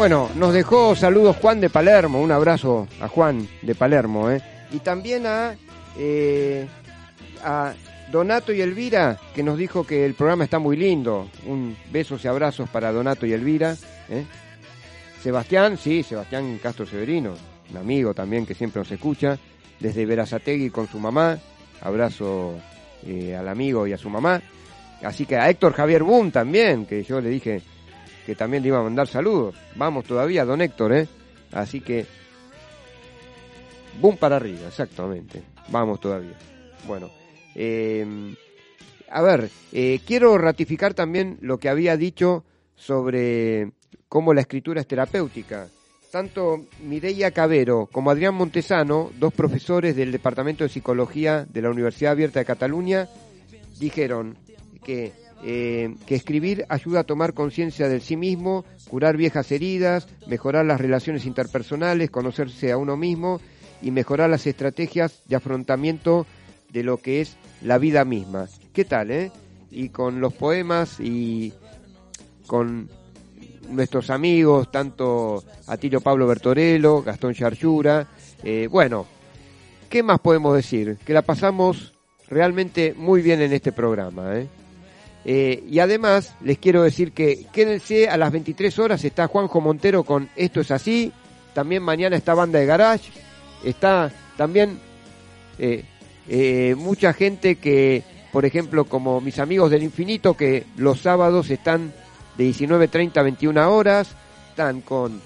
Bueno, 0.00 0.30
nos 0.34 0.54
dejó 0.54 0.96
saludos 0.96 1.36
Juan 1.36 1.60
de 1.60 1.68
Palermo, 1.68 2.22
un 2.22 2.32
abrazo 2.32 2.88
a 3.02 3.08
Juan 3.08 3.46
de 3.60 3.74
Palermo, 3.74 4.30
¿eh? 4.30 4.40
Y 4.72 4.78
también 4.78 5.26
a, 5.26 5.54
eh, 5.98 6.66
a 7.44 7.74
Donato 8.10 8.50
y 8.50 8.62
Elvira, 8.62 9.18
que 9.34 9.42
nos 9.42 9.58
dijo 9.58 9.86
que 9.86 10.06
el 10.06 10.14
programa 10.14 10.44
está 10.44 10.58
muy 10.58 10.78
lindo. 10.78 11.28
Un 11.44 11.76
besos 11.92 12.24
y 12.24 12.28
abrazos 12.28 12.70
para 12.70 12.90
Donato 12.92 13.26
y 13.26 13.34
Elvira. 13.34 13.76
¿eh? 14.08 14.24
Sebastián, 15.22 15.76
sí, 15.76 16.02
Sebastián 16.02 16.58
Castro 16.62 16.86
Severino, 16.86 17.34
un 17.70 17.76
amigo 17.76 18.14
también 18.14 18.46
que 18.46 18.54
siempre 18.54 18.80
nos 18.80 18.90
escucha, 18.90 19.38
desde 19.80 20.06
Verazategui 20.06 20.70
con 20.70 20.88
su 20.88 20.98
mamá. 20.98 21.38
Abrazo 21.82 22.54
eh, 23.06 23.36
al 23.36 23.50
amigo 23.50 23.86
y 23.86 23.92
a 23.92 23.98
su 23.98 24.08
mamá. 24.08 24.40
Así 25.02 25.26
que 25.26 25.36
a 25.36 25.50
Héctor 25.50 25.74
Javier 25.74 26.02
Boom 26.04 26.30
también, 26.30 26.86
que 26.86 27.02
yo 27.02 27.20
le 27.20 27.28
dije 27.28 27.60
que 28.26 28.34
también 28.34 28.62
le 28.62 28.68
iba 28.68 28.78
a 28.78 28.82
mandar 28.82 29.06
saludos. 29.06 29.54
Vamos 29.76 30.04
todavía, 30.04 30.44
don 30.44 30.60
Héctor, 30.60 30.92
¿eh? 30.94 31.08
Así 31.52 31.80
que... 31.80 32.06
Boom 34.00 34.16
para 34.16 34.36
arriba, 34.36 34.68
exactamente. 34.68 35.42
Vamos 35.68 36.00
todavía. 36.00 36.36
Bueno, 36.86 37.10
eh, 37.54 38.34
a 39.10 39.22
ver, 39.22 39.50
eh, 39.72 40.00
quiero 40.06 40.38
ratificar 40.38 40.94
también 40.94 41.38
lo 41.40 41.58
que 41.58 41.68
había 41.68 41.96
dicho 41.96 42.44
sobre 42.76 43.72
cómo 44.08 44.32
la 44.32 44.42
escritura 44.42 44.80
es 44.80 44.86
terapéutica. 44.86 45.68
Tanto 46.10 46.64
Mireia 46.82 47.30
Cabero 47.30 47.88
como 47.90 48.10
Adrián 48.10 48.34
Montesano, 48.34 49.10
dos 49.18 49.32
profesores 49.32 49.94
del 49.94 50.12
Departamento 50.12 50.64
de 50.64 50.70
Psicología 50.70 51.44
de 51.48 51.62
la 51.62 51.70
Universidad 51.70 52.12
Abierta 52.12 52.40
de 52.40 52.44
Cataluña, 52.44 53.08
dijeron 53.78 54.36
que, 54.84 55.12
eh, 55.42 55.94
que 56.06 56.14
escribir 56.14 56.66
ayuda 56.68 57.00
a 57.00 57.04
tomar 57.04 57.32
conciencia 57.32 57.88
del 57.88 58.02
sí 58.02 58.16
mismo, 58.16 58.64
curar 58.88 59.16
viejas 59.16 59.50
heridas, 59.52 60.06
mejorar 60.26 60.66
las 60.66 60.80
relaciones 60.80 61.24
interpersonales, 61.24 62.10
conocerse 62.10 62.72
a 62.72 62.76
uno 62.76 62.96
mismo 62.96 63.40
y 63.80 63.90
mejorar 63.90 64.28
las 64.28 64.46
estrategias 64.46 65.22
de 65.26 65.36
afrontamiento 65.36 66.26
de 66.70 66.82
lo 66.82 66.98
que 66.98 67.20
es 67.20 67.36
la 67.62 67.78
vida 67.78 68.04
misma. 68.04 68.48
¿Qué 68.72 68.84
tal, 68.84 69.10
eh? 69.10 69.32
Y 69.70 69.88
con 69.88 70.20
los 70.20 70.34
poemas 70.34 71.00
y 71.00 71.52
con 72.46 72.90
nuestros 73.70 74.10
amigos, 74.10 74.70
tanto 74.70 75.42
Atilio 75.66 76.00
Pablo 76.00 76.26
Bertorello, 76.26 77.02
Gastón 77.02 77.34
Charchura, 77.34 78.08
eh, 78.42 78.68
bueno, 78.70 79.06
¿qué 79.88 80.02
más 80.02 80.20
podemos 80.20 80.54
decir? 80.54 80.98
Que 81.04 81.14
la 81.14 81.22
pasamos 81.22 81.94
realmente 82.28 82.94
muy 82.96 83.22
bien 83.22 83.40
en 83.40 83.52
este 83.52 83.72
programa, 83.72 84.36
¿eh? 84.36 84.48
Eh, 85.24 85.64
y 85.68 85.80
además 85.80 86.34
les 86.40 86.58
quiero 86.58 86.82
decir 86.82 87.12
que 87.12 87.46
quédense 87.52 88.08
a 88.08 88.16
las 88.16 88.32
23 88.32 88.78
horas, 88.78 89.04
está 89.04 89.26
Juanjo 89.26 89.60
Montero 89.60 90.02
con 90.02 90.30
Esto 90.34 90.60
es 90.60 90.70
así, 90.70 91.12
también 91.52 91.82
mañana 91.82 92.16
está 92.16 92.32
Banda 92.32 92.58
de 92.58 92.66
Garage, 92.66 93.10
está 93.62 94.10
también 94.38 94.78
eh, 95.58 95.84
eh, 96.26 96.74
mucha 96.76 97.12
gente 97.12 97.56
que, 97.56 98.02
por 98.32 98.46
ejemplo, 98.46 98.86
como 98.86 99.20
mis 99.20 99.38
amigos 99.38 99.70
del 99.70 99.82
infinito, 99.82 100.34
que 100.34 100.64
los 100.76 101.00
sábados 101.00 101.50
están 101.50 101.92
de 102.38 102.48
19.30 102.48 103.18
a 103.18 103.22
21 103.22 103.70
horas, 103.70 104.16
están 104.48 104.80
con 104.80 105.20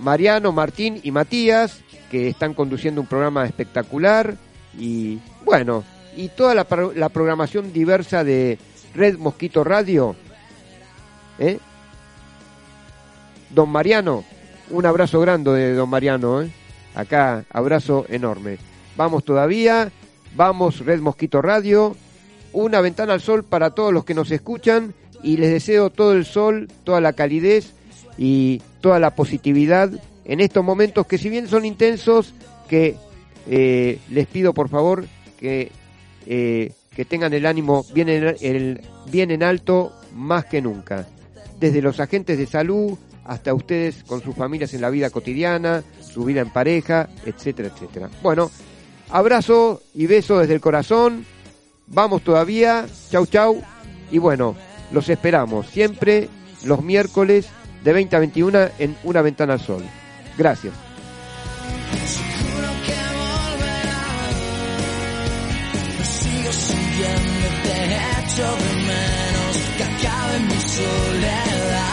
Mariano, 0.00 0.50
Martín 0.50 0.98
y 1.04 1.12
Matías, 1.12 1.82
que 2.10 2.28
están 2.28 2.54
conduciendo 2.54 3.00
un 3.00 3.06
programa 3.06 3.46
espectacular, 3.46 4.36
y 4.76 5.20
bueno, 5.44 5.84
y 6.16 6.28
toda 6.28 6.54
la, 6.54 6.66
la 6.94 7.08
programación 7.08 7.72
diversa 7.72 8.24
de 8.24 8.58
Red 8.94 9.18
Mosquito 9.18 9.64
Radio. 9.64 10.16
¿eh? 11.38 11.58
Don 13.50 13.68
Mariano, 13.68 14.24
un 14.70 14.86
abrazo 14.86 15.20
grande 15.20 15.52
de 15.52 15.74
Don 15.74 15.88
Mariano, 15.88 16.42
¿eh? 16.42 16.50
acá 16.94 17.44
abrazo 17.50 18.06
enorme. 18.08 18.58
Vamos 18.96 19.24
todavía, 19.24 19.90
vamos 20.36 20.84
Red 20.84 21.00
Mosquito 21.00 21.42
Radio, 21.42 21.96
una 22.52 22.80
ventana 22.80 23.12
al 23.12 23.20
sol 23.20 23.44
para 23.44 23.70
todos 23.70 23.92
los 23.92 24.04
que 24.04 24.14
nos 24.14 24.30
escuchan 24.30 24.94
y 25.22 25.36
les 25.36 25.50
deseo 25.50 25.90
todo 25.90 26.12
el 26.12 26.24
sol, 26.24 26.68
toda 26.84 27.00
la 27.00 27.12
calidez 27.12 27.74
y 28.16 28.62
toda 28.80 28.98
la 29.00 29.14
positividad 29.14 29.90
en 30.24 30.40
estos 30.40 30.64
momentos 30.64 31.06
que 31.06 31.18
si 31.18 31.28
bien 31.28 31.48
son 31.48 31.64
intensos, 31.64 32.34
que 32.68 32.96
eh, 33.48 33.98
les 34.10 34.26
pido 34.26 34.54
por 34.54 34.68
favor 34.68 35.06
que, 35.38 35.70
eh, 36.26 36.72
que 36.94 37.04
tengan 37.04 37.32
el 37.32 37.46
ánimo 37.46 37.84
bien 37.92 38.08
en, 38.08 38.80
el, 39.12 39.42
alto 39.42 39.92
más 40.14 40.44
que 40.46 40.62
nunca. 40.62 41.06
Desde 41.58 41.82
los 41.82 42.00
agentes 42.00 42.38
de 42.38 42.46
salud 42.46 42.96
hasta 43.24 43.54
ustedes 43.54 44.04
con 44.04 44.22
sus 44.22 44.34
familias 44.34 44.74
en 44.74 44.80
la 44.80 44.90
vida 44.90 45.10
cotidiana, 45.10 45.82
su 46.00 46.24
vida 46.24 46.40
en 46.40 46.50
pareja, 46.50 47.08
etcétera, 47.24 47.70
etcétera. 47.74 48.10
Bueno, 48.22 48.50
abrazo 49.10 49.82
y 49.94 50.06
beso 50.06 50.38
desde 50.38 50.54
el 50.54 50.60
corazón. 50.60 51.24
Vamos 51.86 52.22
todavía. 52.22 52.86
Chau, 53.10 53.26
chau. 53.26 53.62
Y 54.10 54.18
bueno, 54.18 54.54
los 54.92 55.08
esperamos 55.08 55.66
siempre 55.68 56.28
los 56.64 56.82
miércoles 56.82 57.48
de 57.82 57.92
20 57.92 58.16
a 58.16 58.18
21 58.18 58.58
en 58.78 58.96
Una 59.04 59.22
Ventana 59.22 59.54
al 59.54 59.60
Sol. 59.60 59.82
Gracias. 60.36 60.74
Sigo 66.94 67.06
sintiéndote 67.06 67.76
hecho 68.20 68.46
de 68.56 68.72
menos 68.86 69.56
que 69.76 69.82
acabe 69.82 70.38
mi 70.40 70.60
soledad. 70.60 71.90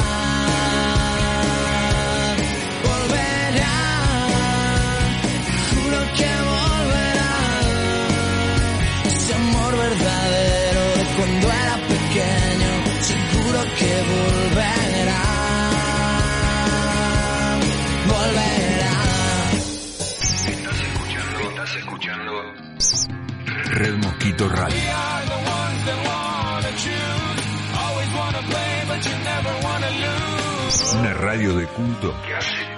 Volverá. 2.83 3.79
Juro 5.73 6.01
que 6.17 6.31
volverá. 6.51 7.33
Ese 9.05 9.33
amor 9.33 9.71
verdadero 9.77 10.83
de 10.97 11.05
cuando 11.15 11.47
Red 23.73 23.95
Mosquito 23.95 24.49
Radio. 24.49 24.75
Una 30.99 31.13
radio 31.13 31.55
de 31.55 31.65
culto 31.67 32.13
que 32.27 32.35
hace 32.35 32.70